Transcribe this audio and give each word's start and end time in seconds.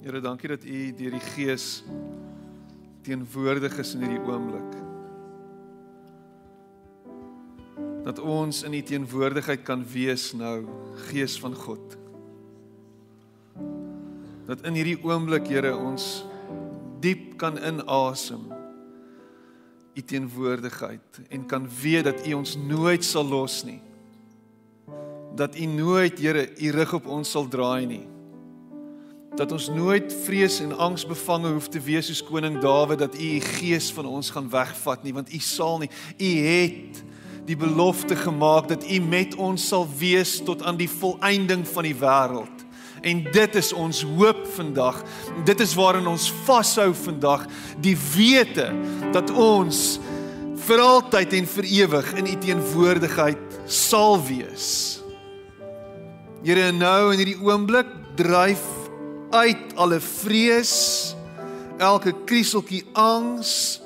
Here, 0.00 0.20
dankie 0.20 0.48
dat 0.48 0.62
U 0.64 0.78
deur 0.96 1.12
die 1.12 1.26
Gees 1.34 1.82
teenwoordig 3.04 3.74
is 3.82 3.90
in 3.92 4.06
hierdie 4.06 4.22
oomblik. 4.24 4.76
Dat 8.06 8.22
ons 8.24 8.62
in 8.64 8.78
U 8.78 8.80
teenwoordigheid 8.80 9.60
kan 9.68 9.82
wees 9.92 10.30
nou, 10.32 10.64
Gees 11.10 11.36
van 11.42 11.52
God. 11.52 11.98
Dat 14.48 14.64
in 14.64 14.78
hierdie 14.80 14.96
oomblik, 15.04 15.50
Here, 15.52 15.74
ons 15.76 16.22
diep 17.04 17.36
kan 17.40 17.60
inasem 17.60 18.46
U 19.92 20.00
teenwoordigheid 20.00 21.20
en 21.28 21.44
kan 21.44 21.68
weet 21.82 22.08
dat 22.08 22.24
U 22.24 22.38
ons 22.38 22.56
nooit 22.56 23.04
sal 23.04 23.28
los 23.28 23.58
nie. 23.68 23.82
Dat 25.36 25.60
U 25.60 25.68
nooit, 25.68 26.24
Here, 26.24 26.46
U 26.56 26.72
rug 26.78 26.96
op 27.02 27.12
ons 27.20 27.36
sal 27.36 27.52
draai 27.52 27.84
nie 27.84 28.06
dat 29.40 29.52
ons 29.56 29.70
nooit 29.72 30.12
vrees 30.26 30.58
en 30.60 30.74
angs 30.76 31.06
bevange 31.08 31.48
hoef 31.48 31.70
te 31.72 31.80
wees 31.80 32.10
soos 32.10 32.20
koning 32.28 32.58
Dawid 32.60 33.00
dat 33.00 33.14
u 33.16 33.28
u 33.38 33.40
gees 33.40 33.88
van 33.96 34.04
ons 34.06 34.28
gaan 34.34 34.50
wegvat 34.52 35.04
nie 35.06 35.14
want 35.16 35.32
u 35.32 35.38
sal 35.40 35.78
nie. 35.80 35.88
U 36.20 36.30
het 36.44 36.98
die 37.48 37.56
belofte 37.56 38.18
gemaak 38.20 38.68
dat 38.68 38.84
u 38.84 38.98
met 39.00 39.32
ons 39.40 39.64
sal 39.72 39.86
wees 39.96 40.36
tot 40.44 40.60
aan 40.62 40.76
die 40.76 40.90
volëinding 40.90 41.64
van 41.72 41.88
die 41.88 41.96
wêreld. 41.96 42.66
En 43.00 43.22
dit 43.32 43.56
is 43.56 43.72
ons 43.72 44.02
hoop 44.04 44.42
vandag. 44.58 44.98
Dit 45.48 45.60
is 45.64 45.72
waarin 45.74 46.06
ons 46.06 46.26
vashou 46.44 46.90
vandag. 46.94 47.46
Die 47.80 47.96
wete 47.96 48.68
dat 49.14 49.32
ons 49.32 49.96
vir 50.66 50.84
altyd 50.84 51.38
en 51.38 51.48
vir 51.54 51.70
ewig 51.78 52.12
in 52.20 52.28
u 52.28 52.36
teenwoordigheid 52.44 53.56
sal 53.64 54.20
wees. 54.28 55.00
Here 56.44 56.68
nou 56.76 57.14
in 57.14 57.24
hierdie 57.24 57.40
oomblik 57.40 57.88
dryf 58.20 58.79
uit 59.30 59.74
alle 59.74 60.00
vrees, 60.00 61.14
elke 61.78 62.12
krieseltjie 62.26 62.82
angs, 62.92 63.80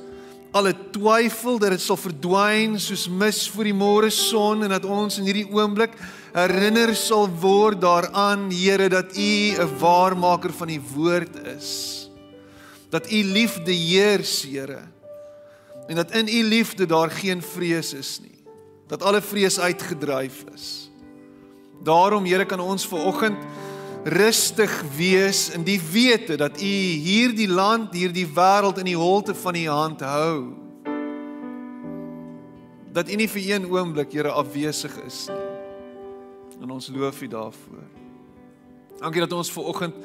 alle 0.55 0.73
twyfel 0.95 1.59
dat 1.59 1.75
dit 1.75 1.83
sal 1.83 1.99
verdwyn 1.99 2.77
soos 2.79 3.09
mis 3.11 3.41
voor 3.51 3.67
die 3.67 3.75
môre 3.75 4.11
son 4.15 4.63
en 4.63 4.71
dat 4.71 4.87
ons 4.87 5.19
in 5.19 5.27
hierdie 5.27 5.49
oomblik 5.51 5.97
herinner 6.35 6.93
sal 6.99 7.27
word 7.43 7.81
daaraan 7.83 8.47
Here 8.55 8.89
dat 8.89 9.17
U 9.19 9.55
'n 9.59 9.79
waarmaker 9.79 10.53
van 10.53 10.69
die 10.69 10.81
woord 10.81 11.35
is. 11.59 12.09
Dat 12.91 13.11
U 13.11 13.23
liefde 13.25 13.73
heers, 13.73 14.43
Here. 14.43 14.83
En 15.89 15.97
dat 15.97 16.11
in 16.11 16.29
U 16.29 16.43
liefde 16.43 16.87
daar 16.87 17.11
geen 17.11 17.43
vrees 17.43 17.93
is 17.93 18.21
nie. 18.23 18.39
Dat 18.87 19.03
alle 19.03 19.23
vrees 19.23 19.59
uitgedryf 19.59 20.45
is. 20.55 20.91
Daarom 21.83 22.25
Here 22.25 22.45
kan 22.47 22.61
ons 22.61 22.87
ver 22.87 23.05
oggend 23.05 23.39
rustig 24.05 24.73
wees 24.97 25.49
in 25.57 25.65
die 25.65 25.81
wete 25.81 26.37
dat 26.37 26.61
U 26.61 26.75
hierdie 27.05 27.49
land, 27.49 27.95
hierdie 27.97 28.27
wêreld 28.29 28.79
in 28.83 28.91
die 28.93 28.99
holte 28.99 29.35
van 29.35 29.57
U 29.57 29.65
hand 29.69 30.05
hou. 30.05 30.37
Dat 32.95 33.09
U 33.09 33.17
nie 33.17 33.29
vir 33.33 33.49
een 33.55 33.67
oomblik, 33.73 34.13
Here, 34.13 34.31
afwesig 34.31 34.93
is 35.07 35.27
nie. 35.33 35.41
En 36.63 36.71
ons 36.71 36.89
loof 36.89 37.19
U 37.23 37.29
daarvoor. 37.29 37.83
Dankie 39.01 39.25
dat 39.25 39.33
ons 39.37 39.51
ver 39.53 39.67
oggend 39.73 39.97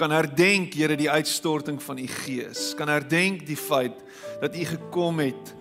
kan 0.00 0.10
herdenk, 0.10 0.74
Here, 0.74 0.96
die 0.96 1.10
uitstorting 1.10 1.82
van 1.82 1.98
U 1.98 2.06
Gees. 2.06 2.72
Kan 2.78 2.90
herdenk 2.90 3.44
die 3.46 3.58
feit 3.58 3.98
dat 4.40 4.56
U 4.56 4.64
gekom 4.70 5.20
het, 5.22 5.54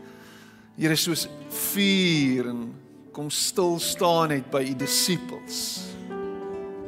Here, 0.77 0.95
soos 0.95 1.27
vuur 1.73 2.53
en 2.53 2.67
kom 3.11 3.29
stil 3.29 3.75
staan 3.83 4.37
het 4.37 4.47
by 4.53 4.63
U 4.69 4.75
disippels 4.79 5.90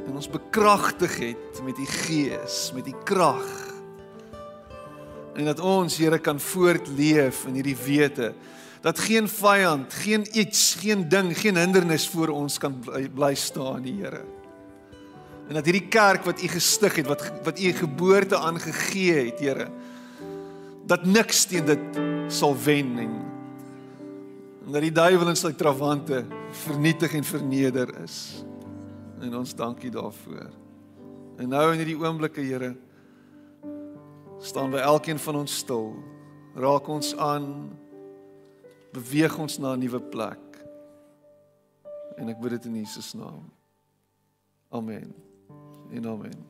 en 0.06 0.14
ons 0.14 0.30
bekragtig 0.30 1.18
het 1.18 1.62
met 1.64 1.78
u 1.78 1.86
gees, 1.86 2.72
met 2.74 2.86
u 2.86 2.94
krag. 3.04 3.46
En 5.34 5.44
dat 5.44 5.60
ons 5.60 5.96
Here 5.98 6.18
kan 6.18 6.40
voortleef 6.40 7.44
in 7.46 7.54
hierdie 7.54 7.78
wete 7.84 8.34
dat 8.84 8.98
geen 9.00 9.28
vyand, 9.28 9.92
geen 9.92 10.26
iets, 10.38 10.74
geen 10.74 11.08
ding, 11.08 11.32
geen 11.38 11.56
hindernis 11.56 12.04
voor 12.08 12.28
ons 12.28 12.58
kan 12.60 12.74
bly, 12.84 13.08
bly 13.08 13.32
staan, 13.34 13.84
Here. 13.84 14.20
En 15.48 15.56
dat 15.56 15.64
hierdie 15.64 15.88
kerk 15.88 16.24
wat 16.28 16.42
u 16.42 16.48
gestig 16.52 17.00
het, 17.00 17.08
wat 17.08 17.24
wat 17.44 17.60
u 17.60 17.72
geboorte 17.72 18.36
aangegee 18.36 19.30
het, 19.30 19.40
Here, 19.40 19.70
dat 20.84 21.06
niks 21.08 21.46
teen 21.48 21.64
dit 21.64 22.00
sal 22.28 22.56
wen 22.64 22.98
en 22.98 23.14
en 24.64 24.72
dat 24.72 24.80
die 24.80 24.92
duiwel 24.92 25.28
en 25.28 25.36
sy 25.36 25.52
trawante 25.52 26.22
vernietig 26.64 27.12
en 27.12 27.24
verneder 27.24 27.90
is. 28.00 28.44
En 29.24 29.36
ons 29.40 29.54
dankie 29.56 29.90
daarvoor. 29.90 30.50
En 31.40 31.48
nou 31.48 31.64
in 31.72 31.80
hierdie 31.80 31.96
oomblikke, 31.96 32.44
Here, 32.44 32.74
staan 34.44 34.74
by 34.74 34.82
elkeen 34.84 35.18
van 35.18 35.40
ons 35.40 35.56
stil. 35.64 35.94
Raak 36.54 36.88
ons 36.92 37.14
aan. 37.16 37.46
Beweeg 38.94 39.38
ons 39.40 39.58
na 39.58 39.72
'n 39.74 39.80
nuwe 39.80 40.00
plek. 40.00 40.42
En 42.16 42.28
ek 42.28 42.40
bid 42.40 42.50
dit 42.50 42.64
in 42.64 42.76
Jesus 42.76 43.14
naam. 43.14 43.50
Amen. 44.70 45.14
En 45.90 46.06
amen. 46.06 46.46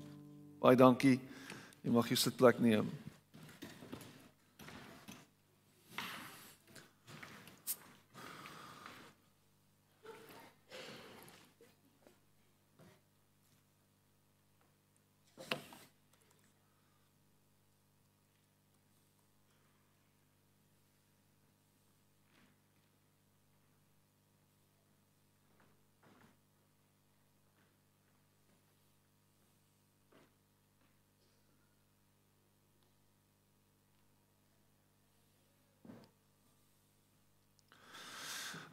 Baie 0.61 0.77
dankie. 0.77 1.21
Jy 1.83 1.91
mag 1.91 2.09
jou 2.09 2.17
sitplek 2.17 2.59
neem. 2.59 2.91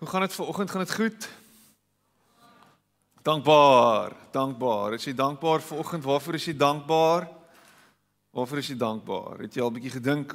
Hoe 0.02 0.10
gaan 0.10 0.22
dit 0.22 0.34
vanoggend? 0.34 0.72
Gaan 0.72 0.80
dit 0.80 0.94
goed? 0.94 1.30
Dankbaar, 3.22 4.16
dankbaar. 4.32 4.94
Is 4.94 5.04
jy 5.04 5.14
dankbaar 5.14 5.62
vanoggend? 5.62 6.04
Waarvoor 6.04 6.34
is 6.34 6.46
jy 6.46 6.56
dankbaar? 6.58 7.28
Waarvoor 8.30 8.58
is 8.58 8.68
jy 8.68 8.78
dankbaar? 8.78 9.44
Het 9.46 9.54
jy 9.54 9.62
al 9.62 9.70
'n 9.70 9.74
bietjie 9.74 9.92
gedink 9.92 10.34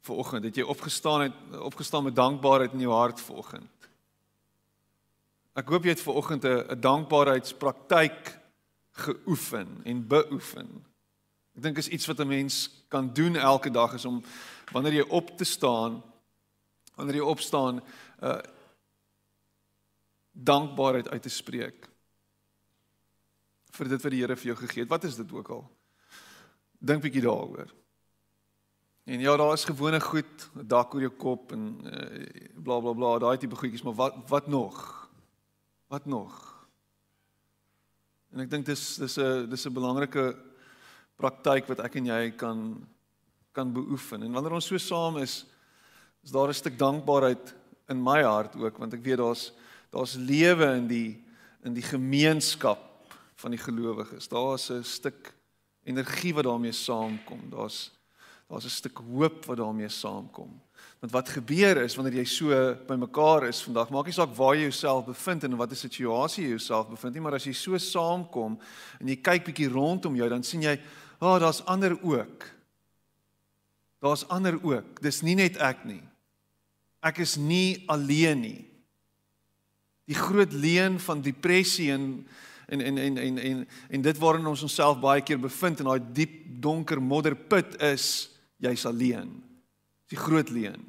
vanoggend? 0.00 0.44
Het 0.44 0.56
jy 0.56 0.62
opgestaan 0.62 1.20
het 1.20 1.58
opgestaan 1.58 2.04
met 2.04 2.16
dankbaarheid 2.16 2.72
in 2.72 2.80
jou 2.80 2.92
hart 2.92 3.20
vanoggend? 3.20 3.70
Ek 5.52 5.68
hoop 5.68 5.84
jy 5.84 5.90
het 5.90 6.00
vanoggend 6.00 6.44
'n 6.44 6.80
dankbaarheidspraktyk 6.80 8.38
geoefen 8.90 9.80
en 9.84 10.06
beoefen. 10.06 10.84
Ek 11.56 11.62
dink 11.62 11.76
is 11.76 11.88
iets 11.88 12.06
wat 12.06 12.20
'n 12.20 12.28
mens 12.28 12.70
kan 12.88 13.12
doen 13.12 13.36
elke 13.36 13.70
dag 13.70 13.92
is 13.92 14.04
om 14.04 14.24
wanneer 14.72 14.92
jy 14.92 15.06
op 15.08 15.36
te 15.36 15.44
staan, 15.44 16.02
wanneer 16.94 17.14
jy 17.14 17.28
opstaan, 17.28 17.82
uh 18.22 18.40
dankbaarheid 20.32 21.08
uit 21.08 21.22
te 21.22 21.32
spreek 21.32 21.88
vir 23.72 23.88
dit 23.88 24.02
wat 24.02 24.12
die 24.12 24.20
Here 24.20 24.36
vir 24.36 24.52
jou 24.52 24.56
gegee 24.56 24.84
het. 24.84 24.90
Wat 24.90 25.04
is 25.08 25.16
dit 25.16 25.32
ook 25.32 25.48
al? 25.48 25.62
Dink 26.78 27.04
bietjie 27.04 27.24
daaroor. 27.24 27.70
En 29.04 29.20
ja, 29.20 29.36
daar 29.36 29.52
is 29.52 29.64
gewone 29.64 30.00
goed, 30.00 30.50
'n 30.54 30.66
dak 30.66 30.94
oor 30.94 31.00
jou 31.00 31.12
kop 31.12 31.52
en 31.52 31.80
uh, 31.84 32.52
bla 32.54 32.80
bla 32.80 32.92
bla, 32.92 33.18
daai 33.18 33.38
tipe 33.38 33.56
goedjies, 33.56 33.82
maar 33.82 33.94
wat 33.94 34.14
wat 34.28 34.46
nog? 34.46 35.08
Wat 35.88 36.06
nog? 36.06 36.66
En 38.32 38.40
ek 38.40 38.50
dink 38.50 38.66
dis 38.66 38.96
dis 38.96 39.18
'n 39.18 39.48
dis 39.50 39.66
'n 39.66 39.74
belangrike 39.74 40.36
praktyk 41.16 41.66
wat 41.66 41.80
ek 41.80 41.96
en 41.96 42.06
jy 42.06 42.30
kan 42.36 42.86
kan 43.52 43.72
beoefen. 43.72 44.22
En 44.22 44.32
wanneer 44.32 44.52
ons 44.52 44.66
so 44.66 44.78
saam 44.78 45.16
is, 45.16 45.46
is 46.22 46.30
daar 46.30 46.48
'n 46.48 46.54
stuk 46.54 46.78
dankbaarheid 46.78 47.54
in 47.88 48.02
my 48.02 48.22
hart 48.22 48.56
ook, 48.56 48.78
want 48.78 48.94
ek 48.94 49.02
weet 49.02 49.18
daar's 49.18 49.52
daar's 49.92 50.16
lewe 50.16 50.72
in 50.76 50.88
die 50.88 51.10
in 51.62 51.76
die 51.76 51.84
gemeenskap 51.86 52.80
van 53.38 53.54
die 53.54 53.60
gelowiges. 53.60 54.28
Daar's 54.28 54.70
'n 54.70 54.82
stuk 54.82 55.34
energie 55.84 56.34
wat 56.34 56.44
daarmee 56.44 56.72
saamkom. 56.72 57.50
Daar's 57.50 57.92
daar's 58.48 58.64
'n 58.64 58.68
stuk 58.68 58.98
hoop 58.98 59.44
wat 59.44 59.56
daarmee 59.56 59.88
saamkom. 59.88 60.60
Want 61.00 61.12
wat 61.12 61.28
gebeur 61.28 61.76
is 61.76 61.94
wanneer 61.94 62.14
jy 62.14 62.24
so 62.24 62.76
bymekaar 62.86 63.46
is 63.46 63.62
vandag, 63.62 63.90
maak 63.90 64.04
nie 64.04 64.12
saak 64.12 64.34
waar 64.34 64.54
jy 64.54 64.62
jouself 64.62 65.04
bevind 65.04 65.44
en 65.44 65.50
in 65.50 65.56
watter 65.56 65.76
situasie 65.76 66.44
jy 66.44 66.48
jouself 66.48 66.88
bevind 66.88 67.14
nie, 67.14 67.22
maar 67.22 67.34
as 67.34 67.44
jy 67.44 67.52
so 67.52 67.78
saamkom 67.78 68.58
en 69.00 69.08
jy 69.08 69.16
kyk 69.16 69.44
bietjie 69.44 69.68
rondom 69.68 70.16
jou, 70.16 70.28
dan 70.28 70.42
sien 70.42 70.62
jy, 70.62 70.80
"Ag, 71.20 71.28
oh, 71.28 71.38
daar's 71.38 71.64
ander 71.64 72.02
ook." 72.02 72.44
Daar's 74.00 74.28
ander 74.28 74.64
ook. 74.64 75.00
Dis 75.00 75.22
nie 75.22 75.34
net 75.34 75.56
ek 75.56 75.84
nie. 75.84 76.02
Ek 77.02 77.18
is 77.18 77.36
nie 77.36 77.84
alleen 77.86 78.40
nie 78.40 78.71
die 80.12 80.18
groot 80.18 80.52
leen 80.52 81.00
van 81.00 81.24
depressie 81.24 81.90
en 81.92 82.26
en 82.72 82.80
en 82.80 82.98
en 82.98 83.18
en 83.18 83.38
en 83.38 83.68
en 83.90 84.02
dit 84.02 84.18
waarin 84.18 84.46
ons 84.46 84.62
onsself 84.64 85.00
baie 85.00 85.20
keer 85.20 85.40
bevind 85.40 85.82
in 85.82 85.88
daai 85.88 86.12
diep 86.14 86.36
donker 86.64 87.00
modderput 87.02 87.76
is 87.92 88.06
jy's 88.62 88.86
alleen. 88.88 89.34
Die 90.12 90.20
groot 90.20 90.52
leuen 90.52 90.84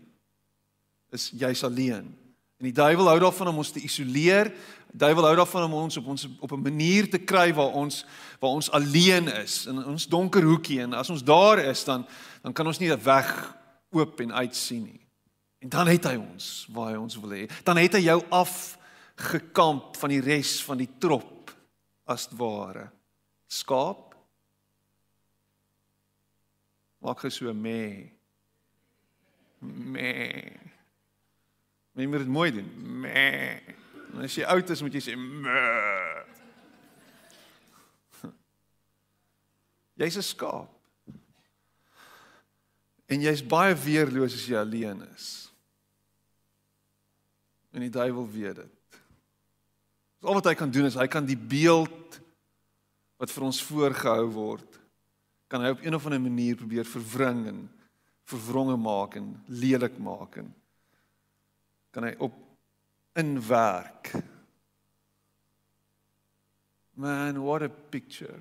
is 1.13 1.31
jy's 1.37 1.63
alleen. 1.63 2.13
En 2.59 2.69
die 2.69 2.75
duiwel 2.75 3.09
hou 3.11 3.17
daarvan 3.19 3.51
om 3.51 3.59
ons 3.63 3.73
te 3.75 3.81
isoleer. 3.83 4.53
Die 4.93 5.01
duiwel 5.01 5.27
hou 5.27 5.35
daarvan 5.41 5.67
om 5.67 5.75
ons 5.81 5.97
op 5.99 6.07
ons 6.13 6.27
op 6.39 6.51
'n 6.51 6.61
manier 6.61 7.09
te 7.09 7.19
kry 7.19 7.53
waar 7.53 7.73
ons 7.73 8.05
waar 8.39 8.51
ons 8.51 8.71
alleen 8.71 9.27
is 9.27 9.65
in 9.65 9.83
ons 9.85 10.07
donker 10.07 10.43
hoekie 10.43 10.81
en 10.81 10.93
as 10.93 11.09
ons 11.09 11.23
daar 11.23 11.59
is 11.59 11.83
dan 11.83 12.05
dan 12.41 12.53
kan 12.53 12.67
ons 12.67 12.79
nie 12.79 12.91
'n 12.91 13.03
weg 13.03 13.55
oop 13.91 14.19
en 14.19 14.33
uit 14.33 14.55
sien 14.55 14.83
nie. 14.83 15.01
En 15.59 15.69
dan 15.69 15.87
het 15.87 16.03
hy 16.03 16.15
ons 16.15 16.67
waar 16.71 16.91
hy 16.91 16.97
ons 16.97 17.19
wil 17.19 17.29
hê. 17.29 17.49
Dan 17.63 17.77
het 17.77 17.93
hy 17.93 17.99
jou 17.99 18.23
af 18.29 18.77
gekamp 19.15 19.97
van 19.97 20.09
die 20.09 20.21
res 20.21 20.57
van 20.65 20.77
die 20.77 20.89
trop 20.99 21.51
as 22.09 22.27
ware. 22.37 22.89
Skaap. 23.47 24.13
Maak 27.03 27.23
hy 27.25 27.31
so 27.33 27.53
mee. 27.53 28.07
Mee. 29.59 30.59
Jy 31.93 32.07
moet 32.09 32.23
dit 32.23 32.33
mooi 32.33 32.51
doen. 32.51 32.69
Mee. 33.03 33.59
En 34.13 34.25
as 34.25 34.35
jy 34.37 34.45
oud 34.49 34.69
is, 34.73 34.81
moet 34.81 34.95
jy 34.97 35.03
sê 35.03 35.17
mee. 35.17 36.21
Jy's 40.01 40.17
'n 40.17 40.25
skaap. 40.25 40.71
En 43.05 43.21
jy's 43.21 43.43
baie 43.45 43.75
weerloos 43.75 44.33
as 44.33 44.47
jy 44.47 44.57
alleen 44.57 45.01
is. 45.13 45.51
En 47.71 47.81
die 47.81 47.89
duiwel 47.89 48.29
weet 48.31 48.55
dit. 48.55 48.82
So 50.23 50.31
al 50.31 50.37
wat 50.39 50.47
hy 50.47 50.55
kan 50.55 50.71
doen 50.71 50.87
is 50.87 50.95
hy 50.95 51.09
kan 51.11 51.25
die 51.27 51.35
beeld 51.35 52.21
wat 53.19 53.27
vir 53.27 53.43
ons 53.43 53.57
voorgehou 53.67 54.29
word 54.31 54.77
kan 55.51 55.65
hy 55.65 55.73
op 55.75 55.83
een 55.83 55.97
of 55.97 56.05
ander 56.07 56.21
manier 56.23 56.55
probeer 56.55 56.87
verwring 56.87 57.41
en 57.51 57.57
verwronge 58.31 58.77
maak 58.79 59.17
en 59.19 59.33
lelik 59.51 59.97
maak 59.99 60.39
en 60.39 60.47
kan 61.91 62.07
hy 62.07 62.13
op 62.23 62.39
inwerk. 63.19 64.13
Man, 66.95 67.43
what 67.43 67.61
a 67.61 67.69
picture. 67.69 68.39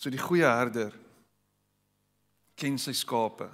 So 0.00 0.08
die 0.10 0.22
goeie 0.22 0.48
herder 0.48 0.96
ken 2.56 2.80
sy 2.80 2.96
skape. 2.96 3.50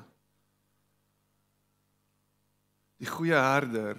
Die 3.02 3.10
goeie 3.10 3.36
herder 3.36 3.98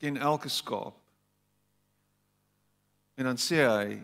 ken 0.00 0.16
elke 0.16 0.48
skaap. 0.48 0.96
En 3.14 3.24
dan 3.28 3.36
sê 3.36 3.60
hy 3.60 4.00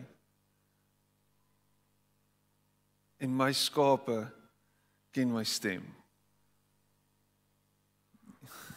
en 3.24 3.32
my 3.32 3.48
skape 3.56 4.18
ken 5.16 5.32
my 5.32 5.44
stem. 5.44 5.86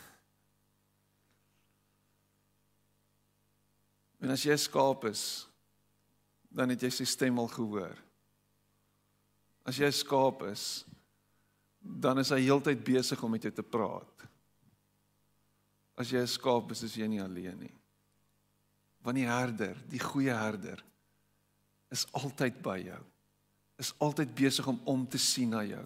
En 4.20 4.32
as 4.36 4.44
jy 4.44 4.52
'n 4.52 4.60
skaap 4.60 5.06
is, 5.08 5.48
dan 6.52 6.70
het 6.70 6.82
jy 6.84 6.90
sy 6.92 7.06
stem 7.08 7.40
al 7.40 7.48
gehoor. 7.48 7.96
As 9.64 9.78
jy 9.78 9.88
'n 9.88 9.96
skaap 9.96 10.44
is, 10.44 10.86
dan 11.80 12.20
is 12.20 12.30
hy 12.30 12.42
heeltyd 12.48 12.84
besig 12.84 13.24
om 13.24 13.32
met 13.32 13.44
jou 13.44 13.54
te 13.54 13.64
praat. 13.64 14.29
As 16.00 16.10
jy 16.12 16.22
'n 16.22 16.28
skaap 16.28 16.72
is, 16.72 16.84
is 16.84 16.96
jy 16.96 17.08
nie 17.08 17.22
alleen 17.22 17.60
nie. 17.60 17.76
Want 19.04 19.16
die 19.16 19.28
herder, 19.28 19.76
die 19.90 20.00
goeie 20.00 20.34
herder, 20.34 20.84
is 21.92 22.06
altyd 22.12 22.62
by 22.62 22.78
jou. 22.80 23.04
Is 23.78 23.94
altyd 24.00 24.36
besig 24.36 24.68
om 24.68 24.80
om 24.86 25.08
te 25.08 25.18
sien 25.18 25.50
na 25.50 25.64
jou. 25.64 25.86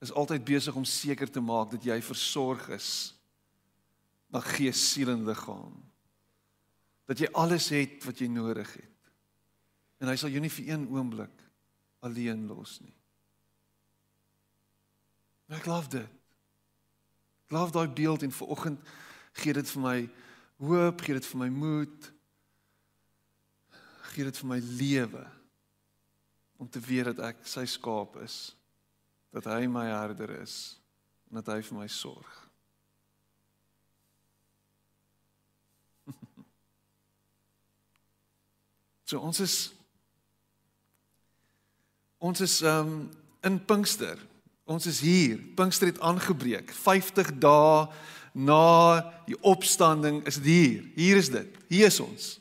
Is 0.00 0.12
altyd 0.12 0.44
besig 0.44 0.74
om 0.74 0.84
seker 0.84 1.30
te 1.30 1.40
maak 1.40 1.70
dat 1.70 1.84
jy 1.84 2.00
versorg 2.02 2.68
is 2.68 3.14
na 4.28 4.40
gees, 4.40 4.92
siel 4.92 5.10
en 5.10 5.24
liggaam 5.24 5.86
dat 7.06 7.22
jy 7.22 7.28
alles 7.38 7.70
het 7.70 8.04
wat 8.04 8.18
jy 8.18 8.28
nodig 8.30 8.68
het. 8.74 9.10
En 10.02 10.10
hy 10.10 10.16
sal 10.18 10.32
jou 10.34 10.42
nie 10.42 10.52
vir 10.52 10.72
een 10.72 10.86
oomblik 10.92 11.44
alleen 12.04 12.44
los 12.50 12.80
nie. 12.82 12.94
Ek 15.54 15.62
glo 15.62 15.78
dit. 15.90 16.14
Ek 17.46 17.54
glo 17.54 17.68
daai 17.70 17.94
beeld 17.94 18.26
en 18.26 18.34
vanoggend 18.34 18.82
gee 19.36 19.52
dit 19.56 19.68
vir 19.74 19.82
my 19.82 19.98
hoop, 20.62 21.00
gee 21.04 21.16
dit 21.16 21.26
vir 21.30 21.40
my 21.40 21.48
moed. 21.52 22.12
Gee 24.14 24.24
dit 24.24 24.38
vir 24.40 24.48
my 24.48 24.60
lewe 24.80 25.24
om 26.56 26.68
te 26.72 26.80
weet 26.80 27.10
dat 27.12 27.18
ek 27.34 27.44
sy 27.48 27.66
skaap 27.68 28.16
is. 28.24 28.56
Dat 29.36 29.44
hy 29.52 29.66
my 29.68 29.84
herder 29.90 30.32
is 30.40 30.80
en 31.28 31.40
dat 31.42 31.52
hy 31.52 31.60
vir 31.68 31.80
my 31.82 31.88
sorg. 31.90 32.32
So 39.06 39.20
ons 39.22 39.38
is 39.38 39.56
ons 42.18 42.40
is 42.42 42.56
um 42.66 43.04
in 43.46 43.60
Pinkster. 43.62 44.18
Ons 44.66 44.88
is 44.90 44.98
hier. 45.04 45.38
Pinkster 45.54 45.92
het 45.92 46.00
aangebreek. 46.02 46.72
50 46.74 47.36
dae 47.38 47.86
na 48.36 49.00
die 49.24 49.36
opstanding 49.40 50.20
is 50.28 50.36
dit 50.42 50.50
hier. 50.50 50.82
Hier 50.98 51.20
is 51.22 51.30
dit. 51.32 51.56
Hier 51.72 51.88
is 51.88 52.00
ons. 52.04 52.34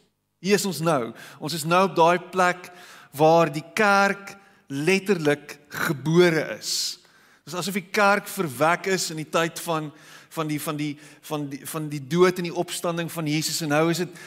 Hier 0.43 0.59
is 0.59 0.67
ons 0.67 0.81
nou. 0.83 1.13
Ons 1.39 1.55
is 1.55 1.63
nou 1.63 1.85
op 1.87 1.95
daai 1.95 2.19
plek 2.33 2.67
waar 3.15 3.51
die 3.51 3.63
kerk 3.77 4.35
letterlik 4.67 5.55
gebore 5.87 6.43
is. 6.57 6.99
Dit 7.45 7.53
is 7.53 7.59
asof 7.61 7.77
die 7.77 7.87
kerk 7.95 8.27
verwek 8.27 8.89
is 8.91 9.07
in 9.13 9.23
die 9.23 9.29
tyd 9.29 9.61
van 9.63 9.91
van 10.35 10.49
die 10.49 10.59
van 10.59 10.75
die 10.75 10.93
van 11.23 11.45
die 11.47 11.61
van 11.63 11.85
die 11.87 12.01
dood 12.11 12.41
en 12.41 12.49
die 12.49 12.59
opstanding 12.63 13.07
van 13.11 13.29
Jesus 13.29 13.61
en 13.63 13.71
nou 13.71 13.85
is 13.93 14.01
dit 14.03 14.17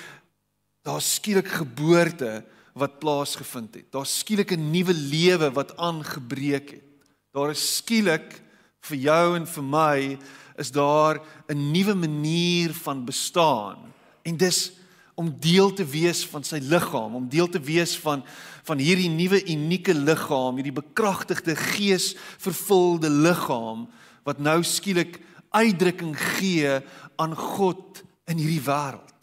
daar's 0.88 1.10
skielik 1.18 1.50
geboorte 1.52 2.38
wat 2.78 2.96
plaasgevind 3.02 3.74
het. 3.74 3.90
Daar's 3.92 4.18
skielik 4.22 4.54
'n 4.56 4.70
nuwe 4.70 4.94
lewe 4.94 5.50
wat 5.52 5.76
aangebreek 5.76 6.70
het. 6.70 6.88
Daar 7.34 7.50
is 7.50 7.76
skielik 7.76 8.40
vir 8.80 8.96
jou 8.96 9.36
en 9.36 9.46
vir 9.46 9.64
my 9.64 10.18
is 10.58 10.70
daar 10.74 11.20
'n 11.46 11.70
nuwe 11.70 11.94
manier 11.94 12.74
van 12.74 13.04
bestaan. 13.04 13.76
En 14.22 14.36
dis 14.36 14.72
om 15.14 15.36
deel 15.40 15.72
te 15.72 15.84
wees 15.84 16.26
van 16.26 16.44
sy 16.44 16.58
liggaam, 16.62 17.14
om 17.14 17.28
deel 17.28 17.48
te 17.48 17.60
wees 17.60 17.98
van 17.98 18.24
van 18.68 18.78
hierdie 18.78 19.08
nuwe 19.08 19.40
unieke 19.48 19.94
liggaam, 19.94 20.58
hierdie 20.60 20.76
bekragtigde 20.76 21.56
gees 21.56 22.12
vervulde 22.36 23.08
liggaam 23.10 23.86
wat 24.22 24.38
nou 24.38 24.62
skielik 24.62 25.20
uitdrukking 25.56 26.12
gee 26.36 26.80
aan 27.16 27.36
God 27.36 28.02
in 28.28 28.36
hierdie 28.36 28.60
wêreld. 28.60 29.14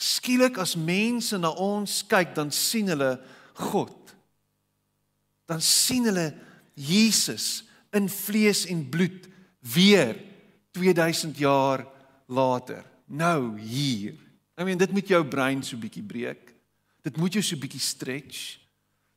Skielik 0.00 0.56
as 0.58 0.72
mense 0.76 1.36
na 1.38 1.50
ons 1.50 2.00
kyk, 2.08 2.32
dan 2.34 2.50
sien 2.54 2.88
hulle 2.88 3.18
God. 3.52 4.14
Dan 5.50 5.60
sien 5.60 6.08
hulle 6.08 6.30
Jesus 6.74 7.66
in 7.92 8.08
vlees 8.08 8.64
en 8.72 8.86
bloed 8.88 9.28
weer 9.74 10.16
2000 10.70 11.38
jaar 11.38 11.86
later. 12.26 12.84
Nou 13.06 13.58
hier. 13.60 14.14
I 14.58 14.64
mean 14.64 14.78
dit 14.78 14.92
moet 14.92 15.08
jou 15.08 15.22
brein 15.24 15.62
so 15.62 15.76
bietjie 15.80 16.04
breek. 16.04 16.54
Dit 17.02 17.16
moet 17.16 17.32
jou 17.32 17.42
so 17.44 17.56
bietjie 17.56 17.80
stretch. 17.80 18.58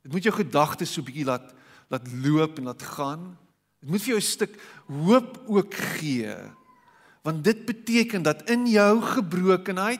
Dit 0.02 0.12
moet 0.14 0.24
jou 0.24 0.34
gedagtes 0.36 0.94
so 0.94 1.04
bietjie 1.06 1.26
laat 1.26 1.54
laat 1.92 2.08
loop 2.24 2.58
en 2.58 2.70
laat 2.70 2.84
gaan. 2.96 3.24
Dit 3.84 3.90
moet 3.92 4.02
vir 4.02 4.14
jou 4.14 4.22
'n 4.22 4.32
stuk 4.38 4.54
hoop 4.88 5.44
ook 5.48 5.74
gee. 5.74 6.36
Want 7.22 7.44
dit 7.44 7.66
beteken 7.66 8.22
dat 8.24 8.50
in 8.50 8.66
jou 8.68 9.02
gebrokenheid 9.02 10.00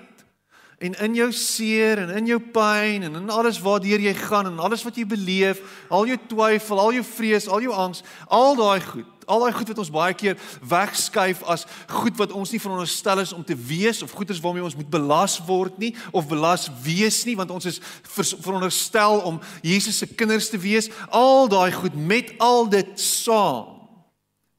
en 0.82 0.96
in 1.06 1.16
jou 1.16 1.30
seer 1.36 2.00
en 2.02 2.10
in 2.18 2.30
jou 2.32 2.40
pyn 2.54 3.06
en 3.06 3.18
in 3.20 3.30
alles 3.30 3.60
waardeur 3.62 4.02
jy 4.02 4.14
gaan 4.18 4.50
en 4.50 4.60
alles 4.60 4.82
wat 4.82 4.96
jy 4.98 5.06
beleef, 5.06 5.62
al 5.94 6.08
jou 6.10 6.18
twyfel, 6.32 6.80
al 6.82 6.96
jou 6.98 7.04
vrees, 7.06 7.46
al 7.46 7.62
jou 7.62 7.74
angs, 7.78 8.02
al 8.26 8.56
daai 8.58 8.82
goed, 8.82 9.10
al 9.30 9.44
daai 9.46 9.54
goed 9.54 9.70
wat 9.70 9.82
ons 9.84 9.92
baie 9.94 10.16
keer 10.18 10.40
wegskuif 10.72 11.44
as 11.54 11.68
goed 11.92 12.18
wat 12.18 12.34
ons 12.34 12.50
nie 12.50 12.62
veronderstel 12.64 13.22
is 13.22 13.34
om 13.38 13.44
te 13.46 13.56
wees 13.56 14.02
of 14.02 14.16
goeders 14.18 14.42
waarmee 14.42 14.66
ons 14.66 14.78
moet 14.80 14.90
belas 14.90 15.38
word 15.46 15.78
nie 15.82 15.92
of 16.10 16.26
belas 16.32 16.66
wees 16.82 17.20
nie 17.30 17.38
want 17.38 17.54
ons 17.54 17.70
is 17.70 17.78
veronderstel 18.10 19.22
om 19.30 19.38
Jesus 19.62 20.02
se 20.02 20.10
kinders 20.10 20.50
te 20.50 20.58
wees, 20.62 20.90
al 21.14 21.46
daai 21.52 21.70
goed 21.76 21.94
met 21.94 22.34
al 22.42 22.66
dit 22.74 22.98
saam 22.98 23.78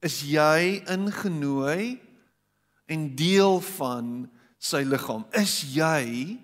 is 0.03 0.21
jy 0.27 0.85
ingenooi 0.91 1.99
en 2.91 3.11
deel 3.19 3.59
van 3.75 4.31
sy 4.63 4.85
liggaam. 4.87 5.27
Is 5.35 5.59
jy 5.75 6.39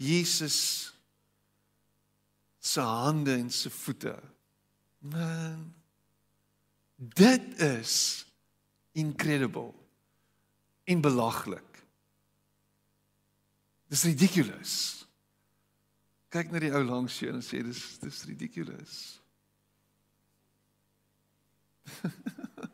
Jesus 0.00 0.58
se 2.58 2.82
hande 2.82 3.36
en 3.38 3.50
se 3.50 3.70
voete? 3.70 4.16
Man. 4.98 5.74
Dit 6.96 7.60
is 7.60 8.26
incredible. 8.92 9.72
En 10.84 11.00
belaglik. 11.00 11.70
Dis 13.88 14.02
ridiculous. 14.02 14.74
Kyk 16.34 16.50
na 16.50 16.58
die 16.58 16.72
ou 16.74 16.82
langs 16.82 17.20
jou 17.22 17.30
en 17.30 17.44
sê 17.44 17.62
dis 17.62 17.82
dis 18.02 18.24
ridiculous. 18.26 18.94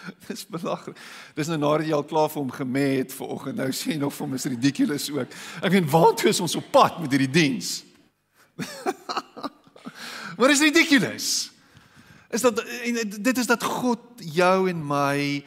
dis 0.28 0.46
belaglik. 0.50 0.96
Dis 1.38 1.50
nou 1.50 1.58
nadat 1.60 1.86
jy 1.88 1.96
al 1.96 2.06
klaar 2.08 2.30
vir 2.32 2.42
hom 2.42 2.54
gemê 2.54 2.86
het 3.00 3.14
vanoggend. 3.14 3.60
Nou 3.60 3.68
sê 3.72 3.94
jy 3.94 4.00
nog 4.02 4.14
vir 4.16 4.26
hom 4.26 4.38
is 4.38 4.48
ridiculous 4.50 5.10
ook. 5.14 5.36
Ek 5.62 5.74
meen, 5.74 5.88
waartoe 5.90 6.32
is 6.32 6.42
ons 6.44 6.56
op 6.60 6.72
pad 6.74 7.00
met 7.02 7.14
hierdie 7.14 7.30
diens? 7.32 7.78
maar 10.38 10.54
is 10.54 10.64
ridiculous. 10.64 11.30
Is 12.28 12.44
dat 12.44 12.60
dit 13.16 13.38
is 13.38 13.48
dat 13.48 13.64
God 13.64 14.20
jou 14.20 14.68
en 14.68 14.80
my 14.84 15.44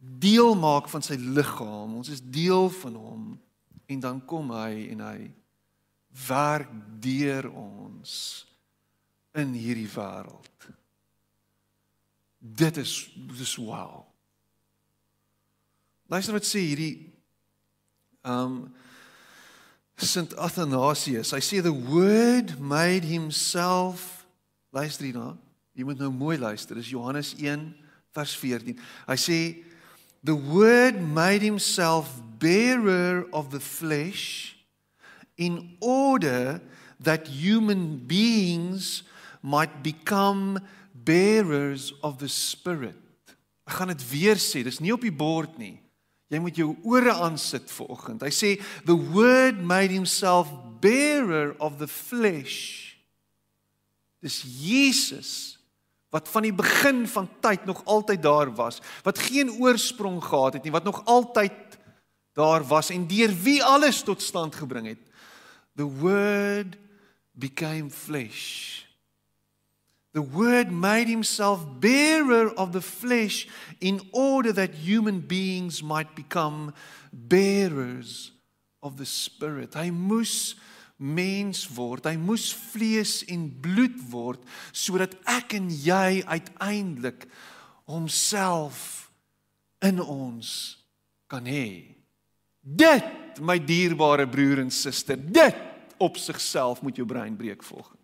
deel 0.00 0.54
maak 0.54 0.88
van 0.88 1.02
sy 1.02 1.18
liggaam. 1.18 1.98
Ons 2.00 2.12
is 2.12 2.22
deel 2.22 2.70
van 2.80 2.94
hom 2.94 3.24
en 3.90 4.00
dan 4.00 4.20
kom 4.24 4.52
hy 4.54 4.86
en 4.92 5.02
hy 5.04 5.18
werk 6.28 6.70
deur 7.02 7.50
ons 7.50 8.12
in 9.38 9.52
hierdie 9.54 9.88
wêreld. 9.90 10.70
Dit 12.40 12.76
is 12.80 13.10
dis 13.36 13.54
wow. 13.60 14.04
Luister 16.08 16.34
wat 16.34 16.48
sê 16.48 16.64
hierdie 16.64 16.94
um 18.24 18.64
St 20.00 20.32
Athanasius. 20.40 21.34
Hy 21.36 21.42
sê 21.44 21.60
the 21.60 21.74
word 21.74 22.56
made 22.56 23.04
himself 23.04 24.24
luister 24.72 25.04
hierna. 25.04 25.34
Jy 25.76 25.84
moet 25.84 26.00
nou 26.00 26.08
mooi 26.14 26.38
luister. 26.40 26.78
Dis 26.80 26.88
Johannes 26.88 27.34
1 27.36 27.68
vers 28.16 28.32
14. 28.40 28.80
Hy 29.06 29.18
sê 29.20 29.40
the 30.24 30.34
word 30.34 30.96
made 31.00 31.44
himself 31.44 32.08
bearer 32.40 33.28
of 33.32 33.52
the 33.52 33.60
flesh 33.60 34.56
in 35.36 35.76
order 35.80 36.60
that 37.00 37.28
human 37.28 38.00
beings 38.08 39.02
might 39.42 39.82
become 39.82 40.60
bearers 41.04 41.92
of 42.02 42.18
the 42.18 42.28
spirit. 42.28 42.96
Ek 43.68 43.78
gaan 43.78 43.92
dit 43.92 44.02
weer 44.10 44.40
sê, 44.40 44.64
dis 44.66 44.80
nie 44.82 44.92
op 44.94 45.04
die 45.04 45.14
bord 45.14 45.58
nie. 45.60 45.78
Jy 46.30 46.38
moet 46.42 46.58
jou 46.58 46.72
ore 46.86 47.12
aansit 47.12 47.70
vir 47.74 47.90
oggend. 47.90 48.22
Hy 48.22 48.32
sê 48.34 48.54
the 48.86 48.94
word 48.94 49.58
made 49.62 49.94
himself 49.94 50.50
bearer 50.82 51.56
of 51.58 51.78
the 51.78 51.88
flesh. 51.90 52.96
Dis 54.22 54.42
Jesus 54.44 55.56
wat 56.10 56.26
van 56.26 56.42
die 56.42 56.54
begin 56.54 57.04
van 57.06 57.28
tyd 57.38 57.68
nog 57.70 57.84
altyd 57.86 58.18
daar 58.22 58.48
was, 58.58 58.80
wat 59.06 59.20
geen 59.30 59.52
oorsprong 59.62 60.18
gehad 60.18 60.56
het 60.58 60.64
nie, 60.66 60.72
wat 60.74 60.82
nog 60.82 61.04
altyd 61.06 61.78
daar 62.34 62.64
was 62.66 62.90
en 62.90 63.04
deur 63.06 63.30
wie 63.44 63.60
alles 63.62 64.02
tot 64.02 64.22
stand 64.22 64.56
gebring 64.58 64.88
het 64.90 65.04
the 65.76 65.86
word 65.86 66.76
became 67.38 67.90
flesh. 67.90 68.84
The 70.12 70.22
word 70.22 70.72
made 70.72 71.06
himself 71.06 71.64
bearer 71.78 72.50
of 72.50 72.72
the 72.72 72.80
flesh 72.80 73.46
in 73.80 74.00
order 74.12 74.52
that 74.52 74.74
human 74.74 75.20
beings 75.20 75.82
might 75.82 76.16
become 76.16 76.74
bearers 77.12 78.32
of 78.82 78.96
the 78.96 79.06
spirit. 79.06 79.74
Hy 79.74 79.90
moes 79.90 80.56
mens 80.98 81.62
word. 81.70 82.04
Hy 82.04 82.16
moes 82.18 82.50
vlees 82.50 83.20
en 83.30 83.46
bloed 83.62 83.96
word 84.10 84.42
sodat 84.74 85.14
ek 85.30 85.54
en 85.60 85.70
jy 85.70 86.20
uiteindelik 86.26 87.28
homself 87.86 89.08
in 89.84 90.02
ons 90.02 90.50
kan 91.30 91.46
hê. 91.46 91.96
Dit, 92.60 93.38
my 93.40 93.56
dierbare 93.62 94.26
broer 94.28 94.60
en 94.60 94.74
suster, 94.74 95.16
dit 95.16 95.56
op 96.02 96.18
sigself 96.20 96.82
moet 96.84 96.98
jou 96.98 97.06
brein 97.08 97.38
breek 97.38 97.62
volgens. 97.64 97.99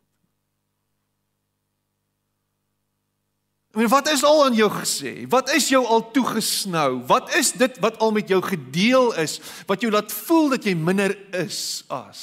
En 3.76 3.88
wat 3.92 4.09
is 4.09 4.25
al 4.25 4.45
aan 4.45 4.56
jou 4.56 4.71
gesê? 4.73 5.26
Wat 5.28 5.52
is 5.52 5.68
jou 5.68 5.83
al 5.85 6.11
toegesnou? 6.11 7.02
Wat 7.06 7.35
is 7.37 7.52
dit 7.52 7.78
wat 7.85 7.99
al 8.00 8.14
met 8.16 8.28
jou 8.28 8.40
gedeel 8.42 9.12
is 9.21 9.37
wat 9.68 9.85
jou 9.85 9.92
laat 9.92 10.12
voel 10.12 10.49
dat 10.56 10.64
jy 10.64 10.73
minder 10.75 11.12
is 11.37 11.85
as 11.92 12.23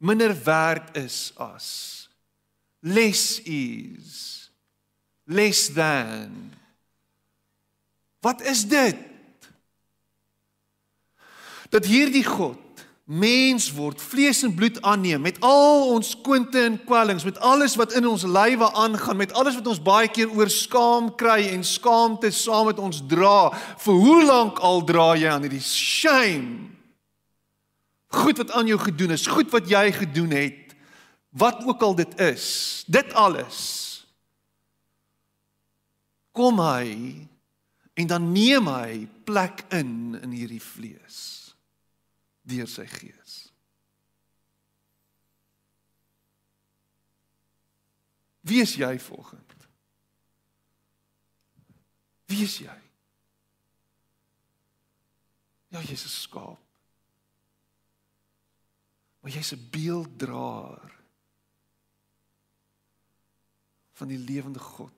minder 0.00 0.32
werd 0.44 0.96
is 0.96 1.32
as 1.36 1.68
less 2.80 3.40
is 3.44 4.50
less 5.28 5.68
than 5.72 6.54
Wat 8.24 8.40
is 8.40 8.64
dit? 8.64 8.96
Dat 11.68 11.84
hierdie 11.84 12.24
God 12.24 12.63
mens 13.04 13.66
word, 13.76 14.00
vlees 14.00 14.40
en 14.46 14.54
bloed 14.56 14.78
aanneem 14.82 15.20
met 15.20 15.36
al 15.44 15.90
ons 15.92 16.14
kwinte 16.24 16.60
en 16.64 16.78
kwellings, 16.86 17.26
met 17.28 17.38
alles 17.44 17.76
wat 17.76 17.92
in 17.98 18.06
ons 18.08 18.24
lywe 18.24 18.70
aangaan, 18.72 19.18
met 19.20 19.34
alles 19.36 19.58
wat 19.58 19.68
ons 19.68 19.82
baie 19.84 20.08
keer 20.08 20.32
oor 20.32 20.48
skaam 20.48 21.10
kry 21.20 21.50
en 21.52 21.64
skaamte 21.68 22.32
saam 22.32 22.70
met 22.70 22.80
ons 22.80 23.02
dra. 23.08 23.52
Vir 23.84 24.00
hoe 24.06 24.22
lank 24.24 24.62
al 24.64 24.80
dra 24.88 25.12
jy 25.20 25.28
aan 25.28 25.44
hierdie 25.44 25.60
shame? 25.60 26.72
Goed 28.14 28.40
wat 28.40 28.54
aan 28.56 28.70
jou 28.70 28.80
gedoen 28.80 29.12
is, 29.18 29.28
goed 29.28 29.52
wat 29.52 29.68
jy 29.68 29.84
gedoen 29.92 30.32
het, 30.32 30.72
wat 31.34 31.60
ook 31.66 31.82
al 31.82 31.96
dit 31.98 32.20
is, 32.22 32.46
dit 32.88 33.12
alles. 33.12 33.60
Kom 36.32 36.56
hy 36.62 36.88
en 38.00 38.08
dan 38.10 38.32
neem 38.32 38.70
hy 38.70 39.04
plek 39.28 39.66
in 39.76 40.16
in 40.22 40.32
hierdie 40.32 40.62
vlees 40.62 41.33
deur 42.44 42.68
sy 42.68 42.86
gees. 42.86 43.34
Wie 48.44 48.60
is 48.60 48.74
jy 48.76 48.98
volgens? 49.00 49.42
Wie 52.28 52.44
is 52.44 52.58
jy? 52.60 52.80
Ja, 55.72 55.80
jy's 55.80 56.04
'n 56.04 56.08
skaap. 56.08 56.60
Maar 59.20 59.32
jy's 59.32 59.52
'n 59.52 59.68
beelddraer 59.70 60.92
van 63.92 64.08
die 64.08 64.18
lewende 64.18 64.58
God. 64.58 64.92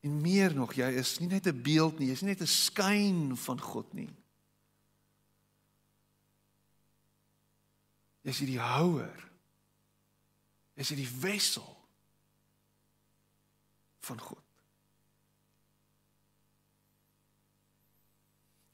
En 0.00 0.20
meer 0.20 0.54
nog, 0.54 0.74
jy 0.74 0.88
is 0.96 1.18
nie 1.18 1.28
net 1.28 1.46
'n 1.46 1.62
beeld 1.62 1.98
nie, 1.98 2.08
jy's 2.08 2.22
nie 2.22 2.30
net 2.30 2.40
'n 2.40 2.46
skyn 2.46 3.36
van 3.36 3.60
God 3.60 3.92
nie. 3.92 4.10
Jy's 8.26 8.42
hierdie 8.42 8.58
houer. 8.58 9.22
Jy's 10.74 10.90
hierdie 10.92 11.10
wessel 11.22 11.68
van 14.06 14.18
God. 14.22 14.42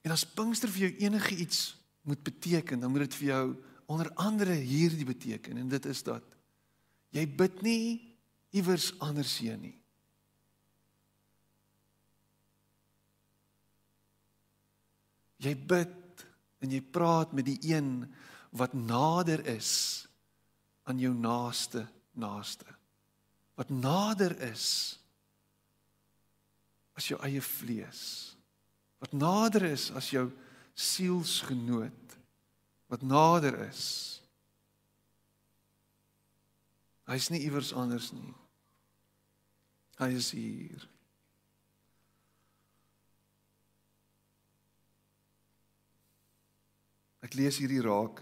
En 0.03 0.11
as 0.11 0.25
Pinkster 0.27 0.71
vir 0.73 0.87
jou 0.87 1.05
enige 1.05 1.37
iets 1.39 1.61
moet 2.03 2.19
beteken, 2.25 2.81
dan 2.81 2.91
moet 2.91 3.05
dit 3.05 3.21
vir 3.21 3.29
jou 3.29 3.45
onder 3.93 4.09
andere 4.19 4.55
hierdie 4.57 5.05
beteken 5.07 5.57
en 5.59 5.69
dit 5.71 5.85
is 5.91 6.01
dat 6.03 6.35
jy 7.13 7.23
bid 7.29 7.61
nie 7.63 7.85
iewers 8.55 8.89
anders 9.03 9.35
heen 9.43 9.61
nie. 9.61 9.77
Jy 15.43 15.53
bid 15.55 16.25
en 16.63 16.71
jy 16.71 16.81
praat 16.95 17.33
met 17.35 17.47
die 17.47 17.59
een 17.73 18.05
wat 18.53 18.73
nader 18.73 19.41
is 19.49 20.05
aan 20.83 20.99
jou 21.01 21.13
naaste 21.13 21.87
naaste. 22.13 22.69
Wat 23.57 23.69
nader 23.69 24.35
is 24.45 24.99
as 26.93 27.07
jou 27.09 27.17
eie 27.25 27.41
vlees. 27.41 28.03
Wat 29.01 29.13
nader 29.17 29.65
is 29.71 29.89
as 29.97 30.11
jou 30.13 30.27
sielsgenoot. 30.77 32.17
Wat 32.93 33.01
nader 33.01 33.57
is. 33.65 33.85
Hy's 37.09 37.29
nie 37.33 37.41
iewers 37.47 37.73
anders 37.73 38.11
nie. 38.13 38.33
Hy 39.97 40.11
is 40.17 40.29
hier. 40.35 40.85
Ek 47.23 47.33
lees 47.39 47.57
hierdie 47.57 47.81
raak 47.81 48.21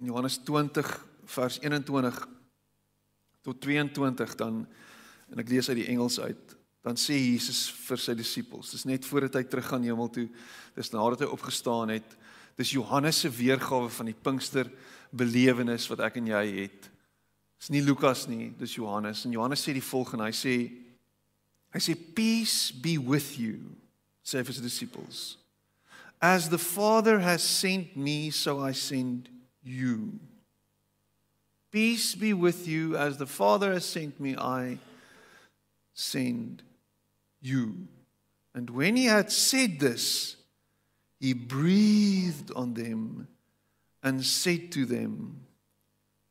Johannes 0.00 0.38
20 0.46 0.92
vers 1.34 1.58
21 1.60 2.20
tot 3.42 3.60
22 3.60 4.36
dan 4.38 4.62
en 5.28 5.42
ek 5.42 5.50
lees 5.52 5.68
uit 5.68 5.80
die 5.82 5.90
Engels 5.92 6.20
uit 6.20 6.54
dan 6.86 6.96
sê 6.96 7.16
Jesus 7.18 7.66
vir 7.88 8.00
sy 8.00 8.14
disippels 8.16 8.72
dis 8.72 8.86
net 8.88 9.06
voordat 9.08 9.40
hy 9.40 9.44
teruggaan 9.48 9.86
hemel 9.86 10.10
toe 10.12 10.28
dis 10.76 10.92
nadat 10.94 11.26
hy 11.26 11.30
opgestaan 11.34 11.92
het 11.92 12.16
dis 12.58 12.74
Johannes 12.74 13.20
se 13.22 13.30
weergawe 13.30 13.90
van 13.92 14.10
die 14.10 14.16
Pinkster 14.16 14.70
belewenis 15.14 15.86
wat 15.88 16.02
ek 16.04 16.18
en 16.20 16.26
jy 16.32 16.44
het. 16.58 16.88
Dis 17.58 17.70
nie 17.74 17.82
Lukas 17.82 18.26
nie 18.30 18.52
dis 18.58 18.76
Johannes 18.78 19.24
en 19.26 19.34
Johannes 19.34 19.62
sê 19.64 19.74
die 19.76 19.84
volgende 19.84 20.28
hy 20.28 20.34
sê 20.36 20.54
hy 21.74 21.82
sê 21.82 21.94
peace 22.16 22.74
be 22.74 22.96
with 22.98 23.34
you 23.40 23.74
sê 24.26 24.42
vir 24.44 24.56
sy 24.56 24.64
disippels 24.64 25.26
As 26.18 26.48
the 26.50 26.58
Father 26.58 27.20
has 27.22 27.44
sent 27.46 27.94
me, 27.94 28.32
so 28.34 28.58
I 28.58 28.72
send 28.74 29.28
you. 29.62 30.18
Peace 31.70 32.14
be 32.14 32.32
with 32.32 32.66
you. 32.66 32.96
As 32.96 33.18
the 33.18 33.26
Father 33.26 33.72
has 33.72 33.84
sent 33.84 34.18
me, 34.18 34.36
I 34.36 34.78
send 35.94 36.62
you. 37.40 37.88
And 38.54 38.70
when 38.70 38.96
he 38.96 39.04
had 39.04 39.30
said 39.30 39.78
this, 39.78 40.36
he 41.20 41.32
breathed 41.32 42.50
on 42.54 42.74
them 42.74 43.28
and 44.02 44.24
said 44.24 44.72
to 44.72 44.86
them, 44.86 45.44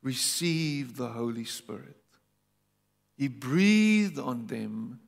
Receive 0.01 0.95
the 0.95 1.09
Holy 1.09 1.43
Spirit. 1.43 1.97
He 3.17 3.27
breathed 3.27 4.19
on 4.19 4.47
them 4.47 4.99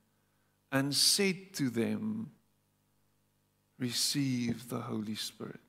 and 0.71 0.93
said 0.93 1.53
to 1.53 1.69
them, 1.69 2.31
Receive 3.77 4.67
the 4.67 4.81
Holy 4.81 5.15
Spirit. 5.15 5.61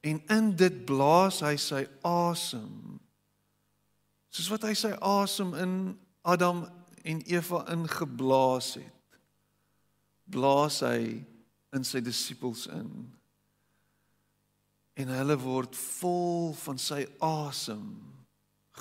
En 0.00 0.22
in 0.26 0.56
dit 0.56 0.84
blaas 0.84 1.40
hy 1.42 1.56
sy 1.58 1.82
asem. 2.06 2.98
Soos 4.30 4.50
wat 4.52 4.68
hy 4.68 4.74
sy 4.78 4.92
asem 5.02 5.54
in 5.58 5.72
Adam 6.22 6.62
en 7.02 7.22
Eva 7.26 7.64
ingeblaas 7.72 8.76
het. 8.78 9.18
Blaas 10.28 10.82
hy 10.86 11.24
in 11.74 11.86
sy 11.86 12.02
disippels 12.04 12.66
in. 12.70 12.92
En 14.98 15.14
hulle 15.14 15.38
word 15.40 15.78
vol 15.98 16.52
van 16.62 16.78
sy 16.82 17.02
asem 17.24 17.88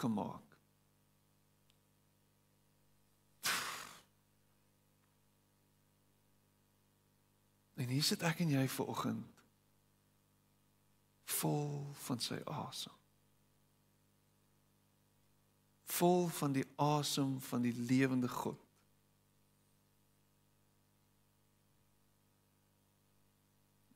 gemaak. 0.01 0.43
En 7.77 7.89
hier 7.93 8.05
sit 8.05 8.23
ek 8.25 8.41
en 8.41 8.53
jy 8.57 8.63
ver 8.73 8.93
oggend 8.93 9.36
vol 11.27 11.87
van 12.05 12.21
sy 12.23 12.37
asem. 12.45 12.93
Vol 15.97 16.27
van 16.39 16.55
die 16.55 16.65
asem 16.75 17.37
van 17.49 17.63
die 17.63 17.75
lewende 17.75 18.31
God. 18.31 18.59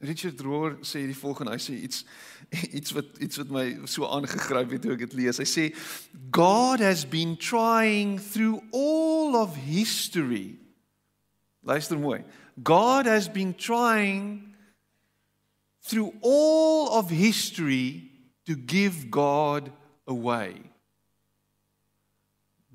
Richard 0.01 0.39
Rohr 0.41 0.79
sê 0.81 1.03
die 1.05 1.15
volgende, 1.17 1.53
hy 1.53 1.61
sê 1.61 1.75
iets 1.77 2.01
iets 2.79 2.93
wat 2.97 3.19
iets 3.21 3.37
wat 3.37 3.51
my 3.53 3.65
so 3.85 4.07
aangegryp 4.09 4.73
het 4.73 4.81
toe 4.83 4.95
ek 4.95 5.03
dit 5.05 5.17
lees. 5.19 5.37
Hy 5.37 5.45
sê 5.45 5.65
God 6.33 6.81
has 6.81 7.05
been 7.05 7.35
trying 7.37 8.17
through 8.17 8.63
all 8.73 9.37
of 9.37 9.53
history. 9.55 10.57
Luister 11.61 11.99
mooi. 12.01 12.23
God 12.63 13.05
has 13.05 13.29
been 13.29 13.53
trying 13.53 14.50
through 15.81 16.13
all 16.21 16.97
of 16.97 17.09
history 17.09 18.11
to 18.45 18.55
give 18.55 19.09
God 19.09 19.71
away. 20.07 20.55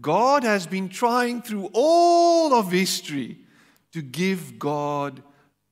God 0.00 0.44
has 0.44 0.66
been 0.66 0.88
trying 0.88 1.42
through 1.42 1.70
all 1.72 2.54
of 2.54 2.70
history 2.70 3.38
to 3.92 4.02
give 4.02 4.58
God 4.58 5.22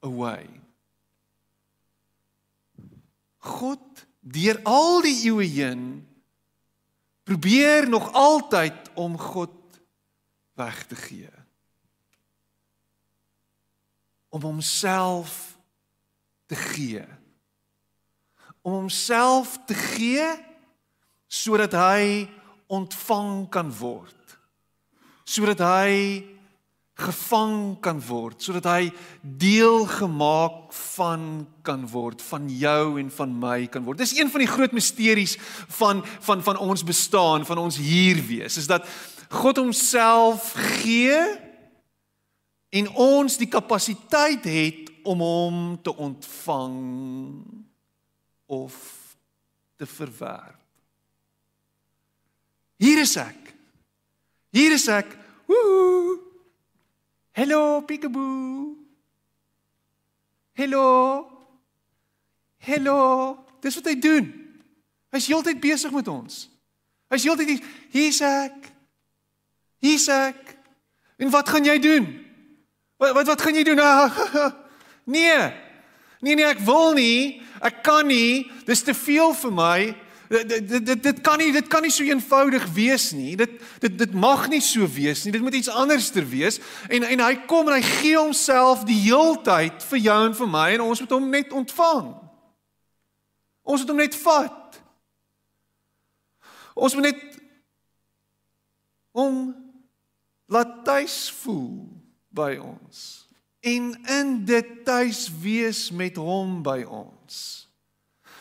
away. 0.03 0.49
God 3.41 3.81
deur 4.25 4.61
al 4.64 5.03
die 5.05 5.19
eeue 5.29 5.45
heen 5.45 5.83
probeer 7.25 7.88
nog 7.88 8.12
altyd 8.12 8.88
om 8.97 9.19
God 9.19 9.53
weg 10.57 10.87
te 10.88 10.97
gee. 10.97 11.29
Om 14.29 14.42
homself 14.42 15.59
te 16.47 16.57
gee. 16.57 17.05
Om 18.64 18.85
homself 18.85 19.59
te 19.68 19.77
gee 19.77 20.24
sodat 21.29 21.74
hy 21.77 22.24
ontvang 22.72 23.44
kan 23.53 23.68
word. 23.68 24.16
Sodat 25.29 25.61
hy 25.61 26.24
gevang 26.94 27.74
kan 27.83 27.98
word 28.07 28.38
sodat 28.38 28.68
hy 28.70 28.83
deel 29.22 29.83
gemaak 29.90 30.70
van 30.94 31.42
kan 31.66 31.83
word 31.90 32.22
van 32.22 32.46
jou 32.46 33.00
en 33.03 33.09
van 33.11 33.33
my 33.35 33.64
kan 33.66 33.83
word. 33.83 33.98
Dis 33.98 34.14
een 34.14 34.31
van 34.31 34.44
die 34.44 34.50
groot 34.50 34.74
misteries 34.77 35.35
van 35.74 36.05
van 36.22 36.42
van 36.46 36.61
ons 36.62 36.87
bestaan, 36.87 37.46
van 37.46 37.59
ons 37.59 37.81
hier 37.83 38.22
wees, 38.22 38.61
is 38.62 38.70
dat 38.70 38.87
God 39.35 39.59
homself 39.59 40.53
gee 40.79 41.18
en 42.70 42.90
ons 42.94 43.40
die 43.42 43.50
kapasiteit 43.50 44.46
het 44.46 44.94
om 45.03 45.18
hom 45.18 45.59
te 45.83 45.90
ontvang 45.90 46.79
of 48.62 48.75
te 49.77 49.87
verwerp. 49.87 50.61
Hier 52.77 53.01
is 53.01 53.17
ek. 53.17 53.55
Hier 54.55 54.73
is 54.75 54.87
ek. 54.90 55.11
Woehoe 55.47 55.95
Hello 57.35 57.81
peekaboo. 57.83 58.77
Hello. 60.55 61.27
Hello. 62.62 62.99
Dis 63.61 63.75
wat 63.75 63.88
hy 63.90 63.95
doen. 63.99 64.29
Hy's 65.11 65.27
heeltyd 65.27 65.59
besig 65.62 65.90
met 65.90 66.07
ons. 66.11 66.45
Hy's 67.11 67.27
heeltyd 67.27 67.59
hier's 67.90 68.21
ek. 68.23 68.71
Hier's 69.83 70.07
ek. 70.14 70.55
En 71.19 71.33
wat 71.35 71.51
gaan 71.51 71.67
jy 71.67 71.75
doen? 71.83 72.07
Wat 73.03 73.19
wat 73.19 73.33
wat 73.33 73.43
gaan 73.43 73.59
jy 73.59 73.67
doen? 73.67 73.83
nee. 75.17 75.43
Nee 76.24 76.38
nee, 76.38 76.48
ek 76.48 76.62
wil 76.64 76.94
nie. 76.96 77.42
Ek 77.64 77.82
kan 77.84 78.08
nie. 78.08 78.48
Dis 78.64 78.82
te 78.84 78.96
veel 78.96 79.37
vir 79.37 79.52
my 79.52 79.78
dit 80.28 80.68
dit 80.68 80.87
dit 80.87 81.02
dit 81.02 81.20
kan 81.20 81.38
nie 81.38 81.52
dit 81.52 81.66
kan 81.68 81.82
nie 81.84 81.92
so 81.92 82.04
eenvoudig 82.04 82.64
wees 82.74 83.10
nie. 83.12 83.37
Dit 83.37 83.60
dit 83.80 83.98
dit 83.98 84.14
mag 84.16 84.48
nie 84.48 84.62
so 84.64 84.87
wees 84.88 85.24
nie. 85.24 85.32
Dit 85.32 85.42
moet 85.42 85.54
iets 85.54 85.68
anderster 85.68 86.26
wees. 86.28 86.60
En 86.88 87.02
en 87.02 87.20
hy 87.20 87.34
kom 87.46 87.68
en 87.68 87.76
hy 87.76 87.82
gee 88.00 88.16
homself 88.16 88.87
die 88.88 88.98
heeltyd 89.06 89.84
vir 89.90 90.02
jou 90.06 90.20
en 90.28 90.37
vir 90.40 90.50
my 90.50 90.68
en 90.74 90.87
ons 90.88 91.04
moet 91.04 91.16
hom 91.16 91.28
net 91.30 91.52
ontvang. 91.52 92.14
Ons 93.64 93.84
moet 93.84 93.92
hom 93.94 94.02
net 94.02 94.16
vat. 94.24 94.80
Ons 96.74 96.96
moet 96.96 97.10
net 97.12 97.20
hom 99.14 99.44
laat 100.50 100.80
tuis 100.84 101.18
voel 101.42 101.84
by 102.34 102.56
ons 102.58 103.23
en 103.64 103.85
in 104.20 104.33
dit 104.44 104.72
tuis 104.85 105.27
wees 105.40 105.88
met 105.90 106.16
hom 106.20 106.61
by 106.64 106.83
ons. 106.85 107.38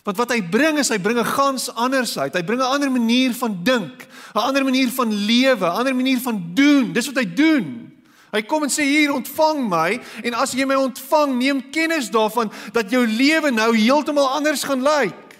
Want 0.04 0.20
wat 0.20 0.34
hy 0.36 0.42
bring 0.52 0.82
is 0.82 0.92
hy 0.92 1.00
bring 1.00 1.18
'n 1.20 1.34
gans 1.36 1.70
anders 1.72 2.18
uit. 2.18 2.34
Hy 2.36 2.44
bring 2.44 2.60
'n 2.60 2.74
ander 2.76 2.92
manier 2.92 3.34
van 3.34 3.64
dink, 3.64 4.08
'n 4.36 4.40
ander 4.40 4.64
manier 4.64 4.92
van 4.92 5.08
lewe, 5.14 5.66
'n 5.66 5.78
ander 5.80 5.96
manier 5.96 6.20
van 6.20 6.52
doen. 6.54 6.92
Dis 6.92 7.08
wat 7.08 7.24
hy 7.24 7.34
doen. 7.34 7.92
Hy 8.32 8.42
kom 8.42 8.64
en 8.64 8.70
sê 8.70 8.84
hier 8.84 9.14
ontvang 9.14 9.70
my 9.70 10.02
en 10.24 10.34
as 10.34 10.52
jy 10.52 10.66
my 10.66 10.76
ontvang, 10.76 11.38
neem 11.38 11.70
kennis 11.70 12.10
daarvan 12.10 12.52
dat 12.74 12.90
jou 12.90 13.08
lewe 13.08 13.52
nou 13.52 13.76
heeltemal 13.78 14.28
anders 14.28 14.64
gaan 14.64 14.82
lyk. 14.82 15.38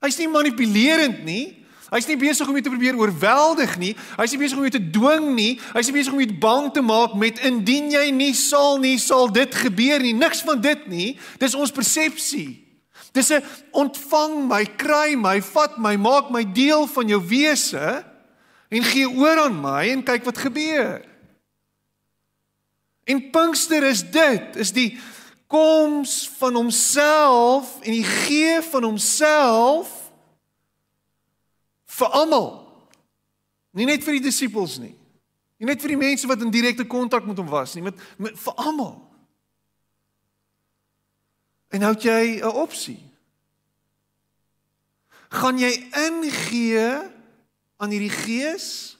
Hy's 0.00 0.18
nie 0.18 0.28
manipulerend 0.28 1.24
nie. 1.24 1.61
Hy's 1.92 2.08
nie 2.08 2.16
besig 2.16 2.48
om 2.48 2.56
jou 2.56 2.64
te 2.64 2.72
probeer 2.72 2.96
oorweldig 2.96 3.74
nie. 3.76 3.92
Hy's 4.16 4.32
nie 4.32 4.40
besig 4.40 4.56
om 4.56 4.64
jou 4.64 4.72
te 4.72 4.80
dwing 4.94 5.26
nie. 5.36 5.50
Hy's 5.74 5.90
nie 5.90 5.98
besig 5.98 6.14
om 6.14 6.22
jou 6.24 6.38
bang 6.40 6.70
te 6.72 6.80
maak 6.80 7.12
met 7.20 7.42
indien 7.44 7.90
jy 7.92 8.06
nie 8.16 8.32
sal 8.38 8.80
nie, 8.80 8.96
sal 8.96 9.28
dit 9.28 9.52
gebeur 9.60 10.00
nie. 10.00 10.14
Niks 10.16 10.40
van 10.46 10.62
dit 10.64 10.86
nie. 10.88 11.10
Dis 11.42 11.56
ons 11.58 11.74
persepsie. 11.74 12.62
Dis 13.12 13.28
'n 13.28 13.44
ontvang 13.76 14.48
my, 14.48 14.64
kry 14.64 15.16
my, 15.16 15.40
vat 15.40 15.76
my, 15.76 15.96
maak 15.96 16.30
my 16.32 16.44
deel 16.44 16.86
van 16.86 17.08
jou 17.08 17.20
wese 17.20 18.04
en 18.70 18.82
gee 18.82 19.04
oor 19.04 19.44
aan 19.44 19.60
my 19.60 19.92
en 19.92 20.02
kyk 20.02 20.24
wat 20.24 20.38
gebeur. 20.38 21.04
En 23.04 23.30
Pinkster 23.30 23.84
is 23.84 24.00
dit, 24.00 24.56
is 24.56 24.72
die 24.72 24.98
koms 25.46 26.30
van 26.38 26.54
homself 26.54 27.82
en 27.82 27.92
die 27.92 28.04
gee 28.04 28.62
van 28.62 28.82
homself 28.82 30.01
vir 32.02 32.18
almal. 32.18 32.50
Nie 33.72 33.86
net 33.88 34.04
vir 34.04 34.18
die 34.18 34.26
disippels 34.26 34.76
nie. 34.82 34.92
Nie 35.62 35.70
net 35.70 35.82
vir 35.82 35.94
die 35.94 36.00
mense 36.00 36.28
wat 36.28 36.42
in 36.42 36.52
direkte 36.52 36.84
kontak 36.90 37.26
met 37.28 37.38
hom 37.38 37.48
was 37.50 37.76
nie, 37.76 37.84
met, 37.86 37.98
met 38.18 38.36
vir 38.38 38.58
almal. 38.60 38.96
En 41.72 41.86
het 41.86 42.02
jy 42.04 42.42
'n 42.42 42.52
opsie. 42.52 43.00
Gaan 45.32 45.58
jy 45.58 45.72
ingee 45.96 47.08
aan 47.80 47.90
hierdie 47.90 48.12
gees 48.12 48.98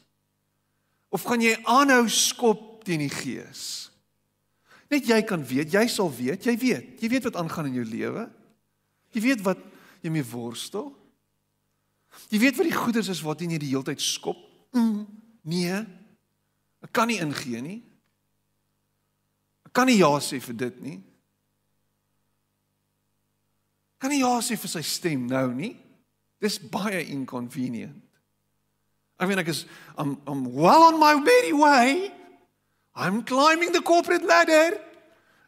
of 1.11 1.23
gaan 1.29 1.43
jy 1.43 1.59
aanhou 1.65 2.09
skop 2.09 2.85
teen 2.85 3.05
die 3.05 3.13
gees? 3.13 3.91
Net 4.89 5.05
jy 5.05 5.23
kan 5.23 5.45
weet, 5.45 5.73
jy 5.73 5.87
sal 5.87 6.09
weet, 6.09 6.45
jy 6.45 6.57
weet. 6.57 7.01
Jy 7.01 7.09
weet 7.09 7.25
wat 7.25 7.37
aangaan 7.37 7.67
in 7.67 7.75
jou 7.75 7.85
lewe. 7.85 8.31
Jy 9.13 9.21
weet 9.21 9.41
wat 9.43 9.59
jy 10.01 10.11
mee 10.11 10.25
worstel. 10.25 11.02
Jy 12.33 12.39
weet 12.41 12.59
wat 12.59 12.69
die 12.69 12.77
goeders 12.77 13.11
is 13.13 13.23
wat 13.25 13.41
jy 13.41 13.59
die 13.59 13.71
hele 13.71 13.85
tyd 13.87 14.01
skop. 14.01 14.39
Mm, 14.77 15.07
nee. 15.49 15.81
Ek 16.83 16.93
kan 16.93 17.09
nie 17.11 17.21
ingee 17.23 17.63
nie. 17.63 17.81
Ek 19.69 19.73
kan 19.77 19.89
nie 19.89 20.01
ja 20.01 20.11
sê 20.21 20.41
vir 20.43 20.57
dit 20.67 20.81
nie. 20.85 20.99
Kan 24.03 24.11
nie 24.11 24.23
ja 24.25 24.35
sê 24.43 24.59
vir 24.59 24.73
sy 24.73 24.83
stem 24.85 25.29
nou 25.31 25.49
nie. 25.55 25.77
Dis 26.43 26.59
baie 26.59 27.05
inconvenient. 27.13 28.01
I 29.21 29.27
mean 29.27 29.39
ek 29.39 29.53
is 29.53 29.65
I'm 29.97 30.17
I'm 30.27 30.49
well 30.51 30.89
on 30.89 30.99
my 30.99 31.15
merry 31.15 31.53
way. 31.53 32.11
I'm 32.95 33.23
climbing 33.23 33.73
the 33.73 33.81
corporate 33.81 34.25
ladder. 34.27 34.77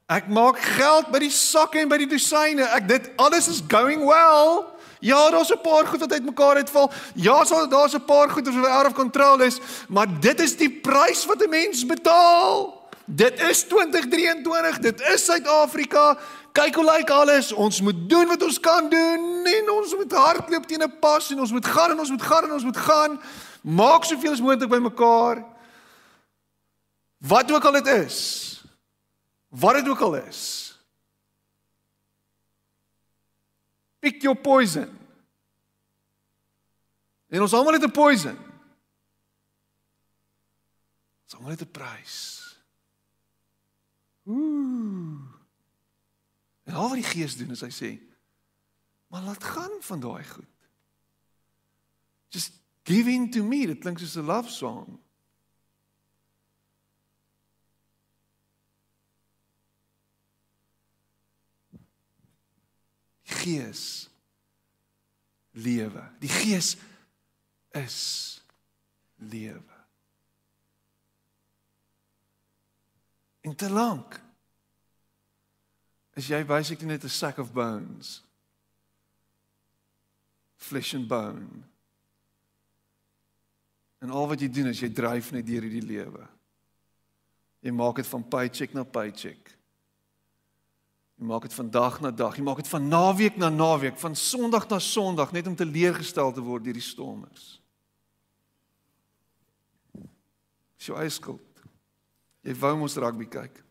Ek 0.08 0.28
maak 0.28 0.60
geld 0.76 1.10
by 1.12 1.18
die 1.24 1.32
sakke 1.32 1.80
en 1.80 1.90
by 1.90 1.98
die 2.00 2.08
dosyne. 2.08 2.68
Ek 2.76 2.86
dit 2.88 3.10
alles 3.18 3.48
is 3.48 3.60
going 3.60 4.04
well. 4.06 4.73
Ja, 5.04 5.30
daar's 5.30 5.52
'n 5.52 5.60
paar 5.60 5.86
goed 5.86 6.00
wat 6.00 6.12
uitmekaar 6.12 6.56
uitval. 6.56 6.90
Ja, 7.14 7.44
so 7.44 7.68
daar's 7.68 7.94
'n 7.94 8.04
paar 8.04 8.30
goed 8.30 8.54
wat 8.54 8.66
out 8.66 8.86
of 8.86 8.92
control 8.92 9.40
is, 9.40 9.58
maar 9.88 10.20
dit 10.20 10.40
is 10.40 10.56
die 10.56 10.70
prys 10.70 11.26
wat 11.26 11.42
'n 11.42 11.48
mens 11.48 11.86
betaal. 11.86 12.82
Dit 13.06 13.40
is 13.40 13.62
2023, 13.62 14.78
dit 14.78 15.00
is 15.00 15.24
Suid-Afrika. 15.24 16.18
Kyk 16.52 16.74
hoe 16.74 16.84
lyk 16.84 17.10
alles. 17.10 17.52
Ons 17.52 17.80
moet 17.80 18.08
doen 18.08 18.26
wat 18.26 18.42
ons 18.42 18.60
kan 18.60 18.88
doen 18.88 19.44
en 19.44 19.70
ons 19.70 19.94
moet 19.94 20.12
hardloop 20.12 20.66
teen 20.66 20.82
'n 20.82 20.98
pas 21.00 21.30
en 21.30 21.40
ons 21.40 21.52
moet 21.52 21.66
gaan 21.66 21.90
en 21.90 21.98
ons 21.98 22.10
moet 22.10 22.22
gaan 22.22 22.44
en 22.44 22.52
ons 22.52 22.64
moet 22.64 22.76
gaan. 22.76 23.20
Maak 23.62 24.04
soveel 24.04 24.32
as 24.32 24.40
moontlik 24.40 24.70
bymekaar. 24.70 25.44
Wat 27.18 27.52
ook 27.52 27.64
al 27.64 27.72
dit 27.72 27.86
is. 27.86 28.18
Wat 29.48 29.74
dit 29.74 29.88
ook 29.88 30.00
al 30.00 30.14
is. 30.14 30.63
Pick 34.04 34.22
your 34.22 34.36
poison. 34.36 34.90
En 37.32 37.40
ons 37.40 37.52
almal 37.56 37.72
het 37.72 37.86
'n 37.88 37.90
poison. 37.90 38.36
Ons 41.24 41.34
almal 41.34 41.50
het 41.50 41.60
'n 41.60 41.70
prys. 41.70 42.42
Ooh. 44.24 45.24
En 46.64 46.74
al 46.74 46.88
wat 46.88 47.00
die 47.00 47.02
Gees 47.02 47.36
doen 47.36 47.50
is 47.50 47.60
hy 47.60 47.72
sê, 47.72 47.90
maar 49.06 49.22
laat 49.22 49.44
gaan 49.44 49.80
van 49.80 50.00
daai 50.00 50.24
goed. 50.24 50.68
Just 52.28 52.52
give 52.82 53.10
in 53.10 53.30
to 53.30 53.42
me. 53.42 53.66
Dit 53.66 53.78
klink 53.78 53.98
soos 53.98 54.16
'n 54.16 54.26
love 54.26 54.50
song. 54.50 55.00
Gees 63.24 64.08
lewe. 65.50 66.02
Die 66.20 66.28
Gees 66.28 66.76
is 67.70 67.98
lewe. 69.16 69.74
En 73.44 73.54
te 73.56 73.70
lank 73.70 74.20
is 76.14 76.28
jy 76.30 76.44
basically 76.46 76.88
net 76.88 77.04
'n 77.04 77.08
sack 77.08 77.38
of 77.38 77.52
bones. 77.52 78.22
Flesh 80.56 80.94
and 80.94 81.08
bone. 81.08 81.62
En 83.98 84.10
al 84.10 84.28
wat 84.28 84.40
jy 84.40 84.48
doen 84.48 84.66
is 84.66 84.80
jy 84.80 84.88
dryf 84.92 85.32
net 85.32 85.46
deur 85.46 85.62
hierdie 85.62 85.86
lewe. 85.86 86.28
Jy 87.60 87.70
maak 87.70 87.96
dit 87.96 88.06
van 88.06 88.28
paycheck 88.28 88.72
na 88.72 88.84
paycheck. 88.84 89.56
Jy 91.14 91.26
maak 91.30 91.46
dit 91.46 91.54
van 91.54 91.70
dag 91.70 92.00
na 92.02 92.10
dag. 92.10 92.36
Jy 92.36 92.42
maak 92.42 92.58
dit 92.62 92.68
van 92.68 92.88
naweek 92.90 93.36
na 93.38 93.48
naweek, 93.48 93.98
van 94.02 94.16
Sondag 94.18 94.66
na 94.68 94.78
Sondag 94.82 95.32
net 95.32 95.46
om 95.46 95.54
te 95.56 95.66
leergestel 95.66 96.32
te 96.34 96.42
word 96.42 96.64
deur 96.66 96.74
die 96.74 96.82
stormers. 96.82 97.60
Dis 100.78 100.90
jou 100.90 100.98
eie 100.98 101.12
skuld. 101.12 101.62
Jy 102.44 102.56
wou 102.60 102.74
mos 102.82 102.98
rugby 103.00 103.28
kyk. 103.30 103.62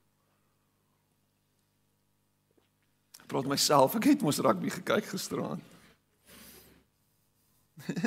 Ek 3.19 3.27
praat 3.29 3.47
myself, 3.51 3.99
ek 3.99 4.07
het 4.13 4.23
mos 4.25 4.39
rugby 4.43 4.71
gekyk 4.73 5.11
gisteraand. 5.11 5.61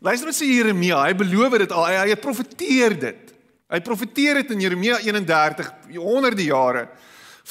Luister 0.00 0.30
wat 0.30 0.38
sê 0.38 0.46
Jeremia, 0.48 1.02
hy 1.02 1.12
beloof 1.18 1.58
dit 1.60 1.72
al, 1.76 1.84
hy, 1.90 2.08
hy 2.08 2.16
profeteer 2.22 2.94
dit. 2.96 3.34
Hy 3.70 3.80
profeteer 3.84 4.40
dit 4.40 4.54
in 4.54 4.62
Jeremia 4.64 4.96
31 5.02 5.68
honderde 5.98 6.46
jare 6.46 6.88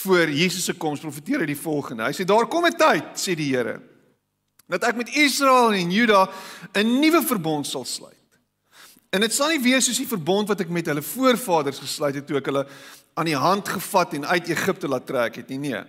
voor 0.04 0.30
Jesus 0.32 0.66
se 0.66 0.74
koms 0.74 1.02
profeteer 1.04 1.44
hy 1.44 1.50
die 1.52 1.60
volgende. 1.60 2.08
Hy 2.08 2.16
sê 2.16 2.26
daar 2.28 2.48
kom 2.48 2.66
'n 2.66 2.76
tyd, 2.78 3.16
sê 3.16 3.36
die 3.36 3.56
Here, 3.56 3.82
dat 4.68 4.84
ek 4.84 4.96
met 4.96 5.10
Israel 5.10 5.74
en 5.74 5.92
Juda 5.92 6.30
'n 6.74 7.00
nuwe 7.00 7.22
verbond 7.22 7.68
sal 7.68 7.86
sluit. 7.86 8.16
En 9.10 9.22
dit 9.22 9.34
sal 9.34 9.50
nie 9.50 9.64
wees 9.64 9.86
soos 9.86 9.98
die 9.98 10.08
verbond 10.08 10.48
wat 10.48 10.62
ek 10.62 10.70
met 10.70 10.86
hulle 10.86 11.02
voorvaders 11.02 11.80
gesluit 11.80 12.16
het 12.16 12.28
toe 12.28 12.38
ek 12.38 12.46
hulle 12.46 12.68
aan 13.18 13.26
die 13.26 13.38
hand 13.38 13.68
gevat 13.68 14.14
en 14.14 14.26
uit 14.26 14.52
Egipte 14.54 14.88
laat 14.88 15.08
trek 15.10 15.36
het 15.36 15.50
nie. 15.50 15.58
Nee. 15.58 15.84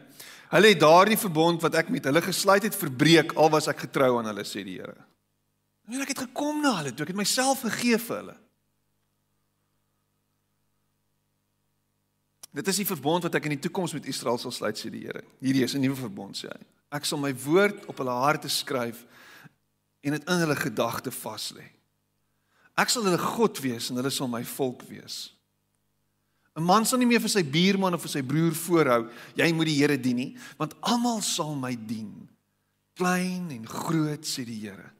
Hulle 0.51 0.73
het 0.73 0.81
daardie 0.81 1.19
verbond 1.19 1.63
wat 1.63 1.77
ek 1.79 1.93
met 1.95 2.05
hulle 2.09 2.23
gesluit 2.25 2.63
het 2.63 2.75
verbreek 2.75 3.37
al 3.39 3.51
was 3.53 3.69
ek 3.71 3.85
getrou 3.87 4.19
aan 4.19 4.31
hulle 4.33 4.45
sê 4.49 4.65
die 4.65 4.79
Here. 4.81 4.97
En 5.91 6.01
ek 6.01 6.15
het 6.15 6.25
gekom 6.27 6.63
na 6.63 6.79
hulle 6.81 6.95
toe 6.95 7.05
ek 7.05 7.13
het 7.13 7.21
myself 7.21 7.63
gegee 7.67 7.99
vir 7.99 8.17
hulle. 8.17 8.37
Dit 12.51 12.67
is 12.67 12.81
die 12.83 12.87
verbond 12.87 13.23
wat 13.23 13.35
ek 13.39 13.47
in 13.47 13.55
die 13.55 13.63
toekoms 13.63 13.95
met 13.95 14.09
Israel 14.11 14.39
sal 14.39 14.55
sluit 14.55 14.79
sê 14.79 14.91
die 14.91 15.05
Here. 15.07 15.23
Hierdie 15.39 15.63
is 15.65 15.75
'n 15.75 15.81
nuwe 15.81 15.97
verbond 15.97 16.37
sê 16.37 16.51
hy. 16.51 16.63
Ek 16.91 17.05
sal 17.05 17.19
my 17.19 17.33
woord 17.35 17.87
op 17.87 17.99
hulle 17.99 18.11
harte 18.11 18.49
skryf 18.49 19.07
en 20.03 20.13
dit 20.13 20.29
in 20.29 20.41
hulle 20.43 20.57
gedagte 20.57 21.11
vas 21.11 21.53
lê. 21.55 21.67
Ek 22.77 22.89
sal 22.89 23.05
hulle 23.05 23.19
God 23.19 23.61
wees 23.61 23.91
en 23.91 23.97
hulle 23.97 24.11
sal 24.11 24.29
my 24.29 24.43
volk 24.45 24.83
wees. 24.89 25.33
'n 26.57 26.63
Man 26.63 26.85
sal 26.85 26.99
nie 26.99 27.07
meer 27.07 27.21
vir 27.21 27.31
sy 27.31 27.43
buurman 27.43 27.95
of 27.95 28.03
vir 28.03 28.11
sy 28.11 28.23
broer 28.23 28.53
voorhou 28.53 29.11
jy 29.37 29.53
moet 29.53 29.67
die 29.67 29.79
Here 29.79 29.97
dien 29.97 30.17
nie, 30.17 30.37
want 30.59 30.75
almal 30.81 31.23
sal 31.23 31.55
my 31.55 31.75
dien. 31.75 32.29
Klein 32.97 33.51
en 33.51 33.67
groot 33.67 34.27
sê 34.27 34.45
die 34.45 34.59
Here. 34.67 34.91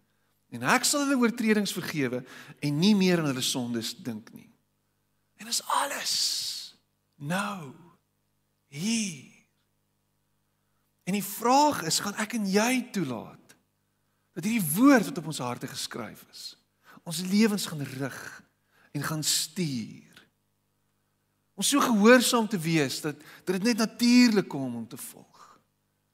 En 0.53 0.63
ek 0.63 0.85
sal 0.85 1.05
hulle 1.05 1.19
oortredings 1.19 1.73
vergewe 1.73 2.25
en 2.63 2.79
nie 2.79 2.95
meer 2.95 3.19
aan 3.19 3.27
hulle 3.27 3.43
sondes 3.43 3.95
dink 3.95 4.33
nie. 4.33 4.49
En 5.39 5.47
dis 5.47 5.63
alles. 5.67 6.50
Nou. 7.21 7.73
Hier. 8.71 9.29
En 11.05 11.17
die 11.17 11.25
vraag 11.25 11.83
is, 11.89 11.99
gaan 12.01 12.17
ek 12.23 12.37
en 12.39 12.47
jy 12.49 12.71
toelaat 12.95 13.37
dat 14.37 14.47
hierdie 14.47 14.73
woord 14.77 15.09
wat 15.11 15.19
op 15.19 15.27
ons 15.33 15.41
harte 15.43 15.67
geskryf 15.69 16.23
is, 16.31 16.45
ons 17.03 17.19
lewens 17.27 17.67
gaan 17.67 17.83
rig 17.83 18.21
en 18.95 19.03
gaan 19.03 19.25
stuur. 19.27 20.21
Ons 21.59 21.73
so 21.75 21.83
gehoorsaam 21.83 22.47
te 22.49 22.61
wees 22.63 23.01
dat 23.03 23.19
dat 23.19 23.57
dit 23.59 23.67
net 23.73 23.83
natuurlik 23.83 24.49
kom 24.49 24.79
om 24.79 24.87
te 24.89 24.97
volg. 24.97 25.43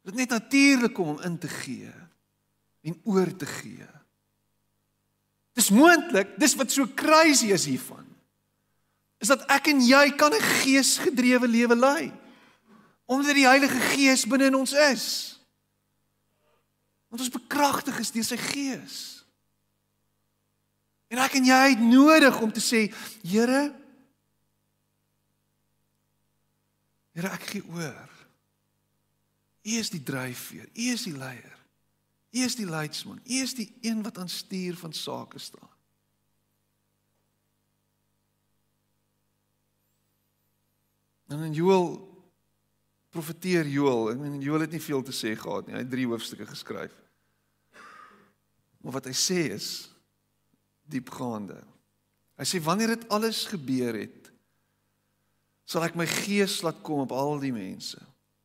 Dit 0.09 0.17
net 0.17 0.33
natuurlik 0.33 0.95
kom 0.97 1.13
om 1.13 1.23
in 1.29 1.37
te 1.39 1.51
gee 1.51 1.93
en 2.87 2.99
oor 3.05 3.31
te 3.37 3.47
gee. 3.47 3.87
Dis 5.53 5.71
moontlik, 5.71 6.35
dis 6.41 6.57
wat 6.57 6.73
so 6.73 6.89
crazy 6.97 7.53
is 7.53 7.69
hiervan 7.69 8.07
is 9.19 9.29
dat 9.33 9.45
ek 9.51 9.71
en 9.73 9.81
jy 9.81 10.11
kan 10.17 10.33
'n 10.35 10.49
geesgedrewe 10.63 11.49
lewe 11.49 11.77
lei. 11.77 12.13
Omdat 13.07 13.35
die 13.35 13.47
Heilige 13.47 13.81
Gees 13.81 14.27
binne 14.27 14.45
in 14.45 14.55
ons 14.55 14.73
is. 14.73 15.39
Want 17.09 17.23
ons 17.23 17.31
bekragtig 17.31 17.99
is 17.99 18.11
deur 18.11 18.25
sy 18.25 18.37
Gees. 18.37 19.25
En 21.09 21.19
ek 21.19 21.39
en 21.39 21.45
jy 21.45 21.69
het 21.71 21.81
nodig 21.81 22.41
om 22.41 22.53
te 22.53 22.61
sê, 22.61 22.93
Here, 23.23 23.75
Here, 27.17 27.31
ek 27.33 27.47
gee 27.49 27.65
oor. 27.73 28.11
U 29.67 29.77
is 29.81 29.89
die 29.91 30.03
dryfveer, 30.05 30.69
U 30.69 30.89
is 30.93 31.07
die 31.09 31.17
leier. 31.17 31.55
U 32.37 32.43
is 32.45 32.59
die 32.59 32.69
leidsman, 32.69 33.23
U 33.25 33.39
is 33.41 33.55
die 33.57 33.71
een 33.81 34.03
wat 34.05 34.19
aan 34.21 34.29
stuur 34.29 34.77
van 34.77 34.93
sake 34.93 35.41
staan. 35.41 35.76
En 41.31 41.43
in 41.47 41.57
Joël 41.57 41.97
profeteer 43.17 43.67
Joël, 43.71 44.13
ek 44.13 44.21
meen 44.21 44.43
Joël 44.45 44.67
het 44.67 44.75
nie 44.77 44.83
veel 44.83 45.03
te 45.07 45.15
sê 45.15 45.33
gehad 45.39 45.67
nie. 45.67 45.77
Hy 45.77 45.83
het 45.85 45.93
3 45.93 46.07
hoofstukke 46.11 46.47
geskryf. 46.51 46.95
Maar 48.85 48.99
wat 48.99 49.09
hy 49.09 49.15
sê 49.17 49.41
is 49.57 49.71
diepgaande. 50.91 51.59
Hy 52.37 52.47
sê 52.47 52.61
wanneer 52.63 52.95
dit 52.95 53.07
alles 53.15 53.47
gebeur 53.49 53.97
het, 53.97 54.29
sal 55.67 55.87
ek 55.87 55.97
my 55.99 56.07
gees 56.07 56.61
laat 56.63 56.79
kom 56.87 57.03
op 57.07 57.15
al 57.17 57.41
die 57.43 57.55
mense. 57.55 57.99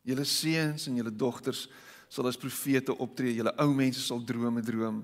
Julle 0.08 0.26
seuns 0.26 0.88
en 0.90 0.98
julle 0.98 1.14
dogters 1.14 1.68
sal 2.12 2.28
as 2.28 2.40
profete 2.40 2.96
optree, 2.98 3.36
julle 3.38 3.54
ou 3.62 3.76
mense 3.78 4.02
sal 4.02 4.24
drome 4.26 4.64
droom, 4.66 5.04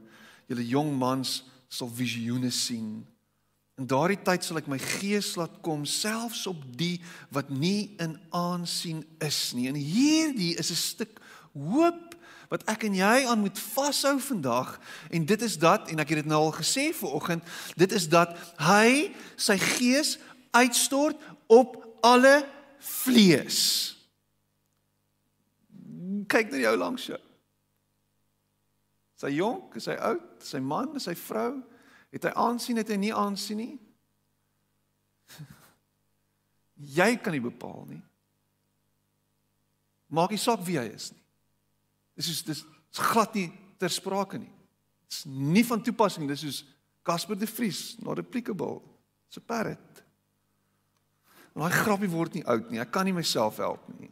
julle 0.50 0.66
jong 0.66 0.90
mans 0.98 1.42
sal 1.70 1.92
visioene 1.92 2.50
sien. 2.52 3.04
In 3.78 3.86
daardie 3.86 4.18
tyd 4.26 4.42
sal 4.42 4.58
ek 4.58 4.70
my 4.72 4.80
gees 4.82 5.36
laat 5.38 5.60
kom 5.66 5.84
selfs 5.86 6.48
op 6.50 6.64
die 6.80 6.98
wat 7.34 7.52
nie 7.54 7.94
in 8.02 8.16
aansien 8.34 9.04
is 9.22 9.52
nie. 9.54 9.68
En 9.70 9.78
hierdie 9.78 10.56
is 10.58 10.72
'n 10.72 10.82
stuk 10.82 11.20
hoop 11.54 12.16
wat 12.50 12.64
ek 12.66 12.88
en 12.88 12.96
jy 12.96 13.28
aan 13.28 13.40
moet 13.40 13.60
vashou 13.60 14.18
vandag 14.20 14.80
en 15.12 15.26
dit 15.26 15.42
is 15.42 15.58
dat 15.58 15.92
en 15.92 16.00
ek 16.00 16.10
het 16.10 16.24
dit 16.24 16.26
nou 16.26 16.48
al 16.48 16.56
gesê 16.58 16.94
vir 16.94 17.14
oggend, 17.14 17.44
dit 17.76 17.92
is 17.92 18.10
dat 18.10 18.34
hy 18.58 19.14
sy 19.36 19.58
gees 19.58 20.18
uitstort 20.52 21.18
op 21.48 22.00
alle 22.02 22.48
vlees. 22.80 23.94
Kyk 26.28 26.52
na 26.52 26.58
jou 26.58 26.78
langs 26.78 27.06
jou. 27.06 27.20
Jonk? 29.28 29.76
Is 29.76 29.86
hy 29.86 29.94
oud? 29.94 30.42
Is 30.42 30.52
hy 30.52 30.60
man? 30.60 30.96
Is 30.96 31.06
hy 31.06 31.16
vrou? 31.16 31.64
Het 32.18 32.32
hy 32.32 32.34
aansien? 32.34 32.80
Het 32.82 32.90
hy 32.96 32.98
nie 33.02 33.14
aansien 33.14 33.62
nie? 33.62 33.76
Jy 36.98 37.12
kan 37.22 37.36
nie 37.36 37.44
bepaal 37.44 37.86
nie. 37.90 38.02
Maak 40.10 40.34
nie 40.34 40.42
saak 40.42 40.64
wie 40.66 40.80
hy 40.80 40.88
is 40.90 41.12
nie. 41.14 41.24
Dis 42.18 42.32
is 42.34 42.42
dis 42.48 42.64
is 42.66 43.02
glad 43.12 43.36
nie 43.38 43.52
ter 43.78 43.94
sprake 43.94 44.40
nie. 44.42 44.50
Dit's 45.06 45.26
nie 45.30 45.66
van 45.68 45.84
toepassing 45.84 46.26
nie. 46.26 46.32
Dis 46.34 46.46
soos 46.46 46.64
Casper 47.08 47.38
de 47.40 47.48
Vries, 47.48 47.96
not 48.04 48.20
applicable. 48.20 48.82
It's 49.30 49.38
a 49.38 49.44
parrot. 49.44 50.02
En 51.54 51.62
daai 51.64 51.76
grappie 51.76 52.10
word 52.12 52.36
nie 52.36 52.46
oud 52.50 52.72
nie. 52.72 52.82
Ek 52.82 52.92
kan 52.94 53.06
nie 53.08 53.16
myself 53.16 53.62
help 53.62 53.86
nie. 54.00 54.12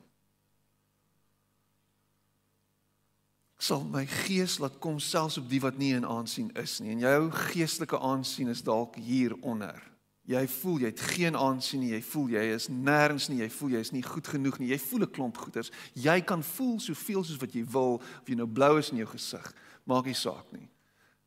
Sal 3.65 3.83
my 3.89 4.03
gees 4.05 4.59
laat 4.61 4.77
kom 4.83 4.99
selfs 5.01 5.39
op 5.41 5.49
die 5.49 5.61
wat 5.63 5.79
nie 5.81 5.95
in 5.97 6.05
aansien 6.05 6.51
is 6.59 6.77
nie. 6.83 6.93
En 6.93 7.03
jou 7.05 7.19
geestelike 7.49 7.99
aansien 7.99 8.51
is 8.53 8.63
dalk 8.65 8.97
hier 9.01 9.33
onder. 9.41 9.81
Jy 10.25 10.41
voel 10.49 10.79
jy 10.81 10.89
het 10.89 11.01
geen 11.13 11.37
aansien 11.37 11.83
nie. 11.83 11.91
Jy 11.93 12.01
voel 12.05 12.29
jy 12.33 12.43
is 12.55 12.67
nêrens 12.69 13.27
nie. 13.29 13.39
Jy 13.43 13.49
voel 13.53 13.75
jy 13.75 13.81
is 13.85 13.93
nie 13.93 14.03
goed 14.05 14.29
genoeg 14.29 14.59
nie. 14.61 14.71
Jy 14.73 14.79
voel 14.81 15.05
'n 15.05 15.11
klomp 15.11 15.37
goeters. 15.37 15.71
Jy 15.93 16.21
kan 16.21 16.43
voel 16.43 16.79
soveel 16.79 17.23
soos 17.23 17.41
wat 17.41 17.53
jy 17.53 17.65
wil 17.65 18.01
of 18.01 18.27
jy 18.27 18.35
nou 18.35 18.47
blou 18.47 18.77
is 18.77 18.91
in 18.91 18.97
jou 18.97 19.07
gesig. 19.07 19.53
Maak 19.85 20.05
nie 20.05 20.13
saak 20.13 20.51
nie. 20.51 20.69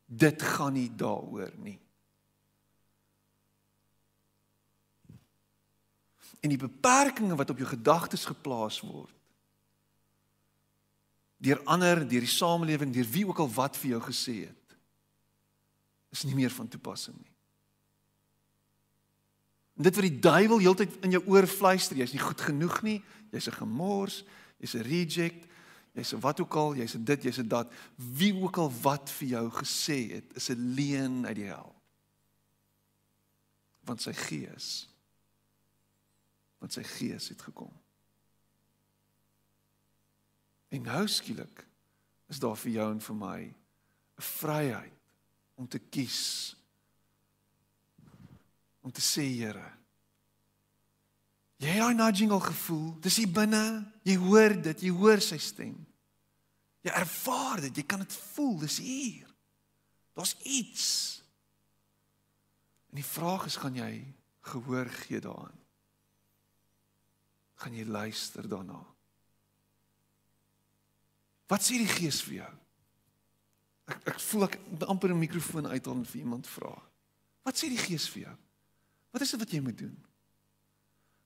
Dit 0.05 0.41
gaan 0.41 0.73
nie 0.73 0.89
daaroor 0.89 1.51
nie. 1.57 1.79
En 6.41 6.49
die 6.49 6.57
beperkings 6.57 7.35
wat 7.35 7.49
op 7.49 7.57
jou 7.57 7.67
gedagtes 7.67 8.25
geplaas 8.25 8.81
word 8.81 9.18
deur 11.39 11.61
ander, 11.63 12.03
deur 12.03 12.25
die 12.25 12.31
samelewing, 12.31 12.91
deur 12.93 13.07
wie 13.09 13.25
ook 13.27 13.39
al 13.39 13.51
wat 13.55 13.77
vir 13.79 13.95
jou 13.95 14.01
gesê 14.09 14.35
het, 14.43 14.77
is 16.11 16.25
nie 16.27 16.35
meer 16.35 16.51
van 16.51 16.67
toepassing 16.67 17.15
nie. 17.15 17.31
En 19.79 19.87
dit 19.87 19.95
wat 19.95 20.07
die 20.09 20.19
duiwel 20.19 20.59
heeltyd 20.59 20.97
in 21.07 21.15
jou 21.15 21.21
oor 21.31 21.47
fluister, 21.47 21.95
jy's 21.95 22.11
nie 22.11 22.23
goed 22.23 22.41
genoeg 22.43 22.81
nie, 22.83 22.99
jy's 23.31 23.47
'n 23.47 23.59
gemors, 23.61 24.23
jy's 24.59 24.75
'n 24.75 24.83
reject, 24.83 25.47
jy's 25.95 26.13
'n 26.13 26.19
wat 26.19 26.39
ook 26.41 26.55
al, 26.55 26.75
jy's 26.75 26.95
'n 26.95 27.05
dit, 27.05 27.23
jy's 27.23 27.39
'n 27.39 27.47
dat, 27.47 27.71
wie 27.95 28.35
ook 28.35 28.57
al 28.57 28.71
wat 28.81 29.09
vir 29.09 29.27
jou 29.27 29.49
gesê 29.49 30.11
het, 30.11 30.35
is 30.35 30.49
'n 30.49 30.73
leuen 30.75 31.25
uit 31.25 31.35
die 31.35 31.47
hel. 31.47 31.75
Want 33.85 34.01
sy 34.01 34.13
gees 34.13 34.89
want 36.59 36.75
sy 36.75 36.83
gees 36.83 37.29
het 37.31 37.41
gekom. 37.41 37.71
En 40.69 40.81
nou 40.85 41.07
skielik 41.07 41.65
is 42.29 42.39
daar 42.39 42.57
vir 42.57 42.71
jou 42.71 42.91
en 42.91 43.01
vir 43.01 43.15
my 43.15 43.39
'n 43.41 44.21
vryheid 44.21 44.93
om 45.55 45.67
te 45.67 45.79
kies 45.79 46.55
om 48.81 48.91
te 48.91 49.01
sê 49.01 49.21
Here. 49.21 49.79
Jy 51.59 51.67
het 51.67 51.81
daai 51.83 51.93
nudging 51.93 52.31
al 52.31 52.39
gevoel. 52.39 52.93
Dis 53.03 53.17
hier 53.19 53.31
binne. 53.31 53.83
Jy 54.07 54.15
hoor 54.15 54.55
dit, 54.63 54.81
jy 54.81 54.91
hoor 54.95 55.19
sy 55.21 55.37
stem. 55.37 55.75
Jy 56.81 56.91
ervaar 56.95 57.59
dit, 57.65 57.75
jy 57.75 57.83
kan 57.83 57.99
dit 57.99 58.13
voel, 58.13 58.55
dis 58.59 58.77
hier. 58.79 59.27
Daar's 60.15 60.37
iets. 60.47 60.85
En 62.89 62.95
die 62.95 63.05
vraag 63.05 63.45
is 63.45 63.59
gaan 63.59 63.75
jy 63.75 63.91
gehoor 64.41 64.87
gee 65.03 65.19
daaraan? 65.19 65.59
Gaan 67.59 67.75
jy 67.75 67.85
luister 67.85 68.47
daarna? 68.47 68.79
Wat 71.49 71.65
sê 71.65 71.79
die 71.81 71.89
Gees 71.89 72.21
vir 72.27 72.43
jou? 72.43 72.51
Ek 73.89 74.11
ek 74.13 74.19
voel 74.21 74.45
ek 74.45 74.59
amper 74.85 75.09
'n 75.09 75.19
mikrofoon 75.19 75.65
uithaal 75.65 75.97
en 75.97 76.05
vir 76.05 76.21
iemand 76.21 76.47
vra. 76.47 76.75
Wat 77.43 77.57
sê 77.57 77.69
die 77.69 77.81
Gees 77.81 78.07
vir 78.09 78.21
jou? 78.29 78.37
Wat 79.11 79.21
is 79.21 79.31
dit 79.31 79.39
wat 79.39 79.51
jy 79.51 79.61
moet 79.61 79.77
doen? 79.77 79.97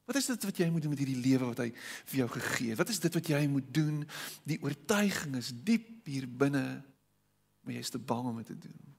Wat 0.08 0.16
is 0.16 0.26
dit 0.28 0.44
wat 0.44 0.58
jy 0.58 0.70
moet 0.70 0.82
doen 0.84 0.92
met 0.92 1.00
hierdie 1.00 1.22
lewe 1.24 1.46
wat 1.48 1.62
hy 1.64 1.70
vir 2.12 2.18
jou 2.18 2.30
gegee 2.36 2.70
het? 2.70 2.78
Wat 2.78 2.90
is 2.90 3.00
dit 3.00 3.14
wat 3.14 3.28
jy 3.28 3.48
moet 3.48 3.68
doen? 3.74 4.04
Die 4.44 4.60
oortuiging 4.64 5.36
is 5.40 5.52
diep 5.56 6.08
hier 6.08 6.28
binne, 6.28 6.84
maar 7.64 7.74
jy 7.74 7.80
is 7.80 7.94
te 7.94 8.00
bang 8.00 8.28
om 8.28 8.38
dit 8.38 8.52
te 8.52 8.58
doen. 8.68 8.96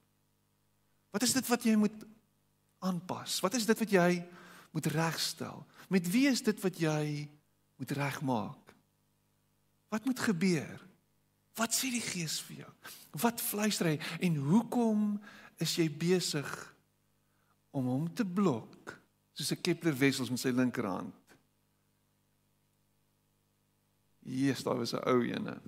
Wat 1.13 1.23
is 1.23 1.33
dit 1.33 1.47
wat 1.47 1.63
jy 1.63 1.75
moet 1.75 2.05
aanpas? 2.79 3.37
Wat 3.45 3.53
is 3.53 3.65
dit 3.65 3.79
wat 3.79 3.91
jy 3.91 4.09
moet 4.73 4.85
regstel? 4.85 5.65
Met 5.89 6.09
wie 6.09 6.25
is 6.27 6.41
dit 6.41 6.61
wat 6.61 6.81
jy 6.81 7.29
moet 7.77 7.91
regmaak? 7.91 8.73
Wat 9.93 10.05
moet 10.05 10.19
gebeur? 10.19 10.84
Wat 11.55 11.71
sê 11.71 11.89
die 11.93 12.03
Gees 12.03 12.41
vir 12.43 12.65
jou? 12.65 12.71
Wat 13.23 13.41
fluister 13.41 13.87
hy 13.87 13.99
en 14.27 14.35
hoekom 14.49 15.13
is 15.63 15.77
jy 15.79 15.87
besig 15.87 16.49
om 17.75 17.87
hom 17.91 18.09
te 18.11 18.25
blok 18.27 18.95
soos 19.35 19.51
'n 19.51 19.61
Kepler 19.61 19.95
wessels 19.99 20.29
met 20.29 20.39
sy 20.39 20.49
linkerhand. 20.49 21.13
Jesus, 24.23 24.63
daar 24.63 24.77
was 24.77 24.93
'n 24.93 25.07
ou 25.07 25.21
ene. 25.23 25.61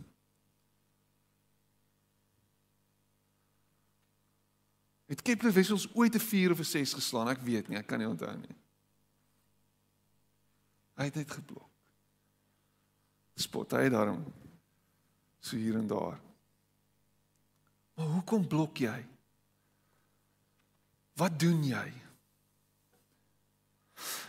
Het 5.07 5.21
Kepler 5.21 5.53
wessels 5.53 5.87
ooit 5.95 6.15
'n 6.15 6.19
4 6.19 6.51
of 6.51 6.59
'n 6.59 6.63
6 6.63 6.93
geslaan? 6.93 7.29
Ek 7.29 7.41
weet 7.41 7.67
nie, 7.67 7.77
ek 7.77 7.87
kan 7.87 7.99
nie 7.99 8.07
onthou 8.07 8.35
nie. 8.37 8.55
Hy 10.95 11.03
het 11.03 11.15
net 11.15 11.31
geblok. 11.31 11.69
Spot 13.35 13.71
hy 13.71 13.89
daarom 13.89 14.33
so 15.39 15.55
hier 15.55 15.75
en 15.75 15.87
daar. 15.87 16.19
Maar 17.97 18.05
hoekom 18.05 18.47
blok 18.47 18.77
jy? 18.77 19.05
Wat 21.17 21.39
doen 21.39 21.63
jy? 21.65 21.87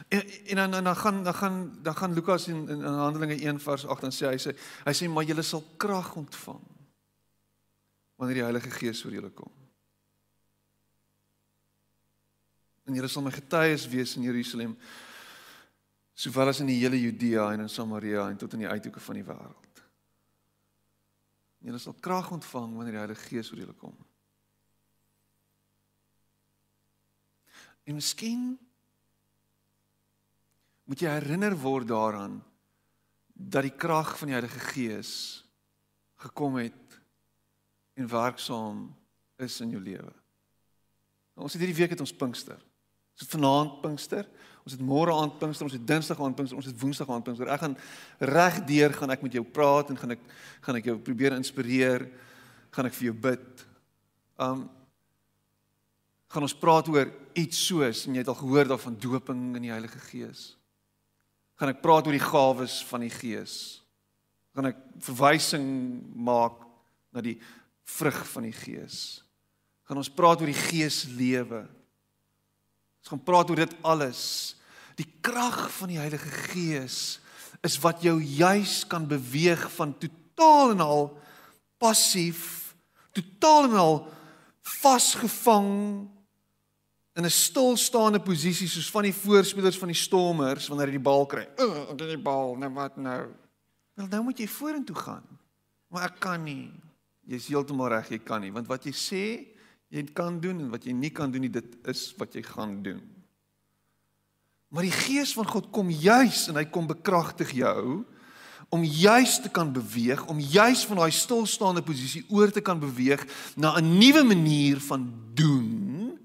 En 0.08 0.22
en 0.46 0.70
dan 0.70 0.84
dan 0.84 0.96
gaan 0.96 1.24
dan 1.24 1.34
gaan 1.34 1.78
dan 1.82 1.96
gaan 1.96 2.12
Lukas 2.12 2.48
in 2.48 2.68
in, 2.68 2.80
in 2.80 2.84
Handelinge 2.84 3.34
1 3.34 3.60
vers 3.60 3.86
8 3.86 4.00
dan 4.00 4.12
sê 4.12 4.26
hy 4.26 4.38
sê 4.40 4.54
hy 4.84 4.94
sê 4.96 5.08
maar 5.08 5.24
julle 5.28 5.42
sal 5.42 5.64
krag 5.76 6.14
ontvang 6.16 6.62
wanneer 8.16 8.40
die 8.40 8.46
Heilige 8.46 8.70
Gees 8.70 9.04
oor 9.04 9.12
julle 9.12 9.30
kom. 9.30 9.52
En 12.88 12.96
julle 12.96 13.08
sal 13.08 13.22
my 13.22 13.30
getuies 13.30 13.84
wees 13.92 14.16
in 14.16 14.24
Jerusalem 14.26 14.78
sowel 16.18 16.50
as 16.50 16.60
in 16.64 16.72
die 16.72 16.80
hele 16.80 16.98
Judea 16.98 17.52
en 17.52 17.66
in 17.66 17.70
Samaria 17.70 18.24
en 18.30 18.40
tot 18.40 18.56
in 18.56 18.64
die 18.64 18.72
uithoeke 18.72 19.00
van 19.00 19.20
die 19.20 19.26
wêreld. 19.28 19.67
Julle 21.64 21.80
sal 21.82 21.96
krag 22.00 22.30
ontvang 22.34 22.76
wanneer 22.76 22.94
die 22.94 23.02
Heilige 23.02 23.26
Gees 23.30 23.50
oor 23.52 23.62
julle 23.62 23.76
kom. 23.78 23.96
En 27.88 27.96
miskien 27.96 28.52
moet 30.88 31.02
jy 31.02 31.10
herinner 31.12 31.56
word 31.58 31.88
daaraan 31.88 32.38
dat 33.32 33.66
die 33.66 33.74
krag 33.74 34.14
van 34.18 34.30
die 34.30 34.36
Heilige 34.36 34.62
Gees 34.72 35.12
gekom 36.18 36.58
het 36.60 36.98
en 37.98 38.10
werksaam 38.10 38.86
is 39.38 39.60
in 39.64 39.74
jou 39.74 39.82
lewe. 39.82 40.12
Ons 41.38 41.54
het 41.54 41.62
hierdie 41.62 41.78
week 41.78 41.94
het 41.94 42.02
ons 42.02 42.14
Pinkster. 42.14 42.58
Ons 43.14 43.24
het 43.24 43.34
vanaand 43.34 43.80
Pinkster, 43.82 44.26
ons 44.68 44.76
het 44.76 44.84
môre 44.84 45.14
aand 45.16 45.38
Pinkster, 45.40 45.64
ons 45.64 45.72
het 45.72 45.84
Dinsdag 45.88 46.18
aand 46.20 46.36
Pinkster, 46.36 46.58
ons 46.60 46.66
het 46.68 46.76
Woensdag 46.76 47.08
aand 47.08 47.24
Pinkster. 47.24 47.48
Ek 47.48 47.62
gaan 47.62 47.76
regdeur 48.20 48.92
gaan 48.92 49.14
ek 49.14 49.22
met 49.24 49.38
jou 49.38 49.42
praat 49.44 49.88
en 49.88 49.96
gaan 49.96 50.12
ek 50.12 50.26
gaan 50.66 50.76
ek 50.76 50.90
jou 50.90 50.96
probeer 51.00 51.36
inspireer, 51.38 52.04
gaan 52.76 52.88
ek 52.90 52.96
vir 52.98 53.08
jou 53.08 53.14
bid. 53.28 53.62
Um 54.44 54.66
gaan 56.28 56.44
ons 56.44 56.56
praat 56.60 56.90
oor 56.92 57.08
iets 57.40 57.62
soos 57.70 58.02
en 58.04 58.12
jy 58.12 58.20
het 58.20 58.28
al 58.28 58.36
gehoor 58.36 58.68
daarvan 58.68 58.98
doping 59.00 59.46
in 59.56 59.64
die 59.64 59.72
Heilige 59.72 60.02
Gees. 60.10 60.50
Gaan 61.56 61.72
ek 61.72 61.80
praat 61.80 62.04
oor 62.04 62.18
die 62.18 62.20
gawes 62.20 62.82
van 62.90 63.06
die 63.06 63.14
Gees. 63.14 63.54
Gaan 64.52 64.68
ek 64.68 64.84
verwysing 65.08 65.64
maak 66.12 66.60
na 67.16 67.24
die 67.24 67.38
vrug 67.88 68.20
van 68.34 68.44
die 68.44 68.52
Gees. 68.52 69.22
Gaan 69.88 70.04
ons 70.04 70.12
praat 70.12 70.44
oor 70.44 70.52
die 70.52 70.60
Geeslewe. 70.68 71.64
Ons 73.00 73.14
gaan 73.14 73.24
praat 73.24 73.48
oor 73.48 73.64
dit 73.64 73.76
alles. 73.88 74.57
Die 74.98 75.06
krag 75.22 75.68
van 75.78 75.92
die 75.92 76.00
Heilige 76.00 76.30
Gees 76.50 77.20
is 77.62 77.78
wat 77.82 78.02
jou 78.02 78.18
juis 78.22 78.82
kan 78.90 79.06
beweeg 79.08 79.64
van 79.78 79.94
totaal 79.98 80.74
en 80.74 80.82
al 80.82 81.02
passief, 81.78 82.74
totaal 83.14 83.70
en 83.70 83.76
al 83.78 83.98
vasgevang 84.78 85.70
in 87.18 87.24
'n 87.24 87.30
stilstaande 87.30 88.20
posisie 88.20 88.68
soos 88.68 88.90
van 88.90 89.02
die 89.02 89.14
voorspelers 89.14 89.78
van 89.78 89.88
die 89.88 89.98
Stormers 89.98 90.68
wanneer 90.68 90.86
hy 90.86 90.98
die 90.98 91.08
bal 91.10 91.26
kry. 91.26 91.48
Uh, 91.58 91.90
dit 91.96 92.08
die 92.14 92.22
bal, 92.22 92.54
nou 92.56 92.70
wat 92.74 92.96
nou? 92.96 93.26
Wel 93.94 94.06
nou 94.06 94.22
moet 94.22 94.38
jy 94.38 94.46
vorentoe 94.46 94.96
gaan. 94.96 95.24
Maar 95.88 96.02
ek 96.12 96.20
kan 96.20 96.44
nie. 96.44 96.70
Jy's 97.26 97.48
heeltemal 97.48 97.88
reg, 97.88 98.10
jy 98.10 98.18
kan 98.18 98.40
nie, 98.40 98.52
want 98.52 98.66
wat 98.66 98.84
jy 98.84 98.92
sê 98.92 99.24
jy 99.88 100.04
kan 100.14 100.40
doen 100.40 100.60
en 100.60 100.70
wat 100.70 100.84
jy 100.84 100.92
nie 100.92 101.10
kan 101.10 101.30
doen 101.32 101.40
nie, 101.40 101.50
dit 101.50 101.76
is 101.88 102.14
wat 102.20 102.34
jy 102.34 102.42
gaan 102.42 102.82
doen. 102.82 103.02
Maar 104.68 104.84
die 104.84 104.92
gees 104.94 105.32
van 105.32 105.48
God 105.48 105.70
kom 105.72 105.90
juis 105.90 106.46
en 106.48 106.56
hy 106.60 106.66
kom 106.68 106.86
bekragtig 106.86 107.54
jou 107.56 108.04
om 108.68 108.82
juis 108.84 109.38
te 109.40 109.48
kan 109.48 109.70
beweeg, 109.72 110.26
om 110.28 110.40
juis 110.40 110.82
van 110.84 110.98
daai 111.00 111.12
stilstaande 111.16 111.80
posisie 111.82 112.24
oor 112.28 112.50
te 112.52 112.60
kan 112.60 112.76
beweeg 112.80 113.24
na 113.56 113.78
'n 113.78 113.98
nuwe 113.98 114.22
manier 114.22 114.80
van 114.80 115.08
doen. 115.34 116.18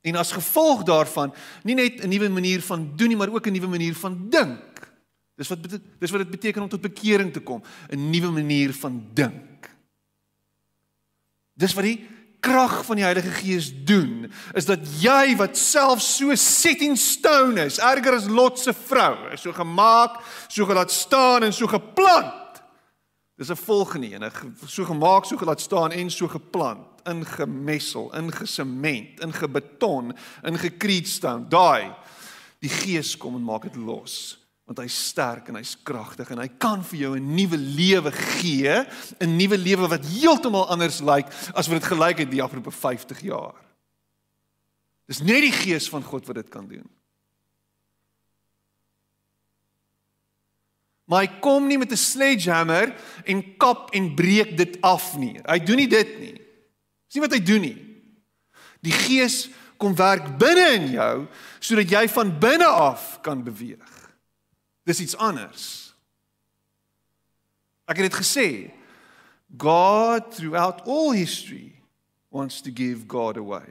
En 0.00 0.16
as 0.16 0.32
gevolg 0.32 0.82
daarvan, 0.82 1.32
nie 1.64 1.74
net 1.74 2.04
'n 2.04 2.08
nuwe 2.08 2.28
manier 2.28 2.60
van 2.62 2.92
doen 2.96 3.08
nie, 3.08 3.16
maar 3.16 3.32
ook 3.32 3.46
'n 3.46 3.52
nuwe 3.52 3.68
manier 3.68 3.94
van 3.94 4.28
dink. 4.28 4.92
Dis 5.36 5.48
wat 5.48 5.58
dis 5.98 6.10
wat 6.10 6.20
dit 6.20 6.30
beteken 6.30 6.62
om 6.62 6.68
tot 6.68 6.80
bekering 6.80 7.32
te 7.32 7.40
kom, 7.40 7.62
'n 7.88 8.10
nuwe 8.10 8.30
manier 8.30 8.74
van 8.74 9.06
dink. 9.14 9.70
Dis 11.54 11.74
wat 11.74 11.84
die 11.84 12.08
krag 12.40 12.84
van 12.84 12.96
die 12.96 13.04
Heilige 13.04 13.30
Gees 13.30 13.70
doen 13.84 14.32
is 14.56 14.66
dat 14.68 14.84
jy 15.00 15.36
wat 15.36 15.58
self 15.58 16.02
so 16.02 16.34
set 16.34 16.82
in 16.84 16.96
stone 16.96 17.60
is, 17.64 17.78
erger 17.78 18.16
as 18.16 18.28
Lot 18.28 18.58
se 18.58 18.74
vrou, 18.74 19.14
is 19.34 19.44
so 19.44 19.52
gemaak, 19.52 20.20
so 20.48 20.66
gelaat 20.68 20.92
staan 20.92 21.46
en 21.46 21.52
so 21.52 21.66
geplant. 21.70 22.62
Dis 23.36 23.50
'n 23.50 23.56
volgende 23.56 24.12
een, 24.12 24.54
so 24.66 24.84
gemaak, 24.84 25.24
so 25.24 25.36
gelaat 25.36 25.60
staan 25.60 25.92
en 25.92 26.10
so 26.10 26.28
geplant, 26.28 26.86
ingemessel, 27.04 28.14
ingesement, 28.14 29.20
ingebeton, 29.20 30.12
ingekreetstone. 30.42 31.48
Daai 31.48 31.94
die 32.60 32.68
Gees 32.68 33.16
kom 33.16 33.34
en 33.34 33.42
maak 33.42 33.62
dit 33.62 33.76
los 33.76 34.39
want 34.70 34.84
hy's 34.84 34.96
sterk 35.10 35.48
en 35.50 35.56
hy's 35.58 35.72
kragtig 35.82 36.28
en 36.30 36.38
hy 36.38 36.46
kan 36.62 36.84
vir 36.86 36.98
jou 37.00 37.16
'n 37.18 37.34
nuwe 37.34 37.58
lewe 37.58 38.12
gee, 38.12 38.86
'n 39.18 39.36
nuwe 39.36 39.58
lewe 39.58 39.88
wat 39.90 40.06
heeltemal 40.06 40.70
anders 40.70 41.00
lyk 41.00 41.26
as 41.58 41.66
wat 41.66 41.82
dit 41.82 41.90
gelyk 41.90 42.18
het 42.18 42.30
die 42.30 42.42
afgelope 42.42 42.70
50 42.70 43.20
jaar. 43.20 43.58
Dis 45.08 45.22
net 45.26 45.42
die 45.42 45.52
gees 45.52 45.88
van 45.90 46.02
God 46.02 46.26
wat 46.26 46.36
dit 46.36 46.48
kan 46.48 46.68
doen. 46.68 46.86
Maar 51.04 51.26
hy 51.26 51.40
kom 51.40 51.66
nie 51.66 51.78
met 51.78 51.90
'n 51.90 51.96
sledgehammer 51.96 52.94
en 53.26 53.56
kap 53.56 53.90
en 53.90 54.14
breek 54.14 54.56
dit 54.56 54.80
af 54.82 55.16
nie. 55.16 55.40
Hy 55.44 55.58
doen 55.58 55.76
nie 55.76 55.88
dit 55.88 56.20
nie. 56.20 56.38
Dis 57.08 57.14
nie 57.14 57.26
wat 57.26 57.32
hy 57.32 57.42
doen 57.42 57.60
nie. 57.60 57.78
Die 58.82 58.92
gees 58.92 59.50
kom 59.76 59.96
werk 59.96 60.38
binne 60.38 60.74
in 60.74 60.92
jou 60.92 61.26
sodat 61.58 61.90
jy 61.90 62.08
van 62.08 62.38
binne 62.38 62.66
af 62.66 63.18
kan 63.20 63.42
beweeg. 63.42 63.89
Dis 64.88 65.00
iets 65.00 65.16
anders. 65.16 65.64
Ek 67.90 67.98
het 67.98 68.10
dit 68.10 68.20
gesê. 68.20 68.48
God 69.58 70.30
throughout 70.34 70.86
all 70.86 71.12
history 71.12 71.82
wants 72.30 72.60
to 72.60 72.70
give 72.74 73.06
God 73.06 73.36
away. 73.36 73.66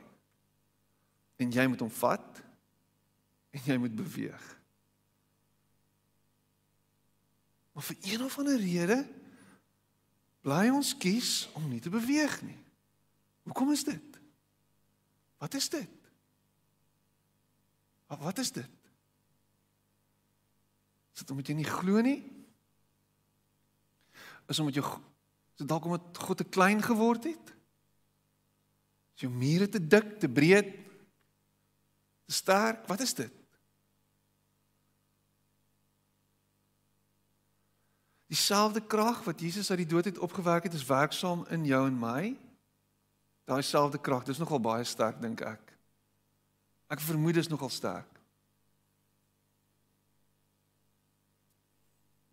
En 1.39 1.52
jy 1.52 1.65
moet 1.72 1.80
hom 1.80 1.91
vat 2.02 2.41
en 3.56 3.62
jy 3.63 3.78
moet 3.80 3.95
beweeg. 3.95 4.48
Maar 7.72 7.88
vir 7.88 8.12
een 8.12 8.24
of 8.26 8.38
ander 8.38 8.60
rede 8.60 9.00
bly 10.43 10.65
ons 10.74 10.91
kies 11.00 11.48
om 11.56 11.69
nie 11.72 11.80
te 11.80 11.91
beweeg 11.91 12.41
nie. 12.43 12.60
Hoekom 13.48 13.72
is 13.72 13.86
dit? 13.88 14.19
Wat 15.39 15.54
is 15.56 15.69
dit? 15.72 16.12
Wat 18.10 18.38
is 18.38 18.52
dit? 18.52 18.79
Is 21.20 21.26
dit 21.26 21.32
omdat 21.36 21.50
jy 21.52 21.58
nie 21.60 21.68
glo 21.68 22.00
nie? 22.00 22.22
Is 24.48 24.60
omdat 24.64 24.78
jy 24.80 24.84
is 24.88 25.60
dit 25.60 25.68
dalk 25.68 25.84
omdat 25.90 26.22
God 26.24 26.40
te 26.40 26.46
klein 26.48 26.80
geword 26.80 27.26
het? 27.28 27.50
Is 29.18 29.26
jou 29.26 29.32
mure 29.34 29.68
te 29.68 29.82
dik, 29.84 30.14
te 30.24 30.30
breed, 30.32 30.70
te 32.24 32.38
sterk? 32.38 32.86
Wat 32.88 33.04
is 33.04 33.12
dit? 33.18 33.34
Dieselfde 38.32 38.80
krag 38.80 39.20
wat 39.28 39.44
Jesus 39.44 39.74
uit 39.74 39.82
die 39.84 39.90
dood 39.92 40.08
het 40.08 40.22
opgewek 40.24 40.70
het, 40.70 40.78
is 40.78 40.88
werksaam 40.88 41.44
in 41.52 41.68
jou 41.68 41.82
en 41.84 42.00
my. 42.00 42.32
Daai 43.44 43.60
selfde 43.68 44.00
krag, 44.00 44.24
dis 44.24 44.40
nogal 44.40 44.64
baie 44.64 44.88
sterk 44.88 45.20
dink 45.20 45.44
ek. 45.44 45.76
Ek 46.88 47.04
vermoed 47.04 47.36
dit 47.36 47.44
is 47.44 47.52
nogal 47.52 47.76
sterk. 47.76 48.19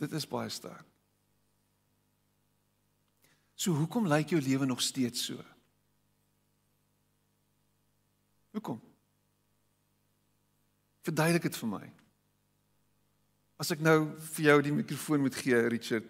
Dit 0.00 0.12
is 0.12 0.28
baie 0.28 0.50
sterk. 0.52 0.84
So 3.56 3.72
hoekom 3.72 4.08
lyk 4.08 4.34
jou 4.34 4.40
lewe 4.42 4.66
nog 4.68 4.82
steeds 4.84 5.24
so? 5.24 5.40
Hoekom? 8.52 8.80
Verduidelik 11.08 11.48
dit 11.48 11.56
vir 11.56 11.70
my. 11.70 11.86
As 13.56 13.72
ek 13.72 13.80
nou 13.80 14.10
vir 14.34 14.50
jou 14.50 14.56
die 14.66 14.74
mikrofoon 14.76 15.24
moet 15.24 15.38
gee, 15.40 15.56
Richard, 15.72 16.08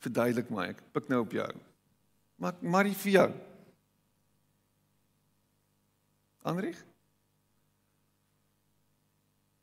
verduidelik 0.00 0.48
my. 0.52 0.70
Ek 0.72 0.80
pik 0.96 1.12
nou 1.12 1.20
op 1.26 1.36
jou. 1.36 1.48
Maar 2.40 2.56
maar 2.64 2.88
vir 2.88 3.12
jou. 3.12 3.28
Andrieg? 6.46 6.78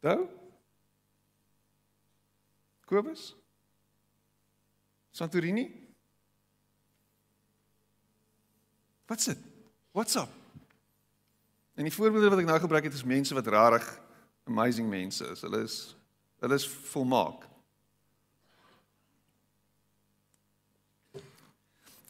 Dou? 0.03 0.27
Kobus? 2.85 3.31
Santorini? 5.13 5.67
Wat 9.05 9.21
s'it? 9.21 9.37
What's 9.91 10.15
up? 10.15 10.29
En 11.77 11.85
die 11.85 11.93
voorbeelde 11.93 12.29
wat 12.33 12.41
ek 12.41 12.49
nou 12.49 12.59
gebruik 12.59 12.87
het 12.89 12.97
is 12.97 13.05
mense 13.05 13.33
wat 13.37 13.47
rarig 13.47 13.85
amazing 14.49 14.89
mense 14.89 15.25
is. 15.29 15.41
Hulle 15.45 15.61
is 15.67 15.77
hulle 16.43 16.57
is 16.59 16.65
volmaak. 16.67 17.45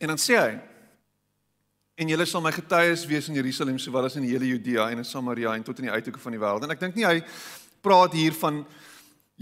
En 0.02 0.10
dan 0.10 0.20
sê 0.20 0.39
hy 0.39 0.54
en 2.02 2.10
julle 2.10 2.26
sal 2.26 2.42
my 2.42 2.52
getuies 2.56 3.04
wees 3.06 3.28
in 3.30 3.38
Jerusalem 3.38 3.78
sowel 3.80 4.08
as 4.08 4.16
in 4.18 4.26
die 4.26 4.32
hele 4.34 4.48
Judea 4.50 4.88
en 4.89 5.04
in 5.04 5.08
Samaria 5.08 5.54
en 5.54 5.63
tot 5.63 5.78
in 5.84 5.92
die 5.92 5.94
uithoeke 5.94 6.24
van 6.24 6.34
die 6.34 6.42
wêreld. 6.42 6.66
En 6.66 6.74
ek 6.74 6.82
dink 6.82 6.98
nie 6.98 7.06
hy 7.06 7.20
praat 7.84 8.16
hier 8.16 8.34
van 8.39 8.63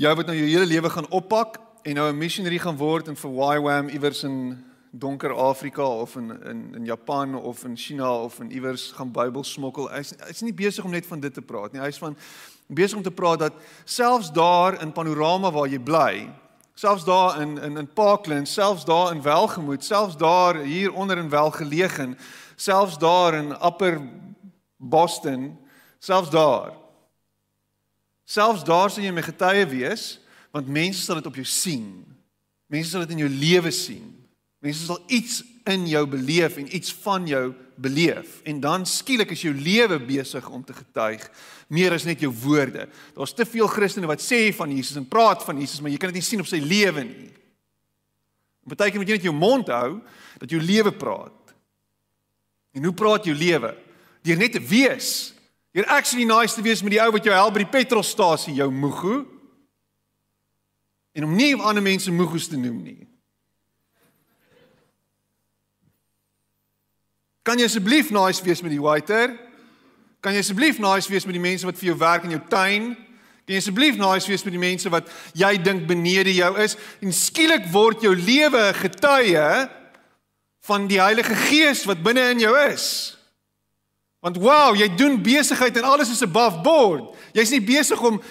jou 0.01 0.13
wat 0.17 0.27
nou 0.27 0.35
jou 0.35 0.49
hele 0.49 0.67
lewe 0.67 0.91
gaan 0.91 1.07
oppak 1.13 1.61
en 1.83 1.93
nou 1.93 2.11
'n 2.11 2.17
missionary 2.17 2.57
gaan 2.57 2.77
word 2.77 3.07
in 3.07 3.15
vir 3.15 3.31
YWAM 3.31 3.89
iewers 3.89 4.23
in 4.23 4.65
donker 4.91 5.33
Afrika 5.33 5.83
of 5.83 6.15
in 6.15 6.43
in 6.43 6.75
in 6.75 6.85
Japan 6.85 7.35
of 7.35 7.63
in 7.63 7.77
China 7.77 8.23
of 8.23 8.39
in 8.39 8.51
iewers 8.51 8.91
gaan 8.91 9.11
Bybel 9.11 9.43
smokkel. 9.43 9.89
Hy's 9.89 10.13
hy's 10.27 10.41
nie 10.41 10.53
besig 10.53 10.83
om 10.83 10.91
net 10.91 11.05
van 11.05 11.19
dit 11.19 11.33
te 11.33 11.41
praat 11.41 11.71
nie. 11.71 11.81
Hy's 11.81 11.97
van 11.97 12.17
besig 12.67 12.97
om 12.97 13.03
te 13.03 13.11
praat 13.11 13.39
dat 13.39 13.53
selfs 13.83 14.31
daar 14.31 14.81
in 14.81 14.91
Panorama 14.91 15.51
waar 15.51 15.67
jy 15.67 15.79
bly, 15.79 16.29
selfs 16.73 17.03
daar 17.03 17.41
in 17.41 17.57
in 17.57 17.77
in 17.77 17.93
Parkland, 17.93 18.47
selfs 18.47 18.85
daar 18.85 19.11
in 19.11 19.21
Welgemoot, 19.21 19.83
selfs 19.83 20.17
daar 20.17 20.55
hier 20.55 20.93
onder 20.93 21.17
in 21.17 21.29
Welgelegen, 21.29 22.17
selfs 22.55 22.97
daar 22.97 23.33
in 23.33 23.51
Upper 23.51 24.01
Boston, 24.77 25.59
selfs 25.99 26.29
daar. 26.29 26.73
Selfs 28.23 28.63
daar 28.63 28.89
sal 28.89 29.03
jy 29.03 29.11
my 29.11 29.21
getuie 29.21 29.65
wees 29.65 30.21
want 30.51 30.67
mense 30.67 31.03
sal 31.03 31.19
dit 31.21 31.29
op 31.29 31.37
jou 31.39 31.47
sien. 31.47 31.87
Mense 32.71 32.91
sal 32.91 33.05
dit 33.05 33.15
in 33.15 33.25
jou 33.25 33.31
lewe 33.31 33.71
sien. 33.75 34.05
Mense 34.61 34.85
sal 34.85 35.01
iets 35.07 35.41
in 35.69 35.87
jou 35.89 36.05
beleef 36.09 36.57
en 36.57 36.69
iets 36.75 36.93
van 37.03 37.27
jou 37.29 37.51
beleef 37.81 38.41
en 38.45 38.59
dan 38.61 38.85
skielik 38.85 39.31
is 39.33 39.41
jou 39.41 39.53
lewe 39.57 39.97
besig 40.05 40.45
om 40.49 40.61
te 40.63 40.73
getuig 40.73 41.23
meer 41.71 41.95
as 41.95 42.05
net 42.05 42.21
jou 42.21 42.31
woorde. 42.43 42.87
Daar's 43.15 43.33
te 43.33 43.45
veel 43.47 43.69
Christene 43.71 44.09
wat 44.09 44.21
sê 44.21 44.49
van 44.53 44.73
Jesus 44.73 44.99
en 44.99 45.07
praat 45.07 45.43
van 45.45 45.57
Jesus, 45.61 45.81
maar 45.81 45.93
jy 45.93 45.99
kan 46.01 46.11
dit 46.11 46.19
nie 46.19 46.25
sien 46.25 46.43
op 46.43 46.49
sy 46.49 46.59
lewe 46.61 47.05
nie. 47.07 47.29
Partykeer 48.69 49.01
moet 49.01 49.09
jy 49.09 49.17
net 49.17 49.29
jou 49.29 49.35
mond 49.35 49.71
hou 49.73 49.99
dat 50.41 50.51
jou 50.51 50.61
lewe 50.61 50.93
praat. 50.93 51.55
En 52.77 52.85
hoe 52.85 52.93
praat 52.95 53.25
jou 53.27 53.35
lewe? 53.35 53.73
Deur 54.21 54.37
net 54.37 54.53
te 54.55 54.61
wees. 54.61 55.31
Deur 55.73 55.87
actually 55.89 56.27
nice 56.27 56.55
te 56.55 56.63
wees 56.65 56.83
met 56.85 56.93
die 56.93 57.01
ou 57.01 57.09
wat 57.15 57.25
jou 57.25 57.33
help 57.33 57.55
by 57.55 57.63
die 57.65 57.73
petrolstasie, 57.73 58.53
jou 58.59 58.69
moegu 58.71 59.23
en 61.11 61.27
om 61.27 61.35
nie 61.35 61.55
ander 61.55 61.83
mense 61.83 62.11
moegoes 62.11 62.47
te 62.47 62.57
noem 62.57 62.81
nie. 62.83 62.99
Kan 67.41 67.59
jy 67.59 67.65
asseblief 67.65 68.11
nice 68.13 68.43
wees 68.45 68.61
met 68.61 68.71
die 68.71 68.81
waiter? 68.81 69.33
Kan 70.21 70.35
jy 70.35 70.43
asseblief 70.43 70.77
nice 70.79 71.09
wees 71.09 71.25
met 71.25 71.33
die 71.33 71.41
mense 71.41 71.65
wat 71.65 71.79
vir 71.79 71.91
jou 71.91 71.97
werk 71.97 72.27
in 72.27 72.35
jou 72.35 72.41
tuin? 72.51 72.91
Kan 73.41 73.55
jy 73.55 73.61
asseblief 73.63 73.97
nice 73.97 74.29
wees 74.29 74.45
met 74.45 74.53
die 74.53 74.61
mense 74.61 74.91
wat 74.93 75.09
jy 75.37 75.55
dink 75.57 75.87
benede 75.89 76.33
jou 76.35 76.51
is? 76.61 76.77
En 77.01 77.13
skielik 77.15 77.65
word 77.73 78.05
jou 78.05 78.13
lewe 78.15 78.67
getuie 78.77 79.47
van 80.69 80.85
die 80.87 81.01
Heilige 81.01 81.35
Gees 81.47 81.81
wat 81.89 82.03
binne 82.05 82.27
in 82.35 82.43
jou 82.45 82.53
is. 82.69 82.85
Want 84.21 84.37
wow, 84.37 84.75
jy 84.77 84.85
doen 84.93 85.17
besigheid 85.25 85.79
en 85.81 85.87
alles 85.89 86.11
is 86.13 86.21
above 86.21 86.61
board. 86.61 87.09
Jy's 87.33 87.53
nie 87.55 87.63
besig 87.65 88.01
om 88.05 88.21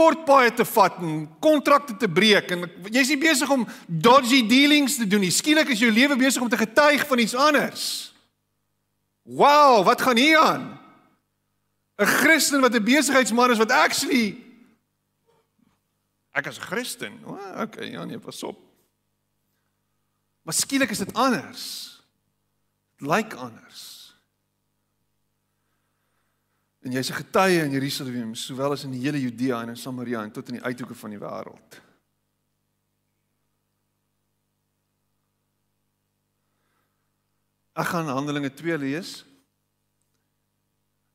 kort 0.00 0.24
paaie 0.24 0.52
te 0.56 0.64
vat 0.64 0.96
en 1.04 1.24
kontrakte 1.44 1.96
te 2.00 2.08
breek 2.08 2.54
en 2.56 2.64
jy's 2.88 3.12
nie 3.12 3.20
besig 3.20 3.50
om 3.52 3.66
dodgy 3.86 4.40
dealings 4.48 4.96
te 4.96 5.06
doen 5.08 5.20
nie. 5.26 5.34
Skielik 5.34 5.72
is 5.74 5.82
jou 5.84 5.90
lewe 5.92 6.16
besig 6.16 6.40
om 6.40 6.48
te 6.48 6.60
getuig 6.60 7.04
van 7.06 7.20
iets 7.20 7.36
anders. 7.36 7.88
Wow, 9.28 9.84
wat 9.84 10.00
gaan 10.00 10.16
hier 10.16 10.38
aan? 10.40 10.80
'n 12.00 12.06
Christen 12.06 12.64
wat 12.64 12.74
'n 12.74 12.84
besigheidsman 12.84 13.50
is 13.50 13.60
wat 13.60 13.70
actually 13.70 14.40
Ek 16.32 16.46
is 16.46 16.58
'n 16.58 16.62
Christen. 16.62 17.20
O, 17.24 17.34
oh, 17.34 17.60
okay, 17.60 17.90
ja 17.90 18.04
nee, 18.04 18.18
pas 18.18 18.42
op. 18.42 18.58
Maar 20.42 20.54
skielik 20.54 20.90
is 20.90 20.98
dit 20.98 21.12
anders. 21.12 21.64
Dit 22.96 23.08
lyk 23.08 23.34
anders. 23.34 23.89
En 26.80 26.92
jy's 26.92 27.10
'n 27.10 27.20
getuie 27.24 27.60
in 27.60 27.70
Jerusalem, 27.70 28.34
sowel 28.34 28.72
as 28.72 28.84
in 28.84 28.92
die 28.92 29.04
hele 29.04 29.20
Judea 29.20 29.62
en 29.62 29.68
in 29.68 29.76
Samaria 29.76 30.22
en 30.22 30.30
tot 30.30 30.48
in 30.48 30.54
die 30.54 30.64
uithoeke 30.64 30.94
van 30.94 31.10
die 31.10 31.18
wêreld. 31.18 31.80
Ek 37.74 37.86
gaan 37.86 38.08
Handelinge 38.08 38.52
2 38.54 38.78
lees. 38.78 39.24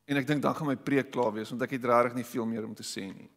En 0.06 0.18
ek 0.18 0.28
dink 0.28 0.42
dan 0.42 0.56
gaan 0.56 0.68
my 0.68 0.78
preek 0.78 1.12
klaar 1.12 1.34
wees 1.34 1.50
want 1.50 1.62
ek 1.66 1.72
het 1.72 1.86
regtig 1.86 2.14
nie 2.14 2.28
veel 2.30 2.46
meer 2.46 2.66
om 2.66 2.76
te 2.78 2.86
sê 2.86 3.10
nie. 3.10 3.30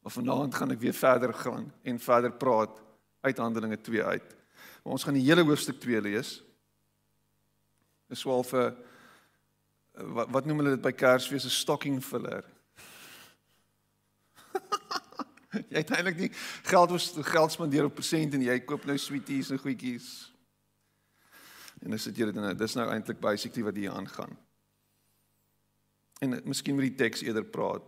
Maar 0.00 0.12
vanaand 0.12 0.54
gaan 0.54 0.70
ek 0.72 0.80
weer 0.80 0.96
verder 0.96 1.34
gaan 1.34 1.72
en 1.84 1.98
verder 2.00 2.32
praat 2.32 2.80
uit 3.20 3.38
Handelinge 3.38 3.80
2 3.80 4.04
uit. 4.04 4.36
Maar 4.82 4.92
ons 4.92 5.04
gaan 5.04 5.14
die 5.14 5.26
hele 5.26 5.44
hoofstuk 5.44 5.80
2 5.80 6.00
lees. 6.00 6.38
Dis 8.08 8.24
wel 8.24 8.42
vir 8.42 8.70
wat 10.04 10.30
wat 10.30 10.46
noem 10.46 10.62
hulle 10.62 10.76
dit 10.76 10.82
by 10.82 10.92
Kersfees 10.92 11.44
'n 11.44 11.50
stocking 11.50 12.04
filler. 12.04 12.44
jy 15.72 15.78
het 15.82 15.90
eintlik 15.90 16.16
nie 16.16 16.30
geld 16.62 16.90
was 16.90 17.12
geld 17.16 17.52
spandeer 17.52 17.84
op 17.84 17.94
presente 17.94 18.36
en 18.36 18.42
jy 18.42 18.60
koop 18.60 18.84
nou 18.84 18.98
sweeties 18.98 19.50
en 19.50 19.58
goedjies. 19.58 20.32
En 21.82 21.90
dis 21.90 22.04
dit 22.10 22.16
jy 22.16 22.24
dit 22.30 22.34
nou 22.34 22.54
dis 22.54 22.74
nou 22.74 22.88
eintlik 22.90 23.20
basically 23.20 23.64
wat 23.64 23.74
hier 23.74 23.90
aangaan. 23.90 24.36
En 26.20 26.40
miskien 26.44 26.74
moet 26.74 26.90
die 26.90 26.94
teks 26.94 27.22
eerder 27.22 27.44
praat. 27.44 27.84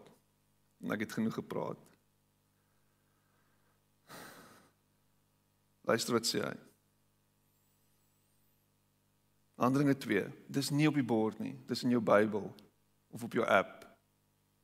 En 0.81 0.93
ek 0.95 1.01
het 1.01 1.13
genoeg 1.13 1.35
gepraat. 1.35 1.79
Luister 5.83 6.15
wat 6.15 6.27
sê 6.27 6.43
hy. 6.45 6.70
Handelinge 9.61 9.97
2. 10.01 10.25
Dis 10.49 10.71
nie 10.73 10.89
op 10.89 10.97
die 10.97 11.05
bord 11.05 11.41
nie. 11.43 11.53
Dis 11.69 11.85
in 11.85 11.93
jou 11.93 12.01
Bybel 12.01 12.47
of 13.13 13.25
op 13.27 13.35
jou 13.37 13.45
app. 13.45 13.85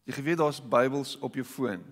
Jy 0.09 0.17
geweet 0.17 0.41
daar's 0.41 0.63
Bybels 0.63 1.17
op 1.21 1.37
jou 1.37 1.45
foon. 1.45 1.83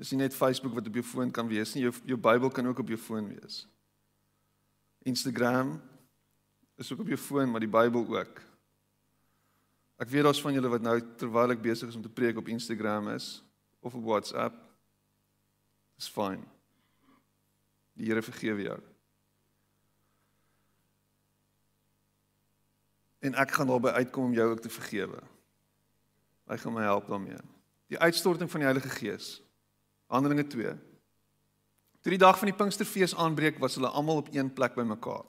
Dis 0.00 0.12
nie 0.12 0.22
net 0.22 0.36
Facebook 0.36 0.74
wat 0.76 0.88
op 0.88 0.96
jou 0.96 1.04
foon 1.04 1.32
kan 1.32 1.48
wees 1.48 1.72
nie. 1.74 1.86
Jou 1.86 1.94
jou 2.08 2.18
Bybel 2.20 2.52
kan 2.52 2.68
ook 2.68 2.82
op 2.84 2.92
jou 2.92 2.98
foon 3.00 3.28
wees. 3.32 3.62
Instagram 5.08 5.78
is 6.80 6.92
ook 6.92 7.04
op 7.04 7.12
jou 7.12 7.20
foon, 7.20 7.50
maar 7.50 7.64
die 7.64 7.72
Bybel 7.72 8.04
ook. 8.04 8.42
Ek 10.00 10.08
weet 10.08 10.24
daar's 10.24 10.40
van 10.40 10.56
julle 10.56 10.72
wat 10.72 10.84
nou 10.84 10.96
terwyl 11.20 11.52
ek 11.52 11.64
besig 11.64 11.88
is 11.92 11.96
om 11.96 12.04
te 12.04 12.12
preek 12.12 12.40
op 12.40 12.48
Instagram 12.48 13.12
is 13.14 13.32
of 13.80 13.94
op 13.94 14.04
WhatsApp. 14.04 14.56
Dis 16.00 16.08
fyn. 16.08 16.40
Die 17.96 18.08
Here 18.08 18.24
vergewe 18.24 18.64
jou. 18.64 18.80
En 23.20 23.36
ek 23.36 23.52
gaan 23.56 23.68
daarby 23.68 23.92
uitkom 24.00 24.30
om 24.30 24.36
jou 24.36 24.50
ook 24.50 24.60
te 24.64 24.72
vergewe. 24.72 25.20
Hy 26.50 26.56
gaan 26.56 26.74
my 26.74 26.82
help 26.82 27.06
daarmee. 27.06 27.40
Die 27.92 27.98
uitstorting 27.98 28.50
van 28.50 28.62
die 28.62 28.68
Heilige 28.68 28.92
Gees. 28.94 29.42
Handelinge 30.10 30.46
2. 30.46 30.72
Toe 32.00 32.14
die 32.14 32.18
dag 32.18 32.38
van 32.38 32.48
die 32.48 32.56
Pinksterfees 32.56 33.14
aanbreek, 33.14 33.58
was 33.60 33.76
hulle 33.76 33.88
almal 33.88 34.22
op 34.22 34.30
een 34.32 34.52
plek 34.52 34.74
bymekaar. 34.74 35.28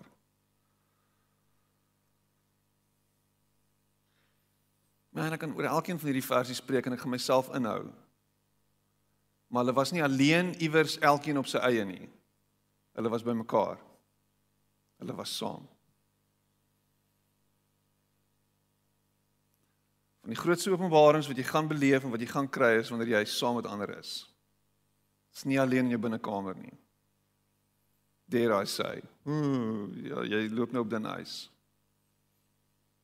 Man, 5.11 5.33
ek 5.35 5.41
kan 5.43 5.53
oor 5.57 5.67
elkeen 5.67 5.99
van 5.99 6.07
hierdie 6.07 6.23
versies 6.23 6.61
spreek 6.63 6.87
en 6.87 6.95
ek 6.95 7.03
gaan 7.03 7.11
myself 7.11 7.51
inhou. 7.57 7.89
Maar 9.51 9.65
hulle 9.65 9.75
was 9.75 9.91
nie 9.91 10.03
alleen 10.03 10.53
iewers 10.63 10.95
elkeen 11.03 11.41
op 11.41 11.49
sy 11.51 11.59
eie 11.67 11.83
nie. 11.85 12.07
Hulle 12.95 13.11
was 13.11 13.25
bymekaar. 13.27 13.81
Hulle 15.03 15.15
was 15.17 15.33
saam. 15.35 15.67
Van 20.21 20.33
die 20.33 20.37
grootste 20.37 20.71
openbarings 20.73 21.27
wat 21.27 21.37
jy 21.37 21.45
gaan 21.47 21.69
beleef 21.69 22.05
en 22.05 22.13
wat 22.13 22.21
jy 22.21 22.29
gaan 22.29 22.49
kry 22.49 22.75
is 22.79 22.91
wanneer 22.93 23.15
jy 23.15 23.23
saam 23.25 23.57
met 23.57 23.69
ander 23.69 23.97
is. 23.97 24.27
Dit's 25.31 25.47
nie 25.49 25.59
alleen 25.59 25.87
in 25.87 25.95
jou 25.95 26.01
binnekamer 26.03 26.57
nie. 26.59 26.75
Dare 28.31 28.61
I 28.61 28.67
say. 28.69 29.01
Ooh, 29.27 29.89
ja, 30.05 30.23
jy 30.23 30.45
loop 30.53 30.71
nou 30.71 30.85
op 30.85 30.91
dan 30.91 31.07
ys. 31.17 31.49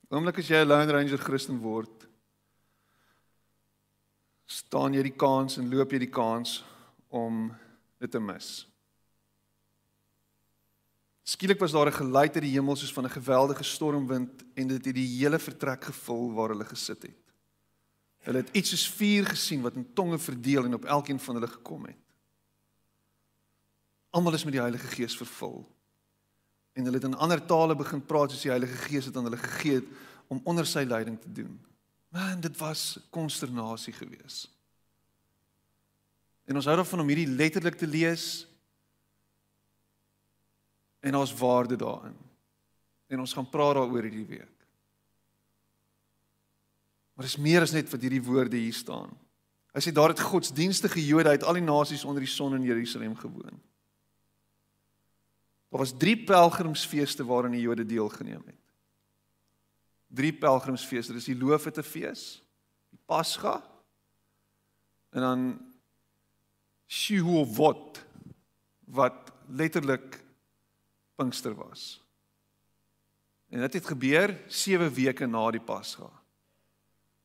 Oomblik 0.07 0.39
as 0.39 0.47
jy 0.47 0.61
'n 0.63 0.67
Lone 0.67 0.91
Ranger 0.91 1.19
Christen 1.19 1.59
word, 1.59 2.07
staan 4.45 4.93
jy 4.93 5.03
die 5.03 5.17
kans 5.17 5.57
en 5.57 5.69
loop 5.69 5.91
jy 5.91 5.99
die 5.99 6.13
kans 6.13 6.63
om 7.09 7.51
dit 7.99 8.11
te 8.11 8.19
mis. 8.19 8.67
Skielik 11.27 11.59
was 11.59 11.71
daar 11.71 11.87
'n 11.87 11.93
geluid 11.93 12.33
uit 12.33 12.43
die 12.43 12.55
hemel 12.55 12.75
soos 12.75 12.93
van 12.93 13.03
'n 13.05 13.09
geweldige 13.19 13.63
stormwind 13.63 14.43
en 14.53 14.67
dit 14.67 14.85
het 14.85 14.95
die 14.95 15.17
hele 15.17 15.39
vertrek 15.39 15.83
gevul 15.83 16.33
waar 16.33 16.49
hulle 16.49 16.65
gesit 16.65 17.01
het. 17.01 17.19
Hulle 18.17 18.37
het 18.37 18.49
iets 18.51 18.69
soos 18.69 18.89
vuur 18.89 19.25
gesien 19.25 19.61
wat 19.61 19.75
in 19.75 19.93
tonge 19.93 20.19
verdeel 20.19 20.65
en 20.65 20.73
op 20.73 20.85
elkeen 20.85 21.19
van 21.19 21.35
hulle 21.35 21.47
gekom 21.47 21.85
het. 21.85 21.97
Almal 24.09 24.33
is 24.33 24.43
met 24.43 24.53
die 24.53 24.61
Heilige 24.61 24.87
Gees 24.87 25.17
vervul 25.17 25.75
en 26.73 26.83
hulle 26.83 26.95
het 26.95 27.05
in 27.05 27.15
ander 27.15 27.45
tale 27.45 27.75
begin 27.75 28.05
praat 28.05 28.31
soos 28.31 28.41
die 28.41 28.51
Heilige 28.51 28.77
Gees 28.77 29.05
het 29.05 29.17
aan 29.17 29.23
hulle 29.23 29.37
gegee 29.37 29.73
het 29.73 29.85
om 30.27 30.41
onder 30.43 30.65
sy 30.65 30.83
leiding 30.87 31.21
te 31.21 31.31
doen. 31.31 31.65
Man, 32.09 32.39
dit 32.39 32.57
was 32.57 32.99
konsternasie 33.09 33.93
geweest. 33.93 34.49
En 36.45 36.55
ons 36.55 36.65
hou 36.65 36.75
daarvan 36.75 36.99
om 36.99 37.07
hierdie 37.07 37.35
letterlik 37.35 37.75
te 37.75 37.87
lees. 37.87 38.47
En 41.07 41.15
ons 41.15 41.33
waarde 41.39 41.77
daarin. 41.79 42.15
En 43.07 43.23
ons 43.23 43.33
gaan 43.33 43.49
praat 43.49 43.77
daaroor 43.79 44.03
hierdie 44.09 44.27
week. 44.27 44.57
Maar 47.15 47.25
dis 47.25 47.39
meer 47.41 47.63
as 47.63 47.73
net 47.73 47.89
wat 47.89 48.03
hierdie 48.03 48.23
woorde 48.23 48.59
hier 48.59 48.75
staan. 48.75 49.13
Hy 49.73 49.81
sê 49.81 49.93
daar 49.93 50.11
het 50.13 50.21
godsdienstige 50.21 51.01
Jode 51.05 51.31
uit 51.33 51.45
al 51.45 51.57
die 51.59 51.65
nasies 51.65 52.05
onder 52.05 52.23
die 52.23 52.29
son 52.29 52.55
in 52.57 52.65
Jerusalem 52.67 53.15
gewoon. 53.17 53.61
Daar 55.67 55.81
was 55.83 55.95
3 55.97 56.23
pelgrimsfeeste 56.23 57.25
waaraan 57.25 57.55
die 57.57 57.61
Jode 57.61 57.85
deelgeneem 57.85 58.43
het. 58.45 58.61
3 60.07 60.33
pelgrimsfeeste, 60.33 61.13
dis 61.13 61.27
die 61.27 61.37
Loofhuttefees, 61.37 62.41
die 62.89 62.99
Pasga 63.05 63.59
en 65.11 65.21
dan 65.21 65.43
Shavuot 66.87 67.99
wat 68.93 69.33
letterlik 69.47 70.21
Pinkster 71.17 71.55
was. 71.57 71.97
En 73.49 73.63
dit 73.63 73.73
het 73.73 73.85
gebeur 73.85 74.35
7 74.47 74.93
weke 74.93 75.25
na 75.25 75.43
die 75.51 75.63
Pasga. 75.63 76.09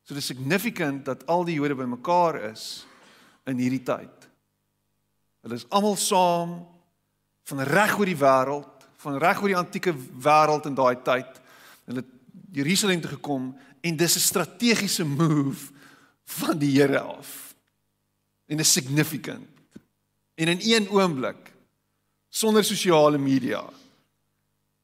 So 0.03 0.15
dis 0.15 0.27
significant 0.27 1.05
dat 1.07 1.27
al 1.31 1.45
die 1.47 1.59
Jode 1.59 1.77
bymekaar 1.79 2.41
is 2.51 2.87
in 3.47 3.61
hierdie 3.61 3.83
tyd. 3.87 4.29
Hulle 5.43 5.59
is 5.59 5.67
almal 5.75 5.99
saam 5.99 6.57
van 7.51 7.63
reg 7.67 7.97
oor 7.99 8.07
die 8.07 8.19
wêreld, 8.19 8.87
van 9.03 9.19
reg 9.19 9.43
oor 9.43 9.51
die 9.51 9.59
antieke 9.59 9.95
wêreld 9.95 10.67
in 10.71 10.79
daai 10.79 10.97
tyd. 11.03 11.39
Hulle 11.91 12.05
Jerusalem 12.55 13.03
toe 13.03 13.15
gekom 13.17 13.53
en 13.83 13.97
dis 13.97 14.17
'n 14.17 14.29
strategiese 14.31 15.05
move 15.05 15.73
van 16.39 16.59
die 16.59 16.81
Here 16.81 17.01
af. 17.01 17.55
En 18.47 18.59
is 18.59 18.73
significant. 18.73 19.49
En 20.35 20.49
in 20.49 20.61
een 20.63 20.89
oomblik 20.91 21.53
sonder 22.29 22.65
sosiale 22.65 23.19
media 23.19 23.69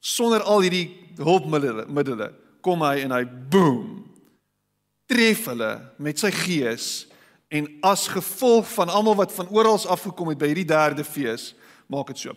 sonder 0.00 0.42
al 0.42 0.60
hierdie 0.60 1.14
hulpmiddels 1.16 2.34
kom 2.60 2.82
hy 2.82 3.04
en 3.04 3.14
hy 3.14 3.24
boom 3.24 3.98
tref 5.08 5.46
hulle 5.48 5.72
met 5.96 6.20
sy 6.20 6.30
gees 6.34 7.06
en 7.48 7.68
as 7.86 8.08
gevolg 8.12 8.68
van 8.74 8.92
almal 8.92 9.16
wat 9.22 9.32
van 9.32 9.48
oral 9.48 9.80
af 9.88 10.04
gekom 10.04 10.28
het 10.28 10.40
by 10.40 10.50
hierdie 10.50 10.68
derde 10.68 11.04
fees 11.04 11.54
maak 11.88 12.10
dit 12.12 12.20
so. 12.20 12.34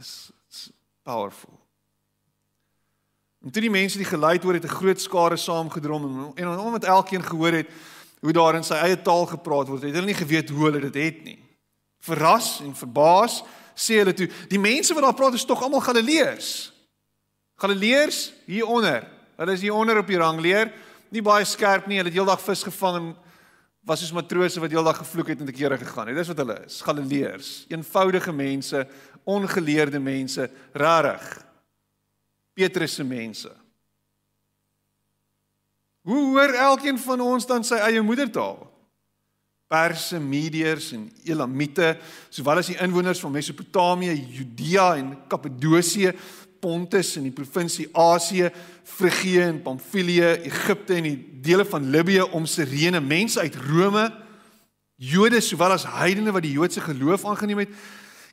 Dis 0.00 0.32
powerful. 1.04 1.52
En 3.44 3.52
toe 3.52 3.62
die 3.62 3.70
mense 3.70 4.00
die 4.00 4.08
geluid 4.08 4.42
hoor 4.42 4.56
het 4.56 4.64
'n 4.64 4.78
groot 4.80 5.00
skare 5.00 5.36
saamgedrom 5.36 6.32
en 6.36 6.48
en 6.48 6.58
omdat 6.58 6.84
elkeen 6.84 7.22
gehoor 7.22 7.52
het 7.52 7.68
hoe 8.20 8.32
daar 8.32 8.54
in 8.54 8.64
sy 8.64 8.74
eie 8.74 9.02
taal 9.02 9.26
gepraat 9.26 9.68
word, 9.68 9.82
het 9.82 9.94
hulle 9.94 10.06
nie 10.06 10.14
geweet 10.14 10.48
hoe 10.48 10.64
hulle 10.64 10.80
dit 10.80 10.94
het 10.94 11.24
nie. 11.24 11.38
Verras 12.00 12.60
en 12.60 12.74
verbaas 12.74 13.42
sê 13.76 14.00
hulle 14.00 14.14
toe, 14.16 14.28
die 14.48 14.60
mense 14.60 14.94
wat 14.96 15.04
daar 15.04 15.16
praat 15.16 15.36
is 15.36 15.44
tog 15.44 15.60
almal 15.62 15.84
Galileërs. 15.84 16.72
Galileërs 17.60 18.20
hieronder. 18.48 19.04
Hulle 19.36 19.54
is 19.56 19.64
hieronder 19.64 20.00
op 20.00 20.08
die 20.08 20.20
rangleer, 20.20 20.72
nie 21.12 21.22
baie 21.24 21.44
skerp 21.44 21.86
nie. 21.88 22.00
Hulle 22.00 22.08
het 22.08 22.16
heeldag 22.16 22.40
vis 22.40 22.64
gevang 22.64 22.96
en 23.02 23.10
was 23.86 24.00
soos 24.02 24.14
matrose 24.16 24.60
wat 24.60 24.72
heeldag 24.72 24.98
gevloek 24.98 25.28
het 25.30 25.42
en 25.44 25.46
te 25.46 25.54
kere 25.54 25.78
gegaan 25.78 26.08
het. 26.10 26.16
Dis 26.18 26.32
wat 26.32 26.40
hulle 26.42 26.56
is, 26.64 26.80
Galileërs, 26.82 27.50
eenvoudige 27.70 28.32
mense, 28.34 28.82
ongeleerde 29.28 30.00
mense, 30.02 30.48
rarig. 30.74 31.26
Petrus 32.56 32.96
se 32.96 33.04
mense. 33.04 33.52
Hoe 36.06 36.22
hoor 36.32 36.54
elkeen 36.54 36.98
van 36.98 37.20
ons 37.20 37.46
dan 37.46 37.64
sy 37.66 37.78
eie 37.82 38.02
moedertaal? 38.02 38.58
Perse, 39.66 40.18
Medeërs 40.22 40.92
en 40.94 41.08
Elamite, 41.26 41.96
sowel 42.30 42.60
as 42.62 42.70
die 42.70 42.78
inwoners 42.82 43.18
van 43.22 43.32
Mesopotamië, 43.34 44.14
Judea 44.14 44.92
en 45.00 45.08
Kappadosie, 45.26 46.12
Pontus 46.62 47.16
en 47.18 47.26
die 47.26 47.34
provinsie 47.34 47.88
Asië, 47.92 48.52
Frigië 48.86 49.42
en 49.48 49.58
Pamfilië, 49.64 50.36
Egipte 50.46 50.94
en 50.96 51.08
die 51.08 51.18
dele 51.42 51.66
van 51.66 51.90
Libië 51.90 52.28
om 52.30 52.46
Sirene, 52.46 53.02
mense 53.02 53.42
uit 53.42 53.58
Rome, 53.66 54.06
Jode 54.96 55.42
sowel 55.44 55.74
as 55.74 55.84
heidene 55.98 56.32
wat 56.32 56.46
die 56.46 56.54
Joodse 56.54 56.80
geloof 56.80 57.26
aangeneem 57.28 57.66
het, 57.66 57.74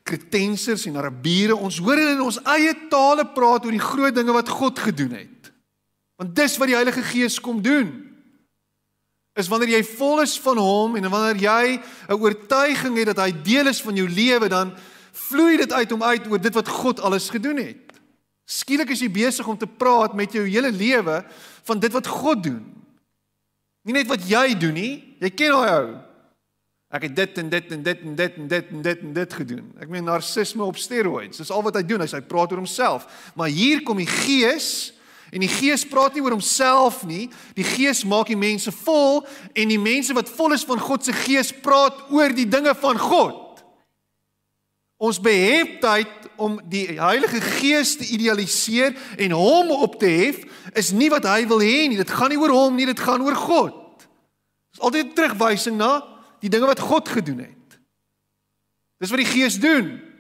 Kretensers 0.08 0.86
en 0.88 1.02
Arabiere, 1.02 1.58
ons 1.58 1.82
hoor 1.82 2.00
in 2.00 2.22
ons 2.24 2.38
eie 2.54 2.76
tale 2.92 3.26
praat 3.36 3.66
oor 3.66 3.74
die 3.74 3.84
groot 3.84 4.16
dinge 4.16 4.36
wat 4.36 4.52
God 4.52 4.80
gedoen 4.86 5.18
het. 5.18 5.52
Want 6.20 6.36
dis 6.38 6.58
wat 6.62 6.70
die 6.70 6.78
Heilige 6.78 7.04
Gees 7.10 7.40
kom 7.42 7.62
doen 7.64 8.13
is 9.34 9.50
wanneer 9.50 9.78
jy 9.78 9.84
vol 9.96 10.22
is 10.22 10.36
van 10.40 10.58
hom 10.62 10.96
en 10.96 11.10
wanneer 11.10 11.42
jy 11.42 11.80
'n 12.10 12.20
oortuiging 12.22 12.98
het 12.98 13.16
dat 13.16 13.26
hy 13.26 13.32
deel 13.44 13.68
is 13.68 13.82
van 13.82 13.96
jou 13.96 14.10
lewe 14.10 14.50
dan 14.50 14.74
vloei 15.12 15.58
dit 15.58 15.74
uit 15.74 15.92
om 15.92 16.04
uit 16.04 16.28
oor 16.28 16.42
dit 16.42 16.54
wat 16.54 16.68
God 16.68 17.00
alles 17.00 17.30
gedoen 17.30 17.58
het. 17.58 17.94
Skielik 18.46 18.90
is 18.90 19.00
jy 19.00 19.10
besig 19.12 19.48
om 19.48 19.58
te 19.58 19.68
praat 19.68 20.14
met 20.14 20.34
jou 20.34 20.46
hele 20.46 20.72
lewe 20.72 21.24
van 21.64 21.80
dit 21.80 21.92
wat 21.92 22.08
God 22.08 22.44
doen. 22.44 22.64
Nie 23.84 23.94
net 23.94 24.08
wat 24.08 24.24
jy 24.28 24.54
doen 24.60 24.74
nie. 24.74 25.18
Jy 25.20 25.30
ken 25.30 25.52
daai 25.52 25.72
ou. 25.72 25.88
Ek 26.94 27.08
het 27.08 27.16
dit 27.16 27.38
en 27.42 27.50
dit 27.50 27.72
en 27.72 27.84
dit 27.84 28.02
en 28.06 28.16
dit 28.16 28.36
en 28.38 28.48
dit 28.48 28.68
en 28.70 28.82
dit 28.82 29.00
en 29.02 29.14
dit 29.14 29.34
gedoen. 29.34 29.64
Ek 29.82 29.90
meen 29.90 30.06
narcisme 30.06 30.64
op 30.64 30.78
steroids. 30.78 31.42
Dis 31.42 31.52
al 31.52 31.64
wat 31.66 31.80
hy 31.80 31.84
doen. 31.88 32.04
Hy 32.04 32.08
sê 32.08 32.20
hy 32.20 32.28
praat 32.28 32.54
oor 32.54 32.62
homself. 32.62 33.08
Maar 33.36 33.50
hier 33.50 33.82
kom 33.84 33.98
die 33.98 34.10
Gees 34.10 34.93
En 35.34 35.42
die 35.42 35.50
Gees 35.50 35.82
praat 35.90 36.14
nie 36.14 36.22
oor 36.22 36.36
homself 36.36 37.02
nie. 37.10 37.26
Die 37.58 37.66
Gees 37.66 38.04
maak 38.06 38.30
die 38.30 38.38
mense 38.38 38.72
vol 38.84 39.24
en 39.58 39.72
die 39.72 39.82
mense 39.82 40.14
wat 40.14 40.30
vol 40.30 40.54
is 40.54 40.66
van 40.70 40.82
God 40.82 41.06
se 41.06 41.16
Gees 41.24 41.50
praat 41.64 42.06
oor 42.14 42.36
die 42.36 42.46
dinge 42.50 42.76
van 42.78 43.00
God. 43.02 43.40
Ons 45.02 45.18
beheptheid 45.20 46.30
om 46.38 46.60
die 46.70 46.86
Heilige 47.00 47.42
Gees 47.58 47.96
te 47.98 48.06
idealiseer 48.14 48.94
en 49.18 49.34
hom 49.36 49.74
op 49.74 49.98
te 50.00 50.12
hef 50.12 50.44
is 50.78 50.94
nie 50.94 51.10
wat 51.12 51.26
hy 51.28 51.42
wil 51.50 51.66
hê 51.66 51.88
nie. 51.90 52.00
Dit 52.00 52.14
gaan 52.14 52.30
nie 52.32 52.40
oor 52.40 52.54
hom 52.54 52.78
nie, 52.78 52.88
dit 52.88 53.02
gaan 53.02 53.26
oor 53.26 53.36
God. 53.36 53.74
Dit 54.06 54.80
is 54.80 54.86
altyd 54.86 55.06
'n 55.10 55.16
terugwysing 55.18 55.78
na 55.78 56.04
die 56.40 56.50
dinge 56.50 56.70
wat 56.70 56.80
God 56.80 57.10
gedoen 57.10 57.40
het. 57.40 57.80
Dis 59.02 59.10
wat 59.10 59.20
die 59.20 59.34
Gees 59.34 59.60
doen. 59.60 60.13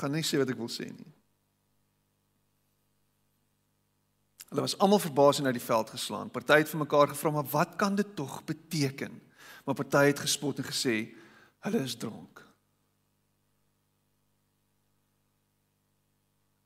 Gaan 0.00 0.14
nie 0.16 0.24
sê 0.26 0.40
wat 0.40 0.50
ek 0.50 0.60
wil 0.60 0.70
sê 0.72 0.88
nie. 0.88 1.12
Hulle 4.50 4.64
was 4.66 4.74
almal 4.82 4.98
verbaas 4.98 5.38
en 5.38 5.46
uit 5.46 5.58
die 5.60 5.62
veld 5.62 5.90
geslaan. 5.94 6.30
Party 6.30 6.62
het 6.64 6.68
vir 6.68 6.80
mekaar 6.82 7.08
gevra, 7.08 7.30
"Maar 7.30 7.50
wat 7.50 7.76
kan 7.76 7.94
dit 7.94 8.16
tog 8.16 8.44
beteken?" 8.44 9.20
Maar 9.64 9.74
party 9.74 10.06
het 10.06 10.18
gespot 10.18 10.58
en 10.58 10.64
gesê, 10.64 11.14
"Hulle 11.60 11.82
is 11.82 11.94
dronk." 11.94 12.48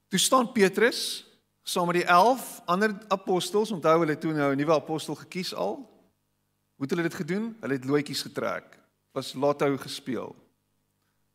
Toe 0.09 0.19
staan 0.19 0.53
Petrus 0.53 1.27
saam 1.63 1.87
met 1.87 1.95
die 1.95 2.05
11 2.05 2.63
ander 2.65 2.93
apostels, 3.09 3.71
onthou 3.71 3.99
hulle 3.99 4.19
toe 4.19 4.33
nou 4.33 4.53
'n 4.53 4.57
nuwe 4.57 4.73
apostel 4.73 5.15
gekies 5.15 5.55
al. 5.55 5.75
Hoe 6.75 6.87
het 6.87 6.91
hulle 6.91 7.03
dit 7.03 7.15
gedoen? 7.15 7.57
Hulle 7.61 7.73
het 7.73 7.85
loetjies 7.85 8.23
getrek. 8.23 8.79
Was 9.13 9.33
lotto 9.33 9.77
gespeel. 9.77 10.37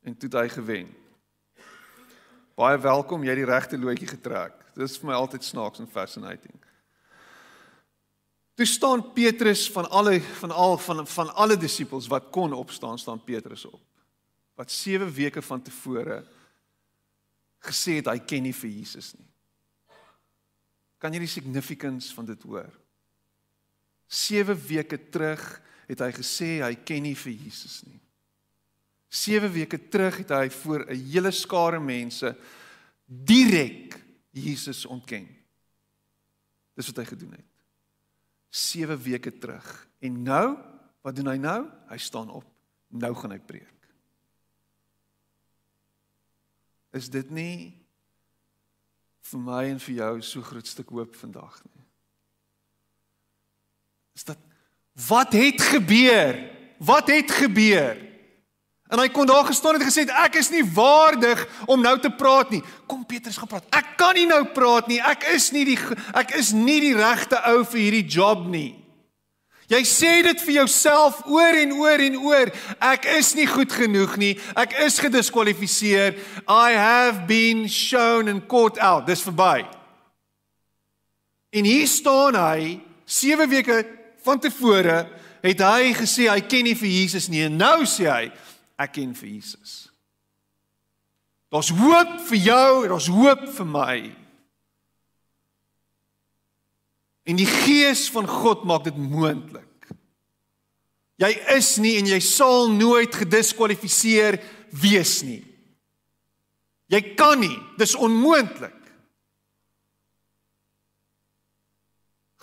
En 0.02 0.18
toe 0.18 0.30
het 0.30 0.39
hy 0.39 0.50
gewen. 0.50 0.99
Baie 2.60 2.76
welkom, 2.84 3.24
jy 3.24 3.32
het 3.32 3.39
die 3.39 3.47
regte 3.47 3.78
loetjie 3.80 4.10
getrek. 4.10 4.57
Dit 4.76 4.84
is 4.84 4.97
vir 4.99 5.07
my 5.07 5.16
altyd 5.16 5.45
snaaks 5.47 5.80
en 5.80 5.88
fascinating. 5.88 6.57
Toe 8.60 8.68
staan 8.68 9.03
Petrus 9.16 9.70
van 9.72 9.88
alle 9.95 10.18
van 10.41 10.51
al 10.51 10.76
van 10.84 11.05
van 11.07 11.32
alle 11.39 11.55
disippels 11.55 12.10
wat 12.12 12.28
kon 12.36 12.51
opstaan, 12.53 12.99
staan 12.99 13.24
Petrus 13.24 13.64
op. 13.70 13.80
Wat 14.60 14.72
7 14.72 15.07
weke 15.16 15.41
van 15.41 15.64
tevore 15.64 16.20
gesê 17.64 18.01
het 18.01 18.12
hy 18.12 18.18
ken 18.28 18.43
nie 18.43 18.55
vir 18.55 18.74
Jesus 18.74 19.14
nie. 19.16 19.30
Kan 20.99 21.16
jy 21.16 21.24
die 21.24 21.32
significance 21.32 22.12
van 22.12 22.28
dit 22.28 22.43
hoor? 22.43 22.68
7 24.07 24.60
weke 24.68 24.99
terug 25.07 25.47
het 25.88 26.03
hy 26.03 26.12
gesê 26.20 26.57
hy 26.60 26.74
ken 26.84 27.07
nie 27.07 27.16
vir 27.16 27.38
Jesus 27.39 27.80
nie. 27.88 28.01
7 29.10 29.51
weke 29.51 29.80
terug 29.89 30.18
het 30.22 30.30
hy 30.30 30.49
voor 30.49 30.86
'n 30.86 30.95
hele 31.12 31.32
skare 31.32 31.80
mense 31.80 32.36
direk 33.05 33.97
Jesus 34.30 34.86
ontken. 34.86 35.28
Dis 36.74 36.86
wat 36.86 37.01
hy 37.01 37.05
gedoen 37.05 37.32
het. 37.32 37.49
7 38.49 39.01
weke 39.01 39.38
terug. 39.38 39.88
En 39.99 40.24
nou, 40.24 40.57
wat 41.01 41.16
doen 41.16 41.28
hy 41.28 41.38
nou? 41.38 41.70
Hy 41.89 41.97
staan 41.97 42.30
op. 42.30 42.45
Nou 42.88 43.14
gaan 43.16 43.32
hy 43.32 43.39
preek. 43.39 43.76
Is 46.91 47.10
dit 47.10 47.30
nie 47.30 47.76
vir 49.30 49.39
my 49.39 49.64
en 49.70 49.80
vir 49.80 49.95
jou 49.95 50.22
so 50.22 50.41
groot 50.41 50.68
stuk 50.68 50.89
hoop 50.89 51.16
vandag 51.16 51.60
nie? 51.64 51.86
Is 54.18 54.24
dit 54.24 54.38
wat 55.07 55.34
het 55.34 55.62
gebeur? 55.62 56.39
Wat 56.80 57.07
het 57.07 57.32
gebeur? 57.32 58.09
En 58.90 58.98
hy 58.98 59.10
kon 59.14 59.28
daar 59.30 59.46
gestaan 59.46 59.78
het 59.78 59.84
en 59.86 59.92
gesê 59.92 60.08
ek 60.10 60.40
is 60.42 60.50
nie 60.50 60.64
waardig 60.66 61.44
om 61.70 61.82
nou 61.82 61.94
te 62.02 62.10
praat 62.10 62.50
nie. 62.50 62.64
Kom 62.90 63.06
Petrus 63.06 63.38
gaan 63.38 63.52
praat. 63.52 63.68
Ek 63.70 63.94
kan 64.02 64.18
nie 64.18 64.26
nou 64.26 64.42
praat 64.56 64.90
nie. 64.90 64.98
Ek 64.98 65.28
is 65.36 65.52
nie 65.54 65.66
die 65.68 65.78
ek 66.18 66.34
is 66.40 66.50
nie 66.58 66.80
die 66.82 66.96
regte 66.98 67.38
ou 67.52 67.62
vir 67.70 67.84
hierdie 67.84 68.08
job 68.10 68.48
nie. 68.50 68.74
Jy 69.70 69.84
sê 69.86 70.14
dit 70.26 70.42
vir 70.42 70.56
jouself 70.64 71.20
oor 71.30 71.60
en 71.62 71.76
oor 71.78 72.02
en 72.02 72.18
oor. 72.18 72.50
Ek 72.82 73.06
is 73.14 73.36
nie 73.38 73.46
goed 73.46 73.70
genoeg 73.70 74.18
nie. 74.18 74.32
Ek 74.58 74.74
is 74.82 74.98
gediskwalifiseer. 74.98 76.18
I 76.50 76.74
have 76.74 77.28
been 77.30 77.68
shown 77.70 78.32
and 78.34 78.48
caught 78.50 78.82
out. 78.82 79.06
Dis 79.06 79.22
verby. 79.22 79.68
En 81.54 81.66
hier 81.66 81.86
staan 81.88 82.34
hy 82.34 82.80
7 83.06 83.46
weke 83.50 83.84
van 84.26 84.42
tevore 84.42 85.04
het 85.46 85.62
hy 85.62 85.94
gesê 85.98 86.26
hy 86.30 86.42
ken 86.50 86.66
nie 86.66 86.78
vir 86.78 86.90
Jesus 86.90 87.30
nie. 87.30 87.46
En 87.46 87.62
nou 87.62 87.86
sê 87.86 88.10
hy 88.10 88.26
ek 88.80 88.96
ken 88.96 89.14
vir 89.18 89.30
Jesus. 89.36 89.90
Daar's 91.50 91.72
hoop 91.74 92.20
vir 92.30 92.42
jou 92.46 92.84
en 92.84 92.94
daar's 92.94 93.10
hoop 93.12 93.48
vir 93.58 93.68
my. 93.68 93.98
En 97.30 97.38
die 97.38 97.50
gees 97.50 98.08
van 98.14 98.30
God 98.30 98.64
maak 98.70 98.86
dit 98.88 98.98
moontlik. 98.98 99.66
Jy 101.20 101.34
is 101.58 101.74
nie 101.84 101.98
en 102.00 102.08
jy 102.08 102.20
sal 102.24 102.70
nooit 102.72 103.14
gediskwalifiseer 103.22 104.40
wees 104.80 105.20
nie. 105.28 105.42
Jy 106.90 107.02
kan 107.20 107.42
nie, 107.42 107.58
dis 107.78 107.98
onmoontlik. 107.98 108.78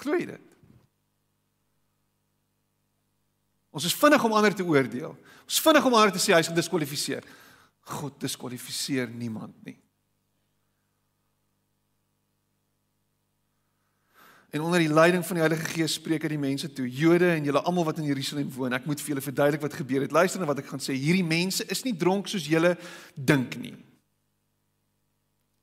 Glo 0.02 0.18
dit. 0.20 0.42
Ons 3.76 3.84
is 3.84 3.94
vinnig 3.94 4.22
om 4.24 4.32
ander 4.32 4.54
te 4.56 4.64
oordeel. 4.64 5.12
Ons 5.44 5.60
vinnig 5.60 5.84
om 5.84 5.94
aan 5.98 6.12
te 6.14 6.20
sê 6.22 6.32
hy's 6.32 6.48
gediskwalifiseer. 6.48 7.26
God 7.96 8.14
diskwalifiseer 8.22 9.10
niemand 9.12 9.52
nie. 9.66 9.76
En 14.54 14.62
onder 14.64 14.80
die 14.80 14.88
leiding 14.88 15.26
van 15.26 15.36
die 15.36 15.42
Heilige 15.44 15.68
Gees 15.74 15.98
spreek 15.98 16.24
hy 16.24 16.30
die 16.32 16.40
mense 16.40 16.70
toe, 16.72 16.86
Jode 16.88 17.28
en 17.34 17.44
julle 17.44 17.60
almal 17.68 17.84
wat 17.90 17.98
in 18.00 18.08
Jerusalem 18.08 18.48
woon. 18.54 18.72
Ek 18.72 18.86
moet 18.88 19.02
vir 19.02 19.12
julle 19.12 19.24
verduidelik 19.26 19.66
wat 19.66 19.76
gebeur 19.76 20.06
het. 20.06 20.14
Luister 20.14 20.40
na 20.40 20.48
wat 20.48 20.62
ek 20.62 20.70
gaan 20.70 20.80
sê. 20.80 20.96
Hierdie 20.96 21.26
mense 21.26 21.66
is 21.68 21.84
nie 21.84 21.92
dronk 21.98 22.30
soos 22.32 22.46
julle 22.48 22.72
dink 23.12 23.58
nie. 23.60 23.74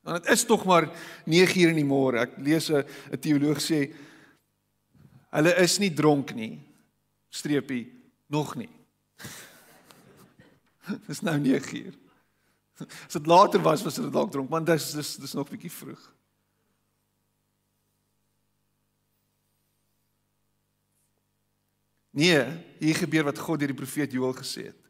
Want 0.05 0.21
dit 0.21 0.35
is 0.35 0.45
tog 0.45 0.67
maar 0.69 0.91
9 1.25 1.63
uur 1.63 1.73
in 1.73 1.81
die 1.81 1.87
môre. 1.87 2.27
Ek 2.27 2.37
lees 2.37 2.69
'n 2.69 2.85
teoloog 3.17 3.57
sê 3.57 3.89
hulle 5.33 5.55
is 5.63 5.79
nie 5.79 5.89
dronk 5.89 6.35
nie. 6.35 6.59
Streepie 7.33 8.02
nog 8.33 8.55
nie. 8.57 8.71
Dis 11.07 11.21
nou 11.21 11.37
9 11.39 11.77
uur. 11.85 11.99
As 13.05 13.13
dit 13.13 13.29
later 13.29 13.61
was, 13.61 13.85
was 13.85 14.01
dit 14.01 14.11
dalk 14.11 14.31
dronk, 14.33 14.49
want 14.49 14.65
dis 14.67 14.89
dis 14.97 15.15
dis 15.21 15.35
nog 15.37 15.49
bietjie 15.49 15.71
vroeg. 15.71 16.01
Nee, 22.13 22.41
hier 22.81 22.97
gebeur 22.97 23.29
wat 23.29 23.39
God 23.41 23.61
deur 23.61 23.71
die 23.71 23.77
profeet 23.77 24.13
Joël 24.13 24.35
gesê 24.37 24.67
het. 24.69 24.82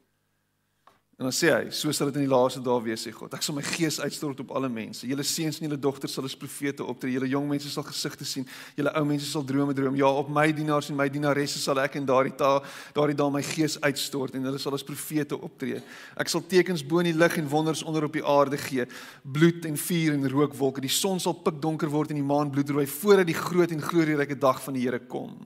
En 1.24 1.30
dan 1.30 1.36
sê 1.38 1.54
hy, 1.54 1.70
so 1.72 1.88
sal 1.96 2.10
dit 2.10 2.18
in 2.20 2.26
die 2.26 2.32
laaste 2.34 2.60
dae 2.60 2.82
wees, 2.84 3.06
sê 3.06 3.12
God. 3.16 3.32
Ek 3.38 3.46
sal 3.46 3.56
my 3.56 3.62
gees 3.64 3.96
uitstort 4.04 4.42
op 4.44 4.50
alle 4.58 4.68
mense. 4.68 5.06
Julle 5.08 5.24
seuns 5.24 5.56
en 5.62 5.70
julle 5.70 5.78
dogters 5.80 6.12
sal 6.18 6.26
as 6.28 6.34
profete 6.36 6.84
optree. 6.84 7.14
Julle 7.14 7.30
jong 7.32 7.46
mense 7.48 7.70
sal 7.72 7.86
gesigte 7.88 8.26
sien. 8.28 8.44
Julle 8.76 8.92
ou 9.00 9.06
mense 9.08 9.30
sal 9.30 9.46
drome 9.48 9.72
droom. 9.78 9.96
Ja, 9.96 10.10
op 10.20 10.28
my 10.28 10.50
dienaars 10.52 10.90
en 10.92 10.98
my 11.00 11.06
dienaresse 11.08 11.62
sal 11.64 11.80
ek 11.80 11.96
in 11.96 12.10
daardie 12.10 12.34
dae 12.42 12.58
daardie 12.98 13.16
dae 13.22 13.32
my 13.32 13.40
gees 13.54 13.78
uitstort 13.86 14.36
en 14.36 14.50
hulle 14.50 14.60
sal 14.60 14.76
as 14.76 14.84
profete 14.84 15.38
optree. 15.40 15.80
Ek 16.20 16.34
sal 16.34 16.44
tekens 16.52 16.84
bo 16.84 17.00
in 17.00 17.08
die 17.14 17.16
lug 17.16 17.38
en 17.40 17.48
wonders 17.54 17.86
onder 17.88 18.04
op 18.10 18.18
die 18.20 18.26
aarde 18.28 18.60
gee. 18.60 18.84
Bloed 19.24 19.64
en 19.70 19.80
vuur 19.80 20.18
en 20.18 20.28
rookwolke. 20.34 20.84
Die 20.84 20.92
son 20.92 21.24
sal 21.24 21.38
pikdonker 21.46 21.94
word 21.94 22.12
en 22.12 22.20
die 22.20 22.26
maan 22.34 22.52
bloedrooi 22.52 22.84
voordat 22.98 23.32
die 23.32 23.38
groot 23.38 23.72
en 23.72 23.80
glorieryke 23.80 24.36
dag 24.36 24.60
van 24.68 24.76
die 24.76 24.84
Here 24.84 25.00
kom. 25.08 25.40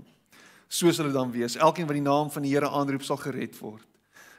So 0.66 0.90
sal 0.90 1.12
dit 1.12 1.20
dan 1.22 1.30
wees. 1.38 1.60
Elkeen 1.62 1.86
wat 1.86 2.00
die 2.02 2.08
naam 2.10 2.34
van 2.34 2.50
die 2.50 2.56
Here 2.56 2.74
aanroep 2.74 3.06
sal 3.06 3.22
gered 3.22 3.54
word. 3.62 3.86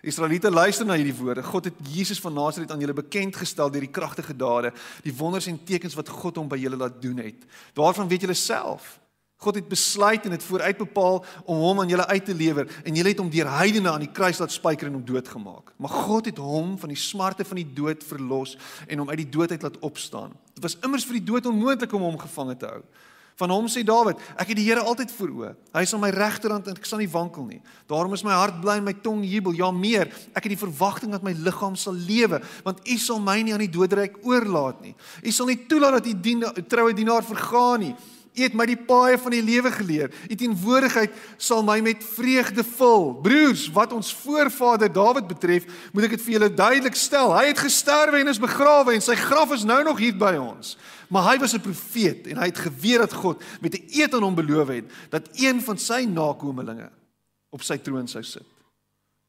Israeliete 0.03 0.51
luister 0.51 0.87
na 0.87 0.95
hierdie 0.95 1.17
woorde. 1.17 1.43
God 1.43 1.65
het 1.65 1.75
Jesus 1.91 2.21
van 2.23 2.37
Nasaret 2.37 2.71
aan 2.71 2.81
julle 2.81 2.95
bekend 2.95 3.37
gestel 3.37 3.71
deur 3.71 3.83
die 3.83 3.91
kragtige 3.91 4.37
dade, 4.37 4.73
die 5.03 5.15
wonders 5.15 5.49
en 5.51 5.59
tekens 5.65 5.97
wat 5.99 6.09
God 6.09 6.39
hom 6.39 6.49
by 6.49 6.59
julle 6.61 6.79
laat 6.79 7.01
doen 7.03 7.19
het. 7.19 7.43
Daarvan 7.75 8.09
weet 8.09 8.27
julle 8.27 8.39
self. 8.39 8.99
God 9.39 9.55
het 9.55 9.69
besluit 9.71 10.25
en 10.27 10.35
het 10.35 10.43
vooruit 10.43 10.79
bepaal 10.79 11.21
om 11.45 11.61
hom 11.63 11.81
aan 11.81 11.91
julle 11.91 12.07
uit 12.07 12.25
te 12.25 12.35
lewer 12.35 12.67
en 12.85 12.95
julle 12.95 13.13
het 13.13 13.21
hom 13.23 13.31
deur 13.31 13.51
heidene 13.55 13.91
aan 13.91 14.03
die 14.03 14.11
kruis 14.11 14.41
laat 14.43 14.55
spyker 14.55 14.89
en 14.89 14.97
hom 14.99 15.05
doodgemaak. 15.07 15.71
Maar 15.79 15.95
God 15.95 16.31
het 16.31 16.41
hom 16.43 16.73
van 16.79 16.91
die 16.91 16.99
smarte 16.99 17.47
van 17.47 17.61
die 17.61 17.69
dood 17.75 18.03
verlos 18.07 18.57
en 18.87 18.99
hom 18.99 19.11
uit 19.11 19.23
die 19.23 19.31
dood 19.31 19.55
uit 19.55 19.63
laat 19.63 19.79
opstaan. 19.87 20.35
Dit 20.59 20.67
was 20.67 20.79
immers 20.83 21.07
vir 21.07 21.21
die 21.21 21.29
dood 21.31 21.47
onmoontlik 21.47 21.95
om 21.95 22.03
hom 22.03 22.19
gevange 22.19 22.57
te 22.59 22.67
hou. 22.67 22.83
Van 23.39 23.53
hom 23.55 23.69
sê 23.71 23.85
Dawid, 23.87 24.19
ek 24.35 24.51
het 24.51 24.59
die 24.59 24.65
Here 24.67 24.83
altyd 24.83 25.13
voor 25.15 25.31
oë. 25.31 25.51
Hy 25.77 25.83
is 25.87 25.93
aan 25.95 26.03
my 26.03 26.11
regterhand 26.11 26.67
en 26.67 26.79
ek 26.81 26.89
sal 26.89 26.99
nie 26.99 27.11
wankel 27.13 27.45
nie. 27.47 27.61
Daarom 27.91 28.17
is 28.17 28.25
my 28.27 28.35
hart 28.35 28.59
bly 28.65 28.81
en 28.81 28.89
my 28.89 28.97
tong 29.05 29.23
jubel. 29.23 29.55
Ja 29.55 29.71
meer, 29.71 30.11
ek 30.35 30.49
het 30.49 30.57
die 30.57 30.59
verwagting 30.59 31.15
dat 31.15 31.23
my 31.23 31.37
liggaam 31.39 31.77
sal 31.79 31.95
lewe, 31.95 32.41
want 32.67 32.83
U 32.83 32.97
sal 32.99 33.23
my 33.23 33.37
nie 33.47 33.55
aan 33.55 33.63
die 33.63 33.71
doodryk 33.71 34.19
oorlaat 34.27 34.83
nie. 34.83 34.97
U 35.23 35.35
sal 35.35 35.53
nie 35.53 35.61
toelaat 35.71 36.01
dat 36.01 36.11
U 36.11 36.17
dien 36.19 36.43
troue 36.67 36.97
dienaar 36.99 37.23
vergaan 37.27 37.87
nie. 37.87 37.95
U 38.39 38.43
het 38.47 38.55
my 38.55 38.67
die 38.71 38.79
paaie 38.79 39.19
van 39.19 39.35
die 39.35 39.43
lewe 39.43 39.73
geleer. 39.75 40.13
U 40.31 40.35
teenwoordigheid 40.35 41.15
sal 41.37 41.65
my 41.67 41.81
met 41.85 42.05
vreugde 42.15 42.65
vul. 42.65 43.09
Broers, 43.23 43.67
wat 43.75 43.93
ons 43.93 44.13
voorvader 44.15 44.93
Dawid 44.93 45.27
betref, 45.27 45.67
moet 45.93 46.07
ek 46.07 46.17
dit 46.17 46.25
vir 46.27 46.37
julle 46.37 46.51
duidelik 46.55 46.99
stel. 46.99 47.35
Hy 47.35 47.49
het 47.51 47.65
gesterwe 47.65 48.23
en 48.23 48.31
is 48.31 48.43
begrawe 48.43 48.95
en 48.95 49.03
sy 49.05 49.19
graf 49.19 49.53
is 49.57 49.67
nou 49.67 49.81
nog 49.85 49.99
hier 49.99 50.17
by 50.19 50.37
ons. 50.39 50.77
Maar 51.09 51.33
hy 51.33 51.39
was 51.39 51.55
'n 51.55 51.65
profeet 51.65 52.27
en 52.27 52.37
hy 52.37 52.47
het 52.47 52.59
geweet 52.59 52.99
dat 52.99 53.13
God 53.13 53.43
met 53.61 53.75
'n 53.75 53.85
eed 53.89 54.15
aan 54.15 54.23
hom 54.23 54.35
beloof 54.35 54.69
het 54.69 54.85
dat 55.11 55.29
een 55.33 55.61
van 55.61 55.79
sy 55.79 56.05
nakommelinge 56.05 56.91
op 57.51 57.63
sy 57.63 57.79
troon 57.79 58.09
sou 58.09 58.23
sit. 58.23 58.58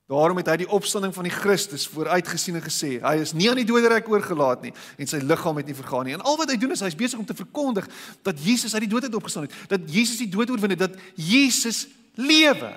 Daarom 0.10 0.39
het 0.41 0.47
hy 0.49 0.55
die 0.64 0.72
opstanding 0.74 1.14
van 1.14 1.28
die 1.28 1.34
Christus 1.34 1.86
vooruitgesien 1.93 2.55
en 2.57 2.64
gesê, 2.66 2.95
hy 3.03 3.20
is 3.22 3.36
nie 3.38 3.45
aan 3.51 3.60
die 3.62 3.68
doderyk 3.70 4.07
oorgelaat 4.10 4.64
nie 4.66 4.72
en 4.97 5.10
sy 5.10 5.20
liggaam 5.22 5.60
het 5.62 5.70
nie 5.70 5.78
vergaan 5.78 6.07
nie. 6.10 6.16
En 6.18 6.24
al 6.26 6.39
wat 6.39 6.49
hy 6.49 6.57
doen 6.57 6.74
is 6.74 6.82
hy's 6.82 6.97
besig 6.97 7.22
om 7.22 7.28
te 7.30 7.38
verkondig 7.38 7.86
dat 8.26 8.41
Jesus 8.41 8.74
uit 8.74 8.88
die 8.88 8.89
dood 8.89 9.05
uit 9.05 9.18
opgestaan 9.20 9.45
het, 9.45 9.53
dat 9.70 9.86
Jesus 9.86 10.18
die 10.18 10.32
dood 10.34 10.49
oorwin 10.49 10.74
het, 10.74 10.82
dat 10.82 10.97
Jesus 11.14 11.84
lewe. 12.18 12.72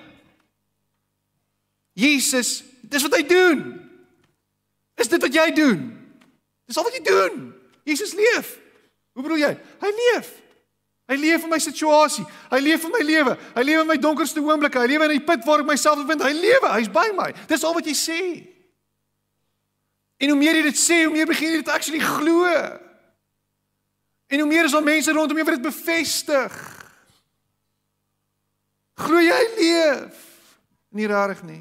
Jesus, 1.96 2.58
dis 2.84 3.08
wat 3.08 3.16
hy 3.16 3.24
doen. 3.24 3.64
Is 5.00 5.08
dit 5.08 5.24
wat 5.24 5.40
jy 5.40 5.48
doen? 5.56 5.88
Dis 6.68 6.76
al 6.76 6.84
wat 6.84 7.00
jy 7.00 7.04
doen. 7.08 7.48
Jesus 7.88 8.12
leef. 8.16 8.58
Hoe 9.16 9.24
bedoel 9.24 9.40
jy? 9.40 9.54
Hy 9.80 9.96
leef. 10.02 10.34
Hy 11.12 11.18
leef 11.20 11.42
in 11.44 11.50
my 11.52 11.58
situasie. 11.60 12.24
Hy 12.48 12.58
leef 12.64 12.86
in 12.88 12.92
my 12.94 13.02
lewe. 13.04 13.34
Hy 13.52 13.62
leef 13.68 13.82
in 13.82 13.90
my 13.90 13.98
donkerste 14.00 14.40
oomblikke. 14.40 14.80
Hy 14.80 14.88
leef 14.88 15.02
in 15.04 15.12
die 15.18 15.24
put 15.26 15.44
waar 15.44 15.60
ek 15.60 15.68
myself 15.68 16.00
bevind. 16.00 16.24
Hy 16.24 16.32
lewe. 16.32 16.70
Hy's 16.72 16.88
by 16.92 17.10
my. 17.16 17.28
Dis 17.50 17.64
al 17.68 17.76
wat 17.76 17.88
jy 17.90 17.96
sê. 17.98 18.20
En 20.22 20.32
hoe 20.32 20.38
meer 20.38 20.56
jy 20.56 20.62
dit 20.70 20.78
sê, 20.80 21.02
hoe 21.02 21.12
meer 21.12 21.28
begin 21.28 21.50
jy 21.50 21.60
dit 21.60 21.72
actually 21.74 22.00
glo. 22.00 22.46
En 24.32 24.40
hoe 24.40 24.48
meer 24.48 24.68
is 24.70 24.76
al 24.78 24.86
mense 24.86 25.12
rondom 25.12 25.36
jou 25.36 25.44
wat 25.50 25.58
dit 25.58 25.66
bevestig. 25.66 26.56
Glo 29.02 29.20
jy 29.20 29.42
leef? 29.58 30.24
Nie 30.96 31.10
rarig 31.10 31.42
nie. 31.44 31.60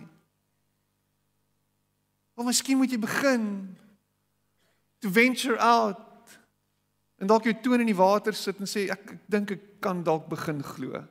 Of 2.39 2.47
miskien 2.47 2.79
moet 2.79 2.93
jy 2.93 3.01
begin 3.01 3.43
to 5.03 5.11
venture 5.11 5.59
out 5.59 5.99
En 7.21 7.29
dalk 7.29 7.45
jou 7.45 7.53
toon 7.61 7.83
in 7.83 7.91
die 7.91 7.97
water 7.97 8.33
sit 8.33 8.57
en 8.57 8.69
sê 8.69 8.87
ek, 8.89 9.13
ek 9.13 9.25
dink 9.29 9.51
ek 9.53 9.65
kan 9.83 9.99
dalk 10.01 10.25
begin 10.31 10.63
glo. 10.65 11.03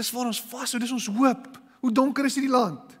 Dis 0.00 0.08
waar 0.14 0.30
ons 0.30 0.40
vashou, 0.48 0.80
dis 0.80 0.94
ons 0.94 1.10
hoop. 1.12 1.50
Hoe 1.84 1.92
donker 1.92 2.24
is 2.24 2.38
hierdie 2.38 2.52
land? 2.52 2.94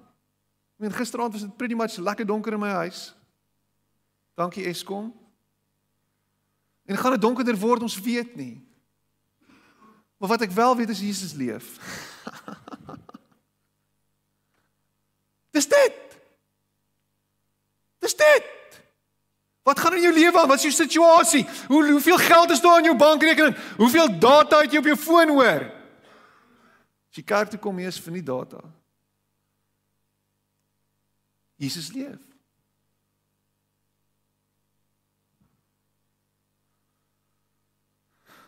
Ek 0.76 0.84
meen 0.84 0.92
gisteraand 0.92 1.32
was 1.32 1.46
dit 1.46 1.56
pretty 1.56 1.76
much 1.78 1.96
lekker 1.96 2.28
donker 2.28 2.52
in 2.52 2.60
my 2.60 2.74
huis. 2.84 3.14
Dankie 4.36 4.66
Eskom. 4.68 5.08
En 6.84 7.00
gaan 7.00 7.16
dit 7.16 7.24
donkerder 7.24 7.56
word, 7.56 7.86
ons 7.86 7.96
weet 8.04 8.36
nie. 8.36 8.60
Maar 10.20 10.36
wat 10.36 10.44
ek 10.44 10.52
wel 10.52 10.76
weet 10.76 10.92
is 10.92 11.00
Jesus 11.00 11.32
leef. 11.32 11.78
Dis 15.56 15.70
dit. 15.70 16.18
Dis 18.04 18.18
dit. 18.20 18.53
Wat 19.64 19.80
gaan 19.80 19.96
in 19.96 20.04
jou 20.04 20.12
lewe 20.12 20.40
aan? 20.40 20.48
Wat 20.48 20.60
is 20.60 20.68
jou 20.68 20.74
situasie? 20.76 21.46
Hoe 21.66 21.80
hoeveel 21.90 22.18
geld 22.20 22.50
is 22.50 22.60
daar 22.60 22.78
in 22.78 22.90
jou 22.90 22.96
bankrekening? 22.96 23.56
Hoeveel 23.76 24.18
data 24.18 24.60
het 24.60 24.72
jy 24.72 24.82
op 24.82 24.90
jou 24.92 24.96
foon 25.00 25.32
hoor? 25.32 25.64
As 27.08 27.16
jy 27.16 27.24
kerk 27.24 27.54
toe 27.54 27.60
kom, 27.62 27.78
is 27.80 27.96
vir 28.02 28.12
nie 28.12 28.24
data. 28.26 28.60
Jesus 31.56 31.88
leef. 31.94 32.20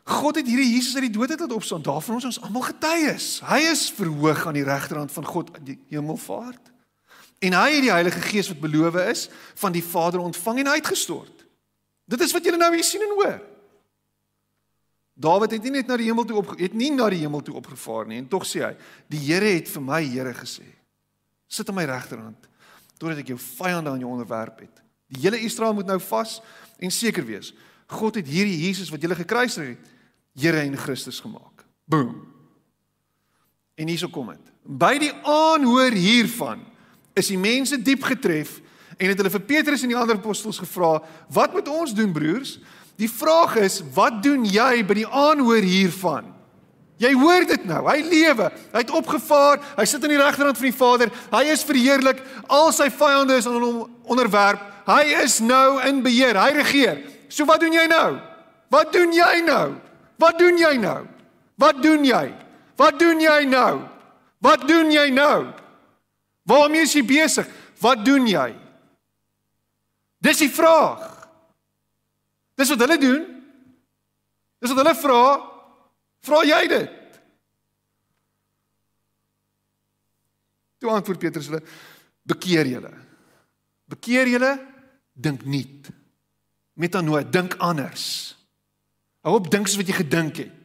God 0.06 0.36
het 0.38 0.46
hierdie 0.46 0.68
Jesus 0.76 0.94
uit 0.94 1.08
die 1.08 1.16
dood 1.16 1.32
uit 1.32 1.40
laat 1.40 1.56
opstaan. 1.56 1.82
Daarvan 1.82 2.20
ons 2.20 2.28
ons 2.28 2.40
almal 2.44 2.68
getuies. 2.68 3.40
Hy 3.48 3.64
is 3.72 3.88
verhoog 3.96 4.44
aan 4.46 4.60
die 4.60 4.68
regterhand 4.68 5.10
van 5.16 5.26
God 5.26 5.50
in 5.58 5.64
die 5.72 5.78
hemelvaart. 5.90 6.75
En 7.38 7.52
hy 7.52 7.66
het 7.74 7.84
die 7.84 7.92
Heilige 7.92 8.20
Gees 8.20 8.48
wat 8.48 8.62
beloof 8.62 8.96
is 9.06 9.26
van 9.60 9.74
die 9.74 9.84
Vader 9.84 10.20
ontvang 10.20 10.62
en 10.62 10.72
uitgestort. 10.78 11.44
Dit 12.06 12.22
is 12.22 12.32
wat 12.32 12.44
julle 12.44 12.60
nou 12.60 12.70
hier 12.74 12.86
sien 12.86 13.02
en 13.02 13.14
hoor. 13.18 13.36
Dawid 15.16 15.56
het 15.56 15.64
nie 15.64 15.78
net 15.78 15.88
na 15.88 15.96
die 15.96 16.08
hemel 16.10 16.26
toe 16.28 16.36
op 16.36 16.52
het 16.60 16.74
nie 16.76 16.90
na 16.92 17.08
die 17.12 17.22
hemel 17.22 17.40
toe 17.44 17.56
opgevaar 17.56 18.08
nie 18.08 18.18
en 18.20 18.28
tog 18.28 18.44
sê 18.44 18.60
hy 18.66 18.74
die 19.12 19.20
Here 19.24 19.48
het 19.56 19.68
vir 19.72 19.84
my 19.84 20.02
Here 20.04 20.34
gesê 20.36 20.66
sit 21.48 21.68
aan 21.70 21.78
my 21.78 21.86
regterhand 21.88 22.48
totdat 23.00 23.22
ek 23.22 23.32
jou 23.32 23.38
vyande 23.40 23.92
aan 23.92 24.02
jou 24.02 24.10
onderwerp 24.10 24.60
het. 24.64 24.82
Die 25.12 25.22
hele 25.22 25.40
Israel 25.44 25.74
moet 25.76 25.88
nou 25.88 25.98
vas 26.00 26.38
en 26.82 26.92
seker 26.92 27.24
wees. 27.24 27.52
God 27.86 28.18
het 28.20 28.28
hierdie 28.28 28.58
Jesus 28.66 28.90
wat 28.92 29.02
julle 29.04 29.16
gekruisig 29.16 29.74
het 29.74 29.92
Here 30.36 30.60
en 30.60 30.76
Christus 30.76 31.22
gemaak. 31.24 31.64
Boom. 31.88 32.26
En 33.76 33.88
hierso 33.88 34.10
kom 34.12 34.34
dit. 34.34 34.52
By 34.68 34.98
die 35.00 35.12
aanhoor 35.24 35.96
hiervan 35.96 36.64
is 37.16 37.32
die 37.32 37.40
mense 37.40 37.78
diep 37.80 38.04
getref 38.04 38.60
en 38.96 39.10
het 39.10 39.18
hulle 39.18 39.32
vir 39.32 39.44
Petrus 39.48 39.82
en 39.84 39.92
die 39.92 39.98
ander 39.98 40.16
apostels 40.16 40.60
gevra, 40.60 41.02
"Wat 41.28 41.52
moet 41.52 41.68
ons 41.68 41.94
doen, 41.94 42.12
broers?" 42.12 42.58
Die 42.96 43.10
vraag 43.10 43.56
is, 43.56 43.82
"Wat 43.94 44.22
doen 44.22 44.44
jy 44.44 44.84
by 44.84 44.94
die 44.94 45.08
aanhoor 45.08 45.60
hiervan?" 45.60 46.36
Jy 46.96 47.12
hoor 47.12 47.44
dit 47.44 47.64
nou. 47.68 47.82
Hy 47.84 48.00
lewe. 48.00 48.50
Hy 48.72 48.78
het 48.80 48.90
opgevaar. 48.90 49.60
Hy 49.76 49.84
sit 49.84 50.02
aan 50.02 50.14
die 50.14 50.22
regterhand 50.22 50.56
van 50.56 50.70
die 50.70 50.78
Vader. 50.78 51.10
Hy 51.30 51.42
is 51.52 51.64
verheerlik. 51.64 52.22
Al 52.48 52.72
sy 52.72 52.88
vyande 52.90 53.36
is 53.36 53.46
aan 53.46 53.60
hom 53.60 53.90
onderwerp. 54.08 54.62
Hy 54.86 55.02
is 55.22 55.40
nou 55.44 55.82
in 55.84 56.00
beheer. 56.02 56.38
Hy 56.40 56.54
regeer. 56.56 57.02
So 57.28 57.44
wat 57.44 57.60
doen 57.60 57.72
jy 57.72 57.84
nou? 57.90 58.16
Wat 58.72 58.92
doen 58.92 59.12
jy 59.12 59.42
nou? 59.44 59.74
Wat 60.16 60.38
doen 60.38 60.56
jy 60.58 60.72
nou? 60.80 61.04
Wat 61.60 61.82
doen 61.82 62.04
jy? 62.04 62.24
Wat 62.76 62.98
doen 62.98 63.20
jy 63.20 63.44
nou? 63.44 63.80
Wat 64.40 64.66
doen 64.68 64.90
jy 64.92 65.10
nou? 65.10 65.52
Waarmee 66.46 66.86
is 66.86 66.94
jy 66.94 67.02
besig? 67.06 67.48
Wat 67.82 68.04
doen 68.06 68.28
jy? 68.30 68.50
Dis 70.22 70.40
die 70.44 70.50
vraag. 70.52 71.02
Dis 72.56 72.70
wat 72.72 72.84
hulle 72.86 72.98
doen. 73.02 73.24
Dis 74.62 74.72
wat 74.72 74.80
hulle 74.80 74.94
vra. 74.98 75.24
Vra 76.26 76.44
jy 76.46 76.62
dit? 76.70 76.94
Toe 80.82 80.92
antwoord 80.92 81.22
Petrus 81.22 81.50
hulle: 81.50 81.62
Bekeer 82.26 82.68
julle. 82.70 82.92
Bekeer 83.90 84.28
julle, 84.30 84.52
dink 85.12 85.44
nuut. 85.46 85.90
Metanoia, 86.76 87.22
dink 87.22 87.56
anders. 87.62 88.06
Hou 89.26 89.36
op 89.38 89.50
dink 89.50 89.68
soos 89.68 89.80
wat 89.80 89.90
jy 89.90 89.98
gedink 90.00 90.42
het. 90.42 90.55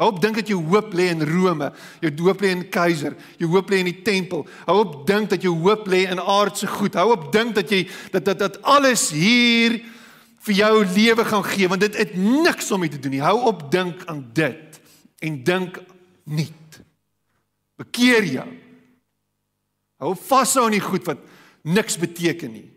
Hou 0.00 0.08
op 0.08 0.20
dink 0.22 0.38
dat 0.40 0.48
jou 0.48 0.56
hoop 0.70 0.94
lê 0.96 1.10
in 1.12 1.20
Rome, 1.28 1.66
jou 2.00 2.10
hoop 2.24 2.40
lê 2.40 2.54
in 2.54 2.62
keiser, 2.72 3.12
jou 3.36 3.50
hoop 3.52 3.68
lê 3.68 3.82
in 3.82 3.90
die 3.90 4.00
tempel. 4.00 4.46
Hou 4.64 4.78
op 4.80 4.94
dink 5.08 5.28
dat 5.28 5.44
jou 5.44 5.52
hoop 5.60 5.84
lê 5.92 6.06
in 6.08 6.22
aardse 6.22 6.68
goed. 6.72 6.96
Hou 6.96 7.10
op 7.12 7.26
dink 7.34 7.52
dat 7.58 7.68
jy 7.68 7.82
dat 8.14 8.24
dat 8.24 8.40
dat 8.40 8.56
alles 8.64 9.10
hier 9.12 9.76
vir 10.40 10.56
jou 10.56 10.72
lewe 10.94 11.24
gaan 11.28 11.44
gee 11.44 11.68
want 11.68 11.84
dit 11.84 12.00
het 12.00 12.16
niks 12.16 12.72
om 12.72 12.80
mee 12.80 12.88
te 12.88 12.96
doen 12.96 13.12
nie. 13.12 13.20
Hou 13.20 13.36
op 13.52 13.66
dink 13.68 14.06
aan 14.08 14.24
dit 14.32 14.80
en 15.20 15.36
dink 15.44 15.82
nuut. 16.24 16.80
Bekeer 17.76 18.24
jou. 18.24 18.48
Hou 20.00 20.14
vas 20.16 20.56
aan 20.56 20.72
die 20.72 20.80
goed 20.80 21.04
wat 21.12 21.20
niks 21.60 22.00
beteken 22.00 22.56
nie. 22.56 22.68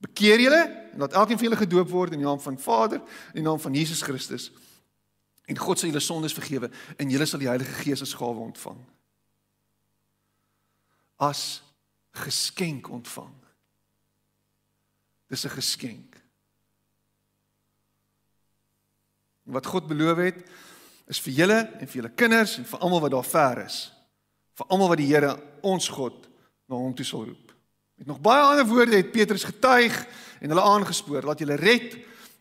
Bekeer 0.00 0.40
julle 0.40 0.62
en 0.94 1.04
laat 1.04 1.12
elkeen 1.12 1.36
van 1.36 1.50
julle 1.50 1.60
gedoop 1.60 1.92
word 1.92 2.16
in 2.16 2.24
die 2.24 2.28
naam 2.28 2.40
van 2.40 2.56
Vader 2.56 3.02
en 3.04 3.36
in 3.36 3.42
die 3.42 3.50
naam 3.50 3.60
van 3.60 3.76
Jesus 3.76 4.00
Christus. 4.00 4.48
En 5.46 5.58
God 5.58 5.78
sal 5.78 5.90
julle 5.90 6.02
sondes 6.02 6.34
vergewe 6.34 6.70
en 6.98 7.10
julle 7.10 7.26
sal 7.26 7.42
die 7.42 7.50
Heilige 7.50 7.78
Gees 7.82 8.02
as 8.02 8.14
gawe 8.18 8.42
ontvang. 8.48 8.78
As 11.22 11.62
geskenk 12.16 12.90
ontvang. 12.90 13.34
Dis 15.30 15.44
'n 15.44 15.54
geskenk. 15.54 16.16
Wat 19.42 19.66
God 19.66 19.86
beloof 19.86 20.16
het 20.16 20.44
is 21.06 21.20
vir 21.20 21.32
julle 21.32 21.58
en 21.78 21.86
vir 21.86 22.02
julle 22.02 22.14
kinders 22.14 22.58
en 22.58 22.64
vir 22.64 22.78
almal 22.78 23.00
wat 23.00 23.10
daar 23.10 23.24
ver 23.24 23.64
is. 23.64 23.92
Vir 24.54 24.66
almal 24.66 24.88
wat 24.88 24.98
die 24.98 25.06
Here 25.06 25.36
ons 25.62 25.88
God 25.88 26.28
na 26.66 26.74
hom 26.74 26.94
toe 26.94 27.04
sal 27.04 27.24
roep. 27.24 27.52
Met 27.96 28.06
nog 28.06 28.20
baie 28.20 28.42
ander 28.42 28.66
woorde 28.66 28.96
het 28.96 29.12
Petrus 29.12 29.44
getuig 29.44 30.06
en 30.40 30.48
hulle 30.48 30.62
aangespoor 30.62 31.20
dat 31.20 31.38
julle 31.38 31.54
red 31.54 31.96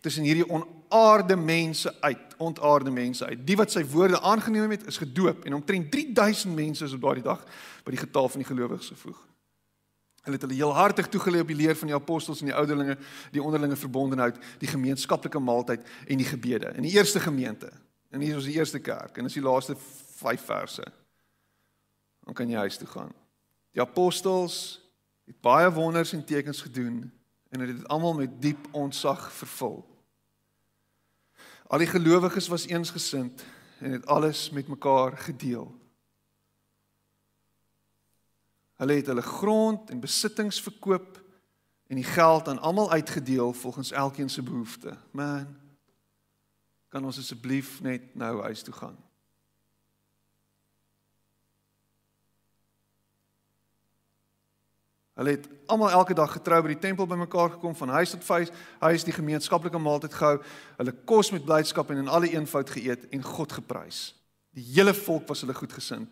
tussen 0.05 0.23
hierdie 0.23 0.45
onaarde 0.49 1.35
mense 1.35 2.01
uit, 2.01 2.33
ontaarde 2.37 2.91
mense 2.93 3.25
uit. 3.25 3.39
Die 3.47 3.55
wat 3.57 3.73
sy 3.73 3.81
woorde 3.89 4.19
aangeneem 4.21 4.75
het, 4.75 4.83
is 4.85 4.99
gedoop 5.01 5.45
en 5.49 5.57
omtrent 5.57 5.87
3000 5.91 6.53
mense 6.53 6.85
is 6.85 6.93
op 6.93 7.01
daardie 7.07 7.25
dag 7.25 7.41
by 7.85 7.95
die 7.95 8.01
getal 8.03 8.29
van 8.29 8.43
die 8.43 8.49
gelowiges 8.49 8.91
gevoeg. 8.93 9.17
Hulle 10.25 10.37
het 10.37 10.45
hulle 10.45 10.57
heel 10.57 10.73
hartig 10.73 11.09
toegelê 11.09 11.41
op 11.41 11.49
die 11.49 11.57
leer 11.57 11.77
van 11.77 11.89
die 11.89 11.97
apostels 11.97 12.41
en 12.41 12.51
die 12.51 12.57
ouderlinge, 12.57 12.97
die 13.33 13.41
onderlinge 13.41 13.77
verbondenheid, 13.77 14.37
die 14.61 14.69
gemeenskaplike 14.69 15.41
maaltyd 15.41 15.89
en 16.05 16.21
die 16.21 16.29
gebede. 16.29 16.73
In 16.77 16.85
die 16.85 16.93
eerste 16.97 17.19
gemeente. 17.19 17.71
En 18.13 18.21
hier 18.21 18.37
is 18.37 18.45
die 18.49 18.57
eerste 18.57 18.79
kerk 18.79 19.17
en 19.17 19.25
dis 19.25 19.37
die 19.37 19.43
laaste 19.45 19.73
5 20.21 20.45
verse. 20.45 20.85
Dan 22.25 22.37
kan 22.37 22.49
jy 22.49 22.61
huis 22.61 22.77
toe 22.77 22.89
gaan. 22.93 23.13
Die 23.73 23.81
apostels 23.81 24.79
het 25.25 25.41
baie 25.41 25.73
wonders 25.73 26.13
en 26.13 26.25
tekens 26.25 26.61
gedoen 26.61 27.03
en 27.49 27.59
het 27.59 27.73
dit 27.73 27.87
almal 27.87 28.13
met 28.21 28.41
diep 28.41 28.69
ontzag 28.71 29.31
vervul. 29.33 29.81
Al 31.67 31.81
die 31.81 31.87
gelowiges 31.87 32.47
was 32.47 32.67
eensgesind 32.67 33.43
en 33.79 33.91
het 33.91 34.05
alles 34.05 34.49
met 34.49 34.67
mekaar 34.67 35.17
gedeel. 35.17 35.73
Hulle 38.75 38.93
het 38.93 39.05
hulle 39.05 39.21
grond 39.21 39.89
en 39.89 39.99
besittings 39.99 40.61
verkoop 40.61 41.23
en 41.87 41.95
die 41.95 42.03
geld 42.03 42.47
aan 42.47 42.59
almal 42.59 42.91
uitgedeel 42.91 43.53
volgens 43.53 43.91
elkeen 43.91 44.29
se 44.29 44.43
behoefte. 44.43 44.97
Man, 45.11 45.57
kan 46.87 47.05
ons 47.05 47.17
asseblief 47.17 47.81
net 47.81 48.15
nou 48.15 48.41
huis 48.41 48.61
toe 48.63 48.73
gaan? 48.73 49.04
Hulle 55.15 55.37
het 55.37 55.47
almal 55.71 55.93
elke 55.95 56.13
dag 56.13 56.33
getrou 56.35 56.59
by 56.65 56.73
die 56.73 56.81
tempel 56.83 57.07
bymekaar 57.07 57.53
gekom 57.55 57.75
van 57.79 57.93
huis 57.95 58.11
tot 58.11 58.27
huis, 58.35 58.51
huis 58.83 59.05
die 59.07 59.15
gemeenskaplike 59.15 59.79
maaltyd 59.79 60.13
gehou, 60.13 60.39
hulle 60.81 60.93
kos 61.07 61.31
met 61.31 61.45
blydskap 61.47 61.93
en 61.93 62.01
in 62.03 62.11
alle 62.11 62.33
eenvoud 62.33 62.73
geëet 62.75 63.05
en 63.15 63.23
God 63.23 63.55
geprys. 63.55 64.09
Die 64.55 64.65
hele 64.75 64.93
volk 64.95 65.27
was 65.31 65.45
hulle 65.45 65.55
goedgesind 65.55 66.11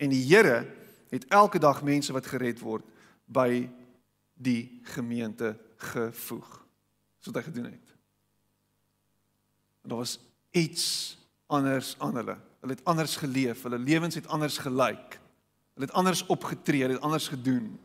en 0.00 0.10
die 0.10 0.22
Here 0.26 0.64
het 1.10 1.26
elke 1.30 1.60
dag 1.62 1.82
mense 1.86 2.14
wat 2.14 2.26
gered 2.26 2.58
word 2.62 2.86
by 3.30 3.68
die 4.34 4.80
gemeente 4.96 5.54
gevoeg. 5.92 6.48
Dis 7.20 7.30
wat 7.30 7.38
hy 7.38 7.44
gedoen 7.50 7.68
het. 7.70 7.94
Daar 9.86 10.02
was 10.02 10.16
iets 10.50 11.18
anders 11.46 11.94
aan 11.98 12.18
hulle. 12.18 12.36
Hulle 12.60 12.74
het 12.74 12.84
anders 12.84 13.14
geleef, 13.16 13.62
hulle 13.62 13.78
lewens 13.78 14.18
het 14.18 14.26
anders 14.26 14.58
gelyk. 14.58 15.20
Hulle 15.74 15.86
het 15.86 15.94
anders 15.94 16.24
opgetree, 16.26 16.82
hulle 16.82 16.98
het 16.98 17.06
anders 17.06 17.28
gedoen. 17.28 17.78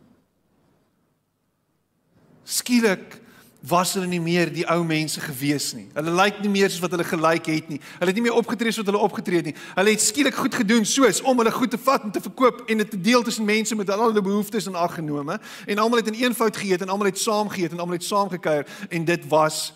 Skielik 2.45 3.21
was 3.65 3.95
hulle 3.97 4.07
nie 4.09 4.21
meer 4.21 4.51
die 4.53 4.65
ou 4.69 4.83
mense 4.85 5.21
gewees 5.21 5.71
nie. 5.73 5.87
Hulle 5.95 6.11
lyk 6.13 6.37
nie 6.43 6.51
meer 6.53 6.69
soos 6.69 6.83
wat 6.83 6.93
hulle 6.93 7.07
gelyk 7.07 7.47
het 7.49 7.71
nie. 7.71 7.79
Hulle 7.97 8.11
het 8.11 8.19
nie 8.19 8.25
meer 8.27 8.37
opgetree 8.37 8.73
soos 8.73 8.83
wat 8.83 8.91
hulle 8.93 9.01
opgetree 9.07 9.41
het 9.41 9.49
nie. 9.49 9.55
Hulle 9.77 9.93
het 9.95 10.03
skielik 10.05 10.37
goed 10.37 10.57
gedoen 10.61 10.85
soos 10.85 11.23
om 11.25 11.41
hulle 11.41 11.53
goed 11.55 11.73
te 11.73 11.79
vat 11.81 12.05
en 12.05 12.13
te 12.13 12.21
verkoop 12.21 12.61
en 12.69 12.83
dit 12.83 12.91
te 12.93 13.01
deel 13.01 13.25
tussen 13.25 13.47
mense 13.47 13.77
met 13.77 13.89
al 13.89 14.05
hulle 14.07 14.21
behoeftes 14.25 14.69
en 14.69 14.77
aggenome 14.77 15.39
en 15.65 15.81
almal 15.81 16.03
het 16.03 16.13
in 16.13 16.19
eenvoud 16.21 16.61
geëet 16.61 16.85
en 16.85 16.93
almal 16.93 17.09
het 17.09 17.21
saam 17.21 17.49
geëet 17.49 17.73
en 17.73 17.81
almal 17.81 17.97
het 17.97 18.05
saam 18.05 18.29
gekuier 18.29 18.69
en 18.89 19.09
dit 19.09 19.27
was 19.33 19.73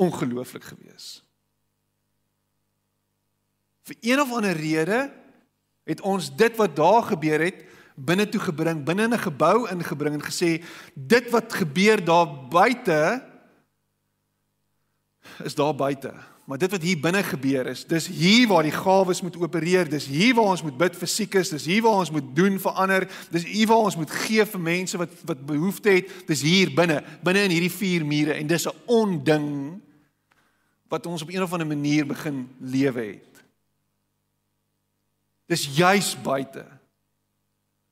ongelooflik 0.00 0.64
geweest. 0.72 1.24
Vir 3.88 3.96
een 4.00 4.20
of 4.20 4.32
ander 4.32 4.56
rede 4.56 5.08
het 5.88 6.00
ons 6.00 6.32
dit 6.36 6.56
wat 6.56 6.76
daar 6.76 7.02
gebeur 7.12 7.44
het 7.44 7.64
binne 7.98 8.28
toe 8.30 8.40
gebring, 8.40 8.84
binne 8.84 9.08
in 9.08 9.14
'n 9.14 9.18
gebou 9.18 9.68
ingebring 9.68 10.14
en 10.14 10.22
gesê 10.22 10.62
dit 10.94 11.30
wat 11.30 11.52
gebeur 11.52 12.04
daar 12.04 12.48
buite 12.48 13.22
is 15.44 15.54
daar 15.54 15.74
buite. 15.74 16.14
Maar 16.44 16.58
dit 16.58 16.70
wat 16.70 16.82
hier 16.82 17.00
binne 17.00 17.22
gebeur 17.22 17.66
is, 17.66 17.84
dis 17.84 18.06
hier 18.06 18.46
waar 18.48 18.62
die 18.62 18.72
gawes 18.72 19.20
moet 19.20 19.36
opereer, 19.36 19.88
dis 19.88 20.06
hier 20.06 20.34
waar 20.34 20.54
ons 20.54 20.62
moet 20.62 20.78
bid 20.78 20.96
vir 20.96 21.08
siekes, 21.08 21.50
dis 21.52 21.66
hier 21.68 21.82
waar 21.82 22.00
ons 22.00 22.10
moet 22.10 22.30
doen 22.36 22.56
vir 22.58 22.72
ander, 22.72 23.04
dis 23.30 23.44
hier 23.44 23.68
waar 23.68 23.84
ons 23.84 23.96
moet 23.96 24.10
gee 24.10 24.46
vir 24.46 24.60
mense 24.60 24.96
wat 24.96 25.12
wat 25.28 25.42
behoefte 25.46 25.90
het, 25.90 26.08
dis 26.26 26.42
hier 26.42 26.72
binne, 26.72 27.02
binne 27.22 27.44
in 27.44 27.52
hierdie 27.52 27.74
vier 27.76 28.06
mure 28.06 28.32
en 28.32 28.46
dis 28.46 28.66
'n 28.66 28.80
onding 28.86 29.82
wat 30.88 31.06
ons 31.06 31.22
op 31.22 31.28
een 31.28 31.42
of 31.42 31.52
ander 31.52 31.68
manier 31.68 32.06
begin 32.06 32.48
lewe 32.60 33.00
het. 33.00 33.44
Dis 35.46 35.68
juis 35.76 36.16
buite. 36.22 36.77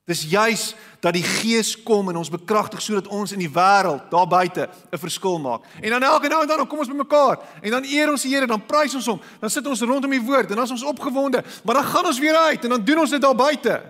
Dis 0.07 0.23
juis 0.23 0.75
dat 1.03 1.17
die 1.17 1.23
Gees 1.23 1.73
kom 1.83 2.07
en 2.09 2.15
ons 2.15 2.29
bekragtig 2.31 2.79
sodat 2.81 3.09
ons 3.11 3.33
in 3.35 3.41
die 3.43 3.51
wêreld 3.51 4.05
daar 4.11 4.27
buite 4.27 4.69
'n 4.91 4.97
verskil 4.97 5.39
maak. 5.39 5.65
En 5.81 5.89
dan 5.89 6.03
elke 6.03 6.27
nou 6.27 6.41
en 6.41 6.47
dan 6.47 6.67
kom 6.67 6.79
ons 6.79 6.87
bymekaar 6.87 7.39
en 7.61 7.71
dan 7.71 7.83
eer 7.83 8.09
ons 8.09 8.21
die 8.21 8.33
Here, 8.33 8.47
dan 8.47 8.65
prys 8.65 8.95
ons 8.95 9.05
hom, 9.05 9.21
dan 9.39 9.49
sit 9.49 9.67
ons 9.67 9.81
rondom 9.81 10.11
die 10.11 10.21
woord 10.21 10.49
en 10.49 10.55
dan 10.55 10.63
is 10.63 10.71
ons 10.71 10.83
opgewonde, 10.83 11.43
maar 11.63 11.75
dan 11.75 11.83
gaan 11.83 12.05
ons 12.05 12.19
weer 12.19 12.35
uit 12.35 12.63
en 12.63 12.69
dan 12.69 12.85
doen 12.85 12.99
ons 12.99 13.09
dit 13.09 13.21
daar 13.21 13.35
buite. 13.35 13.83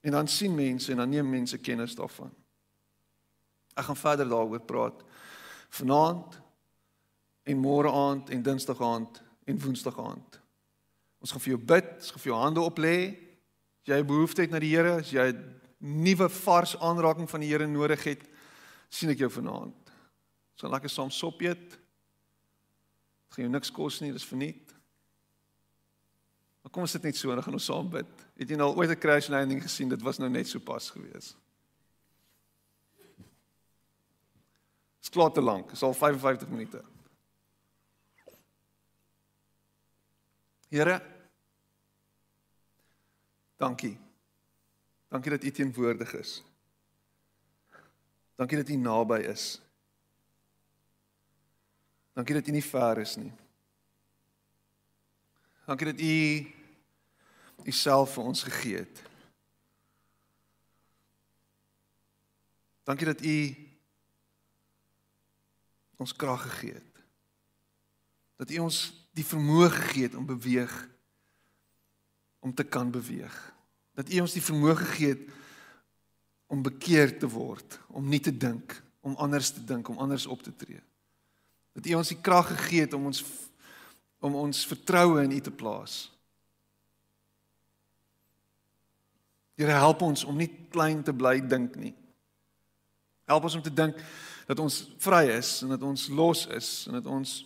En 0.00 0.10
dan 0.10 0.28
sien 0.28 0.54
mense 0.54 0.90
en 0.90 0.96
dan 0.96 1.08
neem 1.08 1.30
mense 1.30 1.58
kennis 1.58 1.94
daarvan. 1.94 2.30
Ek 3.74 3.84
gaan 3.84 3.96
verder 3.96 4.28
daaroor 4.28 4.60
praat 4.60 5.02
vanaand 5.68 6.40
en 7.42 7.58
môre 7.58 7.90
aand 7.90 8.30
en 8.30 8.42
dinsdag 8.42 8.80
aand 8.80 9.22
en 9.44 9.60
woensdag 9.60 9.98
aand. 9.98 10.39
Ons 11.20 11.34
gaan 11.34 11.42
vir 11.44 11.52
jou 11.54 11.60
bid, 11.72 11.90
ons 11.98 12.12
gaan 12.14 12.22
vir 12.22 12.32
jou 12.32 12.40
hande 12.40 12.62
oplê. 12.64 12.96
As 13.84 13.92
jy 13.92 14.00
behoefte 14.08 14.44
het 14.44 14.52
na 14.52 14.60
die 14.62 14.72
Here, 14.72 14.96
as 15.00 15.12
jy 15.12 15.32
'n 15.32 15.60
nuwe 15.80 16.28
vars 16.28 16.76
aanraking 16.76 17.28
van 17.28 17.40
die 17.40 17.48
Here 17.48 17.66
nodig 17.66 18.04
het, 18.04 18.22
sien 18.88 19.10
ek 19.10 19.18
jou 19.18 19.30
vanaand. 19.30 19.76
Ons 20.54 20.60
gaan 20.60 20.70
lekker 20.70 20.90
saam 20.90 21.10
sop 21.10 21.40
eet. 21.42 21.70
Dit 23.28 23.36
gaan 23.36 23.44
jou 23.44 23.52
niks 23.52 23.70
kos 23.70 24.00
nie, 24.00 24.12
dis 24.12 24.24
verniet. 24.24 24.74
Maar 26.62 26.72
kom 26.72 26.82
ons 26.82 26.90
sit 26.90 27.02
net 27.02 27.16
so 27.16 27.32
en 27.32 27.42
gaan 27.42 27.56
ons 27.56 27.64
saam 27.64 27.88
bid. 27.88 28.06
Het 28.36 28.50
jy 28.50 28.56
nou 28.56 28.74
ooit 28.76 28.90
'n 28.90 28.98
crash 28.98 29.28
landing 29.28 29.62
gesien? 29.62 29.88
Dit 29.88 30.02
was 30.02 30.18
nou 30.18 30.28
net 30.28 30.48
so 30.48 30.58
pas 30.58 30.90
gewees. 30.90 31.34
Dit 35.00 35.08
is 35.08 35.10
klaar 35.10 35.32
te 35.32 35.40
lank. 35.40 35.64
Dit 35.64 35.76
is 35.76 35.82
al 35.82 35.94
55 35.94 36.48
minute. 36.48 36.82
Here 40.70 41.02
Dankie. 43.60 43.98
Dankie 45.08 45.30
dat 45.30 45.44
U 45.44 45.50
teenwoordig 45.50 46.12
is. 46.14 46.44
Dankie 48.34 48.56
dat 48.56 48.68
U 48.68 48.76
naby 48.76 49.18
is. 49.20 49.60
Dankie 52.12 52.34
dat 52.34 52.46
U 52.46 52.50
nie 52.50 52.64
ver 52.64 52.98
is 52.98 53.16
nie. 53.16 53.32
Dankie 55.66 55.86
dat 55.86 56.00
U 56.00 56.54
U 57.64 57.72
self 57.72 58.12
vir 58.12 58.24
ons 58.24 58.42
gegee 58.42 58.76
het. 58.76 59.02
Dankie 62.82 63.06
dat 63.06 63.20
U 63.20 63.36
ons 65.96 66.16
krag 66.16 66.42
gegee 66.42 66.72
het. 66.72 67.04
Dat 68.36 68.50
U 68.50 68.58
ons 68.58 68.99
die 69.16 69.26
vermoë 69.26 69.68
gegee 69.74 70.08
het 70.08 70.16
om 70.18 70.26
beweeg 70.28 70.74
om 72.40 72.54
te 72.54 72.64
kan 72.64 72.90
beweeg. 72.90 73.36
Dat 73.94 74.08
U 74.08 74.20
ons 74.20 74.32
die 74.32 74.44
vermoë 74.44 74.76
gegee 74.78 75.08
het 75.14 75.26
om 76.50 76.62
bekeer 76.64 77.12
te 77.18 77.28
word, 77.28 77.76
om 77.88 78.08
nie 78.08 78.20
te 78.20 78.32
dink, 78.32 78.74
om 79.04 79.14
anders 79.20 79.50
te 79.54 79.64
dink, 79.64 79.88
om 79.88 79.98
anders 79.98 80.26
op 80.26 80.42
te 80.42 80.54
tree. 80.56 80.80
Dat 81.76 81.86
U 81.86 81.94
ons 82.00 82.08
die 82.08 82.20
krag 82.20 82.48
gegee 82.54 82.86
het 82.88 82.96
om 82.96 83.10
ons 83.12 83.24
om 84.20 84.34
ons 84.36 84.66
vertroue 84.68 85.22
in 85.24 85.32
U 85.32 85.38
te 85.40 85.52
plaas. 85.52 86.10
Here 89.56 89.72
help 89.72 90.02
ons 90.04 90.26
om 90.28 90.36
nie 90.36 90.50
klein 90.72 91.00
te 91.04 91.14
bly 91.16 91.38
dink 91.40 91.78
nie. 91.80 91.94
Help 93.24 93.46
ons 93.48 93.56
om 93.56 93.62
te 93.64 93.72
dink 93.72 93.96
dat 94.48 94.60
ons 94.60 94.76
vry 95.00 95.22
is 95.38 95.54
en 95.64 95.72
dat 95.72 95.86
ons 95.86 96.08
los 96.12 96.44
is 96.52 96.68
en 96.88 96.98
dat 96.98 97.08
ons 97.08 97.38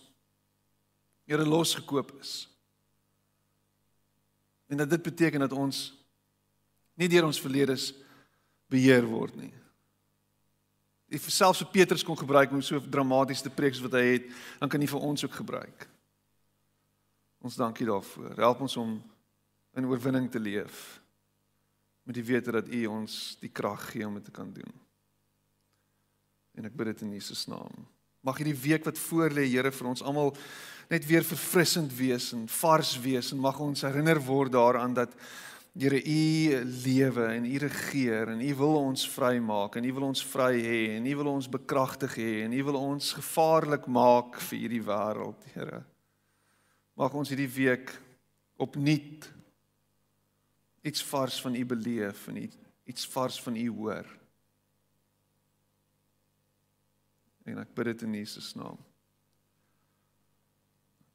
Here 1.25 1.45
losgekoop 1.45 2.11
is. 2.19 2.45
En 4.67 4.77
dat 4.77 4.89
dit 4.89 5.01
beteken 5.01 5.39
dat 5.39 5.51
ons 5.53 5.91
nie 6.93 7.09
deur 7.09 7.27
ons 7.27 7.41
verledes 7.41 7.91
beheer 8.71 9.05
word 9.05 9.35
nie. 9.37 9.53
Die 11.11 11.19
selfs 11.21 11.61
vir 11.61 11.71
Petrus 11.73 12.03
kon 12.03 12.17
gebruik 12.17 12.51
om 12.51 12.63
so 12.65 12.81
dramaties 12.81 13.43
te 13.45 13.53
preek 13.53 13.77
wat 13.83 13.97
hy 13.97 14.05
het, 14.15 14.29
dan 14.59 14.71
kan 14.71 14.81
hy 14.81 14.89
vir 14.89 15.05
ons 15.05 15.25
ook 15.25 15.37
gebruik. 15.37 15.85
Ons 17.45 17.59
dankie 17.59 17.85
daarvoor. 17.85 18.33
Help 18.41 18.63
ons 18.65 18.77
om 18.81 18.95
in 19.77 19.85
oorwinning 19.85 20.31
te 20.31 20.41
leef 20.41 20.99
met 22.05 22.17
die 22.17 22.25
wete 22.25 22.53
dat 22.53 22.69
U 22.69 22.85
ons 22.89 23.35
die 23.41 23.49
krag 23.49 23.89
gee 23.91 24.05
om 24.07 24.17
dit 24.17 24.25
te 24.25 24.33
kan 24.33 24.49
doen. 24.53 24.73
En 26.55 26.65
ek 26.69 26.75
bid 26.77 26.93
dit 26.93 27.05
in 27.05 27.15
Jesus 27.17 27.45
naam. 27.49 27.85
Mag 28.25 28.39
hierdie 28.41 28.57
week 28.57 28.87
wat 28.87 28.97
voorlê, 28.97 29.45
Here, 29.45 29.69
vir 29.69 29.87
ons 29.91 30.01
almal 30.01 30.31
net 30.89 31.05
weer 31.05 31.25
verfrissend 31.25 31.91
wees 31.93 32.31
en 32.33 32.47
vars 32.49 32.95
wees 33.01 33.31
en 33.33 33.41
mag 33.41 33.59
ons 33.61 33.85
herinner 33.85 34.17
word 34.25 34.55
daaraan 34.55 34.95
dat 34.97 35.13
Here 35.75 35.99
u 35.99 36.61
lewe 36.85 37.25
en 37.35 37.45
u 37.45 37.57
regeer 37.59 38.29
en 38.31 38.41
u 38.41 38.51
wil 38.55 38.77
ons 38.79 39.01
vrymaak 39.11 39.75
en 39.75 39.85
u 39.85 39.91
wil 39.97 40.07
ons 40.07 40.21
vry 40.23 40.53
hê 40.63 40.79
en 40.95 41.05
u 41.05 41.15
wil 41.19 41.29
ons 41.33 41.49
bekragtig 41.51 42.15
hê 42.15 42.31
en 42.45 42.55
u 42.55 42.61
wil 42.69 42.77
ons 42.79 43.11
gevaarlik 43.17 43.89
maak 43.91 44.39
vir 44.47 44.61
hierdie 44.61 44.81
wêreld, 44.87 45.45
Here. 45.53 45.83
Mag 46.95 47.13
ons 47.13 47.29
hierdie 47.29 47.51
week 47.51 47.91
opnuut 48.57 49.29
iets 50.85 51.03
vars 51.11 51.41
van 51.43 51.59
u 51.59 51.65
beleef 51.65 52.27
en 52.31 52.39
iets 52.87 53.05
vars 53.13 53.41
van 53.41 53.59
u 53.59 53.67
hoor. 53.69 54.07
En 57.45 57.61
ek 57.61 57.73
bid 57.77 57.91
dit 57.91 58.05
in 58.07 58.17
Jesus 58.17 58.53
naam. 58.57 58.77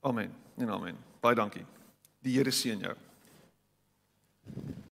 Amen. 0.06 0.32
En 0.56 0.70
amen. 0.70 0.98
Baie 1.20 1.36
dankie. 1.36 1.66
Die 2.24 2.36
Here 2.36 2.52
seën 2.54 2.80
jou. 2.80 2.96